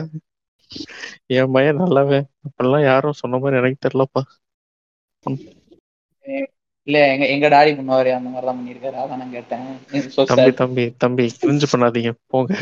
என் 1.37 1.53
பையன் 1.55 1.81
நல்லவன் 1.81 2.29
அப்படிலாம் 2.47 2.87
யாரும் 2.87 3.21
சொன்ன 3.21 3.39
மாதிரி 3.39 3.61
எனக்கு 3.61 3.83
தெரியலப்பா. 3.87 4.23
இல்ல 6.87 6.99
எங்க 7.13 7.25
எங்க 7.35 7.47
டாடி 7.49 7.71
முன்னவரே 7.75 8.13
அந்த 8.15 8.29
மாதிரி 8.29 8.47
தான் 8.47 8.59
பண்ணிருக்காரு 8.61 8.97
அதான் 9.03 9.21
நான் 9.21 9.35
கேட்டேன். 9.35 9.67
தம்பி. 10.31 10.53
தம்பி 10.63 10.85
தம்பி 10.99 11.25
கிரிஞ்சு 11.43 11.67
பண்ணாதீங்க. 11.73 12.13
போங்க. 12.33 12.53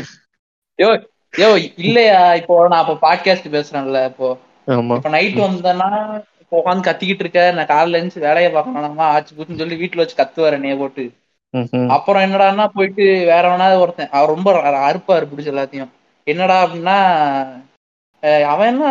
யோ 0.79 0.89
யோ 1.33 1.49
இல்லையா 1.83 2.19
இப்போ 2.41 2.55
நான் 2.67 2.83
இப்போ 2.85 2.95
பாட்காஸ்ட் 3.05 3.47
பேசுறேன்ல 3.55 4.01
இப்போ. 4.11 4.29
இப்ப 4.95 5.09
நைட் 5.09 5.39
வந்தேன்னா 5.45 5.89
உட்காந்து 6.51 6.87
கத்திக்கிட்டு 6.87 7.23
இருக்க 7.23 7.41
நான் 7.57 7.71
காலைல 7.71 7.97
எழுந்துச்சு 7.99 8.27
வேலையை 8.27 8.49
பார்க்கணுமா 8.53 9.05
ஆச்சு 9.15 9.35
பூச்சுன்னு 9.35 9.61
சொல்லி 9.61 9.77
வீட்டுல 9.81 10.03
வச்சு 10.03 10.21
கத்துவாரு 10.21 10.57
என்னைய 10.59 10.75
போட்டு. 10.75 11.03
அப்புறம் 11.95 12.23
என்னடான்னா 12.25 12.65
போயிட்டு 12.75 13.05
வேற 13.31 13.43
வேணாவது 13.51 13.83
ஒருத்தன் 13.83 14.13
அவர் 14.19 14.33
ரொம்ப 14.35 14.49
அறுப்பாரு 14.91 15.25
பிடிச்ச 15.31 15.49
எல்லாத்தையும். 15.53 15.91
என்னடா 16.27 16.57
அப்படின்னா 16.65 16.97
அவன் 18.53 18.69
என்ன 18.71 18.87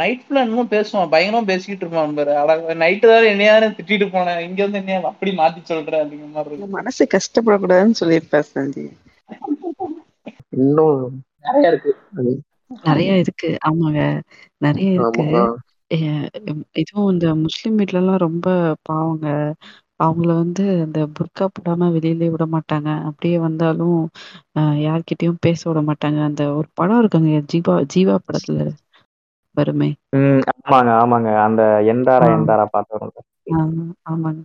நைட் 0.00 0.22
ஃபுல்லா 0.22 0.42
இன்னும் 0.46 0.70
பேசுவான் 0.70 1.10
பயங்கரமா 1.14 1.40
பேசிக்கிட்டு 1.50 1.84
இருப்பான் 1.84 2.14
பாரு. 2.18 2.32
நைட்டு 2.82 3.10
தான் 3.10 3.30
என்னையாரு 3.32 3.66
திட்டிட்டு 3.78 4.06
போனேன். 4.14 4.40
இங்க 4.48 4.60
வந்து 4.66 4.80
என்ன 4.82 5.08
அப்படி 5.10 5.32
மாத்தி 5.40 5.60
சொல்ற 5.70 5.92
அப்படிங்கிற 6.02 6.30
மாதிரி 6.36 6.54
இருக்கு 6.54 6.76
மனசு 6.78 7.06
கஷ்டப்படக்கூடாதுன்னு 7.14 8.00
சொல்லியிருப்பேன் 8.00 8.48
சந்தி. 8.52 8.84
இன்னும் 10.60 11.02
நிறைய 11.46 11.68
இருக்கு. 11.72 11.92
நிறைய 12.84 13.12
இருக்கு. 13.24 13.50
ஆமாங்க. 13.68 14.02
நிறைய 14.66 14.90
இருக்கு. 14.98 15.26
எ- 15.92 16.28
இதுவும் 16.74 17.10
இந்த 17.12 17.26
முஸ்லிம் 17.42 17.76
வீட்ல 17.76 17.98
எல்லாம் 17.98 18.20
ரொம்ப 18.20 18.46
பாவங்க. 18.82 19.26
அவங்கள 20.00 20.30
வந்து 20.36 20.64
அந்த 20.84 21.00
புர்கா 21.16 21.46
போடாம 21.52 21.90
வெளியிலே 21.92 22.28
விட 22.28 22.44
மாட்டாங்க. 22.54 22.88
அப்படியே 23.08 23.36
வந்தாலும் 23.38 23.98
அஹ், 24.56 24.78
யார்கிட்டயும் 24.84 25.40
பேச 25.40 25.60
விட 25.70 25.80
மாட்டாங்க. 25.88 26.20
அந்த 26.28 26.44
ஒரு 26.54 26.68
படம் 26.74 27.00
இருக்குங்க 27.02 27.42
ஜீவா 27.52 27.74
ஜீவா 27.94 28.16
படத்துல. 28.26 28.58
வருமே 29.56 29.88
ம் 30.16 30.42
ஆமாங்க 30.62 30.90
ஆமாங்க. 30.98 31.30
அந்த 31.42 31.62
எந்தாரா 31.90 32.26
ஆ, 32.28 32.36
எந்தாரா 32.36 32.64
பாட்டு 32.70 32.92
வரும் 32.94 33.26
ஆ, 33.52 33.58
ஆமாங்க. 34.12 34.40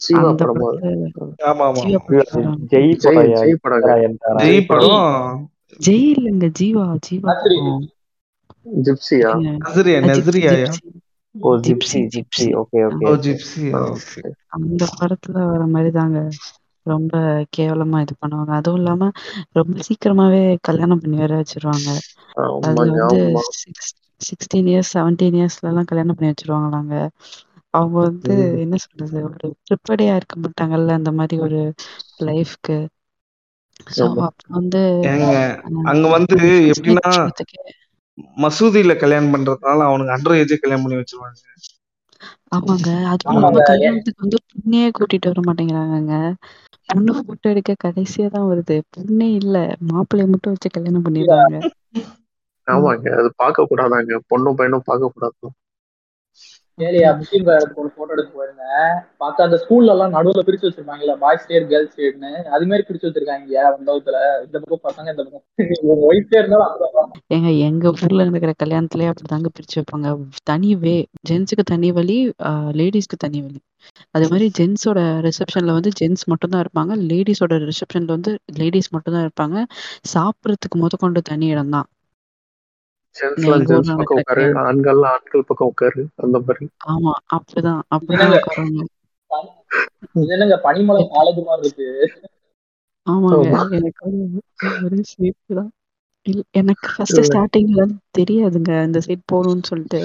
ஜீவா 0.00 0.22
அந்த 0.24 0.42
படமா 0.44 0.66
படத்துல 0.70 1.44
ஆமா 1.50 1.64
ஆமா. 1.68 1.80
ஜீவா 1.80 1.88
ஐயோ, 1.90 2.00
படத்துல 2.06 2.24
அது 2.32 2.40
வரும். 2.40 2.64
ஜெய் 2.72 2.90
ஜெய் 2.96 3.16
படம் 3.18 3.36
ஜெய் 3.40 3.62
படங்க 3.64 3.90
எந்தாரா 4.00 4.06
எந்தாரா 4.08 4.40
ஜெய் 4.42 4.52
ஜெய் 4.52 4.66
படம். 4.66 5.46
ஜெய் 5.80 6.06
இல்லைங்க 6.12 6.48
ஜீவா 6.60 6.84
ஜீவா 7.08 7.32
படம். 7.38 7.86
ஜிப்சியா. 8.84 9.30
Nazriya 9.62 9.98
gypsy 10.08 10.40
gypsy 10.48 10.80
oh 11.34 11.50
gypsy 11.64 11.98
gypsy 12.12 12.44
gypsy 12.44 12.46
gypsy 12.50 12.50
okay 12.60 12.80
okay 12.88 13.12
oh 13.72 13.80
okay 13.92 14.22
அந்த 14.56 14.82
படத்துல 14.94 15.36
வர 15.48 15.62
மாதிரி 15.72 15.90
தாங்க 15.94 16.18
ரொம்ப 16.86 17.14
கேவலமா 17.52 17.98
இது 18.04 18.14
பண்ணுவாங்க 18.16 18.52
அதுவும் 18.58 18.80
இல்லாம 18.80 19.08
ரொம்ப 19.58 19.74
சீக்கிரமாவே 19.88 20.40
கல்யாணம் 20.68 21.00
பண்ணி 21.02 21.16
வேற 21.22 21.32
வச்சிருவாங்க 21.40 21.88
அது 22.68 22.82
வந்து 22.90 23.18
சிக்ஸ்டீன் 24.20 24.70
இயர்ஸ் 24.70 24.92
செவன்டீன் 24.92 25.36
இயர்ஸ்ல 25.38 25.70
எல்லாம் 25.70 25.88
கல்யாணம் 25.90 26.16
பண்ணி 26.16 26.32
வச்சிருவாங்களாங்க 26.32 26.94
அவங்க 27.74 27.96
வந்து 28.02 28.34
என்ன 28.64 28.76
சொல்றது 28.84 29.16
ஒரு 29.28 29.38
ப்ரிப்பேர்டே 29.66 30.06
இருக்க 30.14 30.36
மாட்டாங்கல்ல 30.44 30.98
அந்த 30.98 31.10
மாதிரி 31.18 31.36
ஒரு 31.46 31.60
லைஃப்க்கு 32.22 32.76
வந்து 34.56 34.82
அங்க 35.68 35.92
வந்து 36.14 36.38
எப்படின்னா 36.70 37.12
மசூதியில 38.42 38.92
கல்யாணம் 38.96 39.32
பண்றதுனால 39.34 39.86
அவனுக்கு 39.88 40.14
அண்டர் 40.14 40.38
ஏஜே 40.38 40.58
கல்யாணம் 40.58 40.84
பண்ணி 40.84 41.00
வச்சிருவாங்க 41.00 41.38
ஆமாங்க. 42.56 42.88
ஏன் 43.32 43.68
கல்யாணத்துக்கு 43.70 44.24
வந்து 44.24 44.38
பொண்ணையே 44.50 44.86
கூட்டிட்டு 44.94 45.30
வர 45.30 45.40
மாட்டேங்கிறாங்கங்க. 45.48 46.14
பொண்ணு 46.88 47.12
போட்டோ 47.20 47.46
எடுக்க 47.50 47.72
கடைசியா 47.84 48.26
தான் 48.28 48.48
வருது. 48.50 48.76
பொண்ணே 48.94 49.28
இல்ல. 49.40 49.56
மாப்பிள்ளைய 49.88 50.28
மட்டும் 50.32 50.54
வச்சு 50.54 50.68
கல்யாணம் 50.68 51.06
பண்ணிடுறாங்க. 51.06 51.56
ஆமாங்க. 52.68 53.06
அது 53.20 53.28
பார்க்க 53.36 53.68
கூடாதாங்க 53.70 54.20
பொண்ணும் 54.30 54.58
பையனும் 54.58 54.88
பார்க்க 54.88 55.14
கூடாது 55.14 55.36
ஏலியா 56.78 57.10
முஸ்லீம் 57.18 57.48
ஒரு 57.76 57.90
போட்டோ 57.96 58.12
எடுத்து 58.14 58.32
போயிருந்தேன் 58.34 58.92
பார்த்தா 59.22 59.46
அந்த 59.46 59.58
ஸ்கூல்ல 59.62 59.94
எல்லாம் 59.94 60.14
நடுவுல 60.16 60.42
பிரிச்சு 60.46 60.66
வச்சிருப்பாங்கல்ல 60.66 61.14
பாய்ஸ் 61.22 61.42
ஸ்டேட் 61.44 61.68
கேர்ள்ஸ் 61.70 61.92
ஸ்டேட்னு 61.92 62.32
அது 62.54 62.68
மாதிரி 62.70 62.86
பிரிச்சு 62.88 63.08
வச்சிருக்காங்க 63.08 63.46
மண்டபத்துல 63.72 64.16
இந்த 64.44 64.56
பக்கம் 64.62 64.84
பசங்க 64.88 65.12
இந்த 65.14 65.24
பக்கம். 65.24 65.44
ஒயிட்டே 66.08 66.38
இருந்தாலும் 66.40 66.74
எங்க 67.30 67.36
ஏங்க 67.36 67.50
எங்க 67.68 67.92
ஊர்ல 67.96 68.26
இருக்கிற 68.26 68.54
கல்யாணத்துலயே 68.62 69.10
அப்படிதாங்க 69.12 69.50
பிரிச்சு 69.56 69.78
வைப்பாங்க. 69.80 70.08
தனி 70.50 70.70
வே 70.84 70.96
ஜென்ஸுக்கு 71.30 71.64
தனி 71.72 71.90
வழி 71.98 72.18
லேடிஸ்க்கு 72.80 73.18
தனி 73.26 73.40
வழி 73.46 73.60
அது 74.16 74.26
மாதிரி 74.30 74.46
ஜென்ஸோட 74.58 74.98
ரிசப்ஷன்ல 75.26 75.74
வந்து 75.76 75.90
ஜென்ஸ் 76.00 76.24
மட்டும் 76.32 76.52
தான் 76.52 76.62
இருப்பாங்க 76.64 76.92
லேடிஸோட 77.10 77.54
ரிசப்ஷன்ல 77.70 78.10
வந்து 78.16 78.32
லேடிஸ் 78.60 78.90
மட்டும் 78.94 79.14
தான் 79.16 79.24
இருப்பாங்க. 79.26 79.56
சாப்பிட்றதுக்கு 80.14 80.78
முத 80.82 80.96
கொண்டு 81.04 81.20
தனி 81.30 81.46
இடம் 81.54 81.72
தான் 81.76 81.88
ஜென்ஸ்லாம் 83.18 83.64
ஜென்ஸ் 83.68 83.90
பக்கம் 83.96 84.18
உட்காரு. 84.18 84.42
கல்யாணம் 84.42 84.66
ஆண்கள்லாம் 84.68 85.12
ஆண்கள் 85.14 85.46
பக்கம் 85.46 85.68
உட்காரு. 85.68 86.02
அந்த 86.16 86.38
மாதிரி. 86.38 86.66
ஆமா 86.88 87.12
அப்படிதான். 87.36 87.82
அப்படிதான் 87.94 88.26
என்னங்க? 88.26 88.40
உட்காருவாங்க 88.40 88.86
இது 90.16 90.32
என்னங்க? 90.32 90.56
பனிமலை 90.64 91.02
காலேஜ் 91.14 91.40
மாதிரி 91.44 91.66
இருக்கு. 91.66 91.88
ஆமாங்க. 93.06 93.48
ஆமா. 93.50 93.60
எனக்கு 93.70 94.00
ஒரு 94.06 94.18
ஒரே 94.84 95.00
சிரிப்பு 95.02 95.54
தான். 95.54 95.70
இல்ல 96.26 96.42
எனக்கு 96.50 96.86
ஃபர்ஸ்ட் 96.94 97.20
ஸ்டார்டிங்ல 97.28 97.82
தெரியாதுங்க. 98.18 98.84
இந்த 98.84 99.00
சைட் 99.00 99.30
போகணும்னு 99.32 99.62
சொல்லிட்டு. 99.62 100.00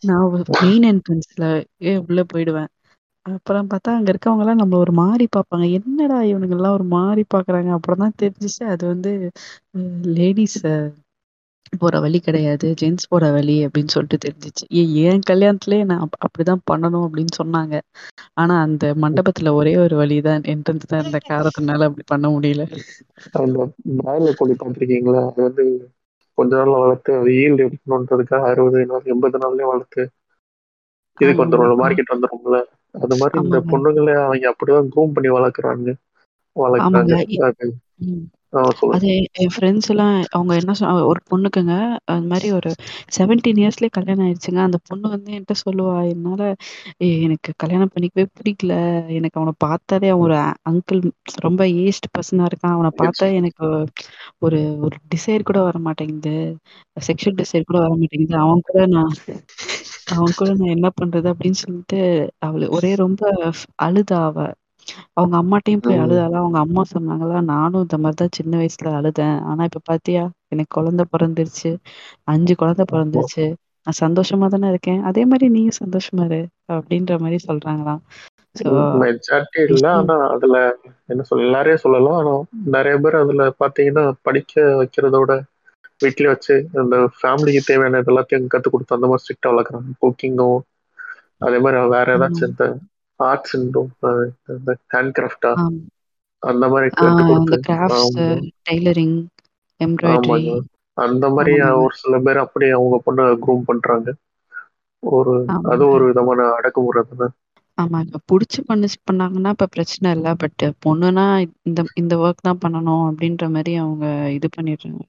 நான் 0.00 0.26
மெயின் 0.62 0.86
என்ட்ரன்ஸ்ல 0.92 1.44
ஏ 1.82 1.96
உள்ள 1.98 2.22
போயிடுவேன். 2.32 2.70
அப்புறம் 3.26 3.68
பார்த்தா 3.68 3.94
அங்க 3.94 4.12
இருக்கவங்க 4.12 4.38
எல்லாம் 4.38 4.58
நம்மள 4.58 4.74
ஒரு 4.76 4.92
மாதிரி 4.92 5.28
பார்ப்பாங்க. 5.36 5.70
என்னடா 5.70 6.20
இவனுங்க 6.22 6.56
எல்லாம் 6.58 6.72
ஒரு 6.72 6.84
மாதிரி 6.94 7.24
பாக்குறாங்க 7.34 7.70
அப்புறம் 7.70 7.98
தான் 7.98 8.18
தெரிஞ்சுச்சு 8.22 8.64
அது 8.66 8.84
வந்து 8.86 9.12
லேடிஸ் 10.18 10.60
போற 11.78 12.00
வழி 12.00 12.20
கிடையாது 12.20 12.74
ஜென்ஸ் 12.82 13.08
போற 13.08 13.30
வழி 13.30 13.66
அப்படின்னு 13.66 13.86
சொல்லிட்டு 13.86 14.28
தெரிஞ்சுச்சு. 14.28 14.76
ஏ- 14.76 14.94
என் 14.94 15.20
கல்யாணத்திலே 15.30 15.84
நான் 15.84 16.08
அப்- 16.08 16.42
அப்படிதான் 16.42 16.58
பண்ணணும் 16.72 17.08
அப்படின்னு 17.12 17.26
சொன்னாங்க. 17.42 17.80
ஆனா 18.34 18.60
அந்த 18.60 18.94
மண்டபத்துல 19.00 19.52
ஒரே 19.52 19.76
ஒரு 19.76 19.96
வழிதான் 19.96 20.40
என்ட்ரன்ஸ் 20.40 20.86
தான் 20.86 21.00
இருந்த 21.00 21.18
காரணத்தினால 21.28 21.84
அப்படி 21.84 22.02
பண்ண 22.06 22.28
முடியல. 22.28 22.78
அந்த 23.32 23.72
பிராய்லர் 24.04 24.34
கோழி 24.36 24.52
பார்த்துருக்கீங்களா? 24.52 25.30
அது 25.30 25.42
வந்து 25.42 25.90
கொஞ்ச 26.34 26.56
நாள்ல 26.56 26.78
வளர்த்து 26.78 27.14
அது 27.14 27.30
ஈல்டு 27.30 27.68
எடுக்கணுன்றதுக்காக 27.68 28.42
அறுபது 28.42 28.86
நாள் 28.86 29.02
எண்பது 29.04 29.38
நாள்லயே 29.38 29.66
வளர்த்து 29.66 30.08
இதுக்கு 31.20 31.44
வந்துடும் 31.46 31.80
மார்க்கெட் 31.82 32.14
வந்துடும்ல 32.14 32.62
அது 32.92 33.16
மாதிரி 33.16 33.42
இந்த 33.42 33.60
பொண்ணுங்களை 33.66 34.24
அவங்க 34.24 34.54
அப்படிதான் 34.54 34.88
க்ரூம் 34.96 35.12
பண்ணி 35.12 35.38
வளர்க்குறாங்க. 35.38 35.94
வளர்க்குறாங்க. 36.60 37.68
ஆ 38.52 38.60
சொல்லுங்க. 38.72 38.96
அது 38.96 39.08
என் 39.38 39.50
ஃப்ரெண்ட்ஸ் 39.54 39.88
எல்லாம் 39.88 40.14
அவங்க 40.30 40.52
என்ன 40.56 40.72
சொ 40.74 40.84
ஒரு 41.08 41.20
பொண்ணுக்குங்க 41.30 41.74
அது 42.12 42.24
மாதிரி 42.26 42.48
ஒரு 42.52 42.70
செவன்டீன் 43.16 43.60
இயர்ஸ்லயே 43.62 43.90
கல்யாணம் 43.96 44.24
ஆயிடுச்சுங்க. 44.26 44.60
அந்த 44.64 44.78
பொண்ணு 44.88 45.06
வந்து 45.08 45.30
என்கிட்ட 45.32 45.56
சொல்லுவா 45.62 45.96
என்னால 46.12 46.40
"ஏய், 47.00 47.18
எனக்கு 47.26 47.50
கல்யாணம் 47.56 47.92
பண்ணிக்கவே 47.94 48.26
பிடிக்கல. 48.38 48.72
எனக்கு 49.18 49.38
அவனை 49.40 49.54
பார்த்தாலே 49.58 50.08
அவன் 50.08 50.26
ஒரு 50.28 50.38
அங்கிள் 50.70 51.02
ரொம்ப 51.42 51.60
ஏஜ்ட் 51.82 52.08
பர்சனா 52.14 52.46
இருக்கான். 52.50 52.76
அவனை 52.76 52.92
பார்த்தா 53.02 53.28
எனக்கு 53.40 53.66
ஒரு 54.42 54.60
ஒரு 54.82 54.96
டிசைர் 55.12 55.48
கூட 55.48 55.60
வர 55.62 55.78
மாட்டேங்குது. 55.86 56.34
செக்ஷுவல் 57.02 57.40
டிசைர் 57.42 57.68
கூட 57.70 57.80
வர 57.80 57.92
மாட்டேங்குது. 57.96 58.36
அவன் 58.44 58.64
கூட 58.68 58.80
நான் 58.94 59.12
அவன் 60.14 60.36
கூட 60.36 60.50
நான் 60.56 60.74
என்ன 60.76 60.88
பண்றது? 60.98 61.28
அப்படின்னு 61.32 61.62
சொல்லிட்டு 61.64 62.00
அவளு 62.46 62.66
ஒரே 62.76 62.92
ரொம்ப 62.98 63.22
அழுதா 63.82 64.20
அவ. 64.28 64.38
அவங்க 65.14 65.34
அம்மாட்டையும் 65.38 65.82
போய் 65.82 66.00
ம். 66.00 66.02
அழுதாலாம் 66.02 66.42
அவங்க 66.42 66.58
அம்மா 66.58 66.82
சொன்னாங்களா? 66.90 67.38
நானும் 67.48 67.82
இந்த 67.82 67.98
மாதிரி 67.98 68.16
தான் 68.16 68.36
சின்ன 68.38 68.52
வயசுல 68.58 68.92
அழுதேன். 68.98 69.36
ஆனா 69.44 69.62
இப்ப 69.64 69.82
பாத்தியா? 69.84 70.24
எனக்கு 70.48 70.72
குழந்தை 70.74 71.04
பிறந்துருச்சு. 71.12 71.70
அஞ்சு 72.28 72.54
குழந்தை 72.56 72.84
பிறந்துருச்சு. 72.88 73.46
நான் 73.86 74.00
சந்தோஷமா 74.00 74.48
தானே 74.48 74.68
இருக்கேன். 74.68 75.00
அதே 75.10 75.22
மாதிரி 75.26 75.46
நீயும் 75.50 75.80
சந்தோஷமா 75.80 76.24
இரு 76.28 76.40
அப்படின்ற 76.72 77.12
மாதிரி 77.20 77.38
சொல்றாங்களாம். 77.46 78.02
மெஜாரிட்டி 79.00 79.60
இல்ல 79.68 79.84
ஆனா 79.98 80.16
அதுல 80.34 80.56
என்ன 81.08 81.24
சொல்ல 81.24 81.46
எல்லாரையும் 81.46 81.84
சொல்லலாம். 81.84 82.18
ஆனா 82.20 82.34
நிறைய 82.72 82.96
பேர் 82.98 83.16
அதுல 83.20 83.44
பாத்தீங்கன்னா 83.60 84.04
படிக்க 84.22 84.52
வைக்கிறதோட 84.80 85.32
வீட்லயே 86.00 86.30
வச்சு 86.30 86.54
அந்த 86.80 86.96
ஃபேமிலிக்கு 87.16 87.62
தேவையான 87.66 88.00
எல்லாத்தையும் 88.04 88.50
கத்து 88.52 88.68
கொடுத்து 88.68 88.96
அந்த 88.96 89.08
மாதிரி 89.08 89.24
ஸ்ட்ரிக்டா 89.24 89.50
வளர்க்குறாங்க. 89.52 89.90
குக்கிங்கும் 90.02 90.60
அதே 91.40 91.58
மாதிரி 91.60 91.80
வேற 91.94 92.08
ஏதாச்சும் 92.16 92.50
இந்த 92.50 92.64
ஆர்ட்ஸ் 93.20 93.54
இந்த 93.56 93.78
ஹேண்ட் 94.92 95.14
கிராஃப்டா 95.16 95.50
ஆம். 95.58 95.78
அந்த 96.42 96.64
மாதிரி 96.68 96.88
ஆமா. 96.98 97.26
டெய்லரிங் 98.66 99.16
எம்ப்ராய்டரி 99.80 100.38
அந்த 100.98 101.24
மாதிரி 101.30 101.52
ஒரு 101.78 101.94
சில 102.00 102.14
பேர் 102.20 102.44
அப்படியே 102.44 102.72
அவங்க 102.72 102.96
பொண்ணை 103.04 103.24
க்ரூம் 103.42 103.66
பண்றாங்க. 103.66 104.08
ஒரு 105.02 105.34
அது 105.72 105.82
ஒரு 105.88 106.04
விதமான 106.08 106.46
அடக்குமுறை 106.56 107.02
தானே. 107.10 107.28
ஆமாங்க. 107.78 108.16
புடிச்சு 108.28 108.60
பண்ணி 108.66 108.88
பண்ணாங்கன்னா 109.02 109.50
இப்ப 109.50 109.68
பிரச்சனை 109.68 110.12
இல்ல 110.12 110.28
பட் 110.36 110.54
பொண்ணுனா 110.84 111.26
இந்த 111.62 111.80
இந்த 111.94 112.16
ஒர்க் 112.22 112.46
தான் 112.46 112.62
பண்ணணும் 112.64 113.04
அப்படின்ற 113.08 113.46
மாதிரி 113.50 113.74
அவங்க 113.78 114.06
இது 114.36 114.48
பண்ணிடுறாங்க. 114.56 115.02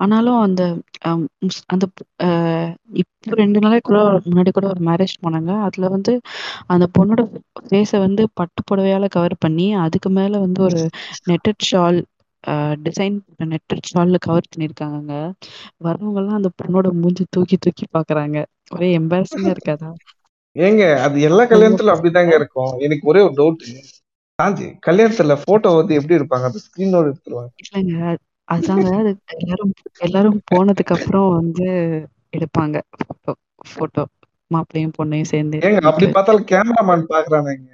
ஆனாலும் 0.00 0.38
அந்த 0.42 0.62
அம் 1.08 1.24
முஸ் 1.40 1.60
அந்த 1.68 1.84
அ 2.18 2.28
இப்போ 3.02 3.34
2 3.36 3.58
நாளைக்கு 3.64 3.86
கூட 3.88 3.98
முன்னாடி 4.26 4.50
கூட 4.50 4.66
ஒரு 4.68 4.82
மேரேஜ் 4.86 5.14
போனாங்க. 5.22 5.50
அதுல 5.66 5.88
வந்து 5.88 6.12
அந்த 6.68 6.86
பொண்ணோட 6.94 7.22
ஃபேஸ 7.62 7.92
வந்து 8.00 8.22
பட்டு 8.40 8.60
புடவையால 8.64 9.08
கவர் 9.10 9.36
பண்ணி, 9.38 9.66
அதுக்கு 9.84 10.10
மேல 10.12 10.40
வந்து 10.46 10.62
ஒரு 10.68 10.80
netted 11.30 11.66
shawl 11.70 12.00
a 12.44 12.54
design 12.84 13.16
netted 13.50 13.88
ஷால்ல 13.88 14.18
cover 14.22 14.50
பண்ணியிருக்காங்கங்க. 14.50 15.14
வரவங்கலாம் 15.84 16.38
அந்த 16.38 16.50
பொண்ணோட 16.58 16.88
மூஞ்சி 16.98 17.26
தூக்கி 17.30 17.58
தூக்கி 17.60 17.86
பார்க்குறாங்க. 17.90 18.36
ஒரே 18.70 18.88
எம்பாரஸிங்கா 18.98 19.52
இருக்காதா? 19.54 19.90
ஏங்க 20.56 20.82
அது 21.04 21.16
எல்லா 21.28 21.44
கல்யாணத்திலும் 21.50 21.94
அப்படிதாங்க 21.94 22.32
இருக்கும். 22.36 22.72
எனக்கு 22.86 23.04
ஒரே 23.10 23.22
ஒரு 23.22 23.34
டவுட். 23.36 23.64
சாந்தி 24.38 24.66
கல்யாணத்துல 24.86 25.36
போட்டோ 25.44 25.72
வந்து 25.76 25.98
எப்படி 25.98 26.18
எடுப்பாங்க? 26.18 26.48
அந்த 26.48 26.60
ஸ்கிரீனோட 26.64 27.06
எடுத்துருவாங்க. 27.06 27.52
இல்லங்க. 27.62 27.96
அதாங்க 28.50 28.88
அது 28.98 29.10
எல்லாரும் 29.36 29.72
எல்லாரும் 29.98 30.40
போனதுக்கு 30.50 30.94
அப்புறம் 30.94 31.34
வந்து 31.34 31.66
எடுப்பாங்க 32.36 32.76
ஃபோட்டோ 32.98 33.32
ஃபோட்டோ. 33.70 34.02
மாப்பிள்ளையும் 34.50 34.96
பொண்ணையும் 34.98 35.22
சேர்ந்து 35.22 35.58
ஏங்க 35.58 35.80
அப்படி. 35.80 36.06
பார்த்தாலும் 36.10 36.44
கேமராமேன் 36.44 37.04
பார்க்குறானேங்க. 37.08 37.68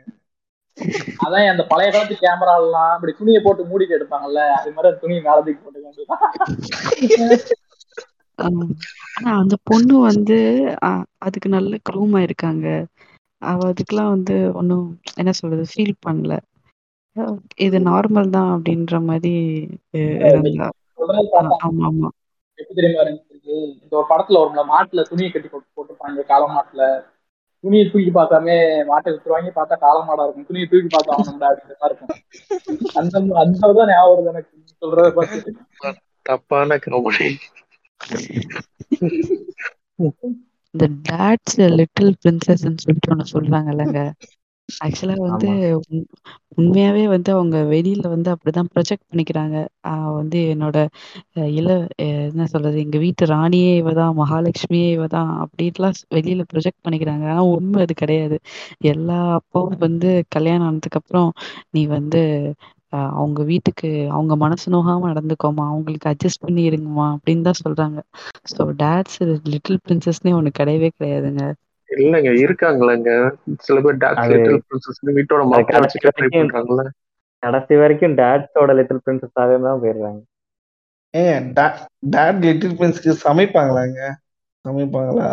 அதான் 1.19 1.49
அந்த 1.49 1.65
பழைய 1.67 1.91
காலத்து 1.91 2.17
கேமராலாம் 2.21 2.95
இப்படி 2.95 3.13
துணியை 3.13 3.43
போட்டு 3.43 3.63
மூடிட்டு 3.65 3.97
எடுப்பாங்கல்ல 3.99 4.41
அது 4.51 4.73
மாதிரி 4.73 4.89
அந்த 4.89 5.01
துணியை 5.01 5.23
மேல 5.23 5.39
தூக்கி. 5.41 6.05
ஆ. 8.39 8.47
ஆனா 9.15 9.39
அந்த 9.39 9.57
பொண்ணு 9.63 9.99
வந்து 10.01 10.39
அதுக்கு 11.19 11.49
நல்ல 11.49 11.77
க்ரூம் 11.89 12.17
ஆயிருக்காங்க. 12.17 12.67
அவ 13.43 13.73
அதுக்கெல்லாம் 13.73 14.09
வந்து 14.09 14.55
ஒண்ணும் 14.55 14.87
என்ன 15.15 15.33
சொல்றது? 15.33 15.65
ஃபீல் 15.73 15.95
பண்ணல. 16.07 16.35
இது 17.67 17.79
நார்மல் 17.87 18.29
தான் 18.31 18.51
அப்படின்ற 18.55 18.95
இ 19.29 19.35
இருந்தா. 20.29 20.69
சொல்றது 20.97 21.29
ஆ 21.39 21.47
பார்த்தா 21.49 21.57
ஆமாமா. 21.67 22.09
எப்படி 22.59 22.77
தெரியுமா 22.79 23.03
இருந்துச்சு? 23.05 23.55
இந்த 23.75 23.93
ஒரு 23.99 24.07
படத்துல 24.11 24.41
வரும்ல 24.41 24.63
மாட்டுல 24.71 25.05
துணியை 25.09 25.31
கட்டி 25.31 25.49
போட்டு 25.49 25.69
போட்டிருப்பாங்க 25.71 26.27
காளை 26.29 26.47
மாட்டுல. 26.51 26.83
துணியை 27.65 27.85
தூக்கி 27.87 28.11
பார்க்காம 28.13 28.55
மாட்டை 28.89 29.09
விட்டுருவாங்க 29.13 29.51
பார்த்தா 29.57 29.77
காளை 29.83 30.01
மாடா 30.05 30.25
இருக்கும். 30.27 30.49
துணியை 30.49 30.67
தூக்கி 30.67 30.91
பார்த்தா 30.91 31.15
அப்படின்ற 31.15 31.47
மாதிரி 31.75 31.91
இருக்கும். 31.91 32.13
அந்த 32.95 33.15
அந்த 33.43 33.73
தான் 33.73 33.93
ஞாபகம் 33.93 34.13
வருது 34.15 34.33
எனக்கு. 34.33 34.53
சொல்றத 34.83 35.09
பார்த்து. 35.19 35.53
தப்பான 36.27 36.79
காமெடி 36.83 37.29
இந்த 40.75 40.87
டாட்ஸ் 41.07 41.59
லிட்டில் 41.77 42.17
பிரின்சஸ்ன்னு 42.21 42.83
சொல்லிட்டு 42.83 43.13
ஒண்ணு 43.13 43.27
சொல்றாங்கல்லங்க. 43.33 44.01
ஆக்சுவலா 44.69 45.17
வந்து 45.25 45.49
ஆமா. 45.49 45.57
உண் 45.89 46.03
உண்மையாவே 46.57 47.03
வந்து 47.09 47.31
அவங்க 47.35 47.57
வெளியில 47.71 48.03
வந்து 48.09 48.31
அப்படிதான் 48.33 48.71
ப்ரொஜெக்ட் 48.75 49.07
பண்ணிக்கிறாங்க. 49.11 49.57
அ 49.85 50.13
வந்து 50.17 50.39
என்னோட 50.53 50.79
அ 51.37 51.53
இள 51.59 51.69
அ 51.99 52.07
என்ன 52.25 52.47
சொல்றது? 52.53 52.79
எங்க 52.85 52.99
வீட்டு 53.05 53.27
ராணியே 53.33 53.73
இவ 53.79 53.93
தான், 54.01 54.15
மகாலட்சுமியே 54.21 54.89
இவ 54.93 55.07
தான் 55.11 55.33
அப்படின்லாம் 55.45 55.97
வெளியில 56.17 56.45
ப்ரொஜெக்ட் 56.53 56.85
பண்ணிக்கிறாங்க. 56.87 57.25
ஆனா 57.29 57.45
உண்மை 57.55 57.83
அது 57.87 57.97
கிடையாது. 57.97 58.39
எல்லா 58.91 59.21
அப்பாவும் 59.39 59.81
வந்து 59.87 60.09
கல்யாணம் 60.31 60.69
ஆனதுக்கப்புறம், 60.69 61.31
"நீ 61.75 61.85
வந்து 61.93 62.23
அ 62.93 63.01
அவங்க 63.17 63.41
வீட்டுக்கு 63.49 63.89
அவங்க 64.13 64.35
மனசு 64.39 64.67
நோகாம 64.73 65.09
நடந்துக்கோமா, 65.11 65.65
அவங்களுக்கு 65.73 66.11
அட்ஜஸ்ட் 66.13 66.45
பண்ணி 66.45 66.63
இருங்கம்மா" 66.69 67.09
அப்படின்னு 67.15 67.47
தான் 67.47 67.63
சொல்றாங்க. 67.63 67.99
ஸோ 68.53 68.63
டாட்ஸ் 68.81 69.21
லிட்டில் 69.53 69.83
பிரின்சஸ்ன்னே 69.85 70.33
ஒண்ணு 70.35 70.53
கிடையவே 70.61 70.91
கிடையாதுங்க. 70.97 71.45
இல்லங்க 71.91 72.31
இருக்காங்களேங்க 72.43 73.11
சில 73.67 73.77
பேர் 73.85 74.01
டாக்ஸ் 74.03 74.31
லிட்டில் 74.33 74.61
பிரின்சஸ் 74.65 75.01
வீட்டோட 75.11 75.43
கடைசி 75.71 75.97
வச்சுக்க 75.97 76.11
ட்ரை 76.13 76.31
வரைக்கும் 76.31 76.37
பண்றாங்கல்ல 76.37 76.85
கடைசி 77.43 77.75
வரைக்கும் 77.81 78.17
டேட்ஸோட 78.19 78.71
லிட்டில் 78.79 79.03
பிரின்சஸாவே 79.03 79.57
தான் 79.63 79.83
போயிடுறாங்க. 79.83 80.21
டா 81.57 81.65
டாட் 82.13 82.41
லிட்டில் 82.45 82.77
பிரின்ஸ்க்கு 82.79 83.13
சமைப்பாங்களாங்க? 83.25 83.99
சமைப்பாங்களா? 84.65 85.31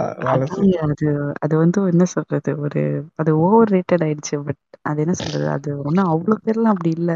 அது 0.85 1.07
அது 1.43 1.53
வந்து 1.61 1.79
என்ன 1.91 2.05
சொல்றது? 2.13 2.51
ஒரு 2.63 2.81
அது 3.15 3.31
ஓவர் 3.43 3.71
ரேட்டட் 3.73 4.05
ஆயிடுச்சு. 4.05 4.35
பட் 4.47 4.59
அது 4.83 5.01
என்ன 5.03 5.15
சொல்றது? 5.15 5.47
அது 5.55 5.69
ஒண்ணும் 5.83 6.11
அவ்ளோ 6.13 6.35
பேர்லாம் 6.43 6.73
அப்படி 6.73 6.91
இல்ல. 6.97 7.11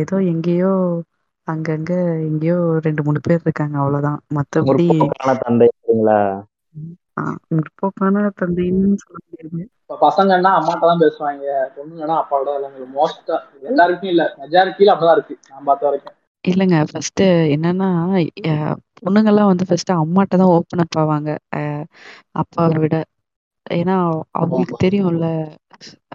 ஏதோ 0.00 0.16
எங்கேயோ 0.32 0.72
அங்கங்க 1.48 1.92
எங்கேயோ 2.24 2.56
2, 2.80 3.02
3 3.04 3.20
பேர் 3.24 3.44
இருக்காங்க 3.44 3.76
அவ்வளோதான். 3.82 4.18
மத்தபடி 4.36 4.86
முற்போக்கான 4.86 5.30
தந்தை 5.40 5.68
இல்லைங்களா? 5.70 6.18
ஆ 6.74 6.78
முற்போக்கான 7.50 8.14
தந்தைன்னு 8.38 9.00
சொல்ல 9.02 9.18
முடியாது. 9.24 9.60
இப்ப 9.82 9.98
பசங்கன்னா 10.02 10.50
அம்மாட்ட 10.58 10.84
தான் 10.84 11.02
பேசுவாங்க 11.02 11.44
பொண்ணுங்கன்னா 11.74 12.16
அப்பாவோட 12.20 12.54
தான் 12.56 12.94
மோஸ்டா 12.94 13.36
எல்லாருக்கும் 13.64 14.12
இல்ல 14.12 14.24
மெஜாரிட்டியில 14.40 14.92
அப்படிதான் 14.94 15.18
இருக்கு 15.18 15.36
நான் 15.50 15.68
பார்த்த 15.68 15.88
வரைக்கும் 15.88 16.18
இல்லங்க. 16.44 16.76
ஃபர்ஸ்ட்டு 16.88 17.24
என்னன்னா, 17.54 17.88
அ 18.46 18.52
பொண்ணுங்கலாம் 19.00 19.50
வந்து 19.50 19.64
ஃபர்ஸ்ட்டு 19.68 19.98
அம்மாட்ட 19.98 20.34
தான் 20.34 20.52
ஓப்பன் 20.54 20.82
அப் 20.84 20.90
ஆவாங்க. 20.94 21.30
அப்பாவ 22.40 22.72
விட. 22.82 22.96
ஏன்னா, 23.66 23.96
அவங்களுக்கு 24.36 24.76
தெரியும்ல. 24.84 25.26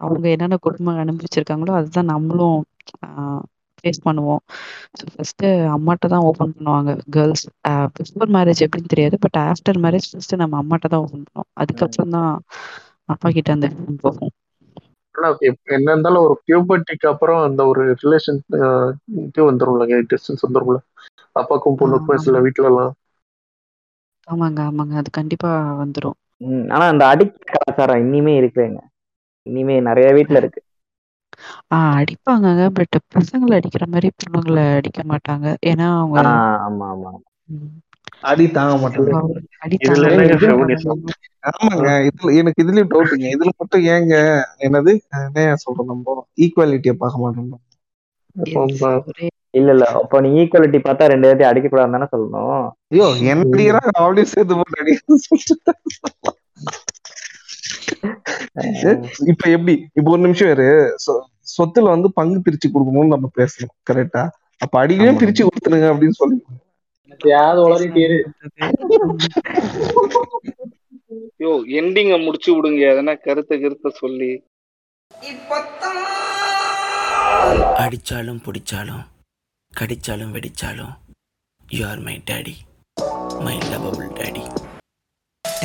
அவங்க 0.01 0.25
என்னென்ன 0.33 0.57
கொடுமை 0.61 0.93
அனுபவிச்சிருக்காங்களோ, 1.03 1.73
அதுதான் 1.79 2.11
நம்மளும் 2.13 2.59
ஃபேஸ் 3.79 3.99
பண்ணுவோம். 4.05 4.41
ஸோ 4.97 5.05
ஃபர்ஸ்ட்டு 5.11 5.47
அம்மாட்ட 5.75 6.07
தான் 6.13 6.25
ஓப்பன் 6.29 6.53
பண்ணுவாங்க 6.55 6.93
கேர்ள்ஸ். 7.15 7.45
பிஃபோர் 7.97 8.33
மேரேஜ் 8.37 8.63
எப்படின்னு 8.65 8.93
தெரியாது. 8.95 9.17
பட் 9.25 9.37
ஆஃப்டர் 9.45 9.79
மேரேஜ் 9.85 10.09
ஃபர்ஸ்ட்டு 10.11 10.41
நம்ம 10.43 10.57
அம்மாட்ட 10.61 10.91
தான் 10.93 11.03
ஓப்பன் 11.05 11.25
பண்ணுவோம். 11.25 11.49
அதுக்கப்புறம் 11.63 12.15
தான் 12.17 12.31
அப்பா 13.09 13.27
கிட்ட 13.29 13.51
அந்த 13.51 13.67
ஃபீலிங் 13.73 14.03
போகும். 14.03 14.33
ஆனா 15.15 15.29
என்ன 15.75 15.87
இருந்தாலும் 15.91 16.25
ஒரு 16.25 16.35
பியூபர்ட்டிக்கு 16.43 17.07
அப்புறம் 17.11 17.41
அந்த 17.47 17.61
ஒரு 17.71 17.83
ரிலேஷன் 18.03 18.39
இது 19.21 19.41
வந்துரும்லங்க 19.49 19.97
டிஸ்டன்ஸ் 20.11 20.45
வந்துரும்ல 20.45 20.79
அப்பாக்கும் 21.35 21.79
பொண்ணுக்கும் 21.79 22.23
சில 22.23 22.35
ஆமா. 22.35 22.45
வீட்டுல 22.45 22.69
எல்லாம் 22.71 22.93
ஆமாங்க, 24.27 24.59
ஆமாங்க. 24.69 24.93
அது 25.01 25.09
கண்டிப்பா 25.17 25.49
வந்துரும். 25.81 26.17
ஆனா 26.73 26.85
அந்த 26.91 27.03
அடிக்கிற 27.07 27.51
கலாச்சாரம் 27.55 28.01
இன்னிமே 28.03 28.33
இருக்குங்க. 28.39 28.79
இனிமே 29.47 29.75
நிறைய 29.87 30.07
வீட்ல 30.17 30.37
இருக்கு. 30.41 30.61
ஆ 31.71 31.79
அடிப்பாங்கங்க. 31.97 32.63
பட் 32.77 32.97
பசங்கள 33.15 33.51
அடிக்கிற 33.59 33.85
மாரி 33.89 34.09
பொண்ணுங்கள 34.17 34.59
அடிக்க 34.77 35.01
மாட்டாங்க. 35.11 35.39
ஏன்னா 35.69 35.87
அவங்க 35.97 36.19
ஆ 36.19 36.23
ஆமா, 36.65 36.87
ஆமா. 36.93 37.11
ம். 37.49 37.75
அடி 38.29 38.45
தாங்க 38.53 38.73
மாட்டாங்க. 38.81 39.11
அவங்க 39.13 39.37
அடி 39.63 39.77
இதுல 39.85 40.05
தாங்க 40.05 40.09
என்னங்க 40.09 40.35
மாட்டாங்க. 40.35 40.43
ஃபெமினிசம் 40.43 41.03
ஆமாங்க. 41.51 41.87
இதுல 42.09 42.31
எனக்கு 42.39 42.63
இதுலயும் 42.63 42.91
டவுட்டுங்க. 42.93 43.27
இதுல 43.35 43.49
மட்டும் 43.59 43.83
ஏங்க 43.93 44.15
என்னது 44.65 44.93
என்ன 45.19 45.57
சொல்றோம் 45.63 45.91
நம்ம 45.91 46.15
ஈக்குவாலிட்டிய 46.43 46.93
பார்க்க 46.97 47.23
மாட்டோம். 47.23 47.51
ரொம்ப 48.35 48.81
ஒரே 49.03 49.27
இல்ல 49.53 49.69
இல்ல 49.73 49.85
அப்ப 49.99 50.21
நீ 50.23 50.29
ஈக்குவாலிட்டி 50.41 50.79
பார்த்தா 50.81 51.11
ரெண்டு 51.11 51.27
பேர்த்தையும் 51.27 51.51
அடிக்க 51.51 51.67
கூடாதுன்னு 51.67 51.97
தானே 51.97 52.11
சொல்லணும் 52.11 52.65
ஐயோ 52.91 53.07
என்ன 53.25 53.43
அடிக்கிறாங்க 53.49 53.93
அப்படியே 53.97 54.27
சேர்த்து 54.31 54.57
போட்டு 54.57 54.81
அடிக்கிறான்னு 54.81 55.25
சொல்லிட்டு 55.25 55.73
இப்ப 59.31 59.43
எப்படி? 59.55 59.73
இப்ப 59.97 60.07
ஒரு 60.13 60.21
நிமிஷம் 60.25 60.49
வேறு 60.51 60.67
சொத்துல 61.57 61.91
வந்து 61.95 62.09
பங்கு 62.19 62.37
பிரிச்சு 62.45 62.67
கொடுக்கணும்னு 62.73 63.13
நம்ம 63.15 63.27
பேசணும். 63.39 63.73
கரெக்டா 63.89 64.23
அப்ப 64.61 64.73
அடிக்கவே 64.81 65.11
ஆமா. 65.13 65.19
பிரிச்சு 65.21 65.47
கொடுத்துருங்க 65.47 65.87
அப்படின்னு 65.93 66.19
சொல்லி. 66.21 66.37
யோ 71.43 71.51
எண்டிங்க 71.79 72.15
முடிச்சு 72.25 72.49
விடுங்க. 72.55 72.81
எதனா 72.93 73.13
கருத்தை 73.27 73.57
கருத்தை 73.63 73.91
சொல்லி. 74.01 74.31
அடிச்சாலும் 77.85 78.39
பிடிச்சாலும் 78.45 79.03
கடிச்சாலும் 79.73 80.33
வெடிச்சாலும் 80.37 80.93
you 81.77 81.81
are 81.91 82.01
my 82.07 82.15
daddy 82.31 82.55
my 83.47 83.57
lovable 83.71 84.09
daddy 84.21 84.45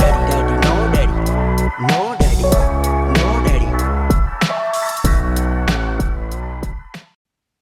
no 0.00 0.08
daddy, 0.28 0.54
no 1.88 2.00
daddy. 2.12 2.21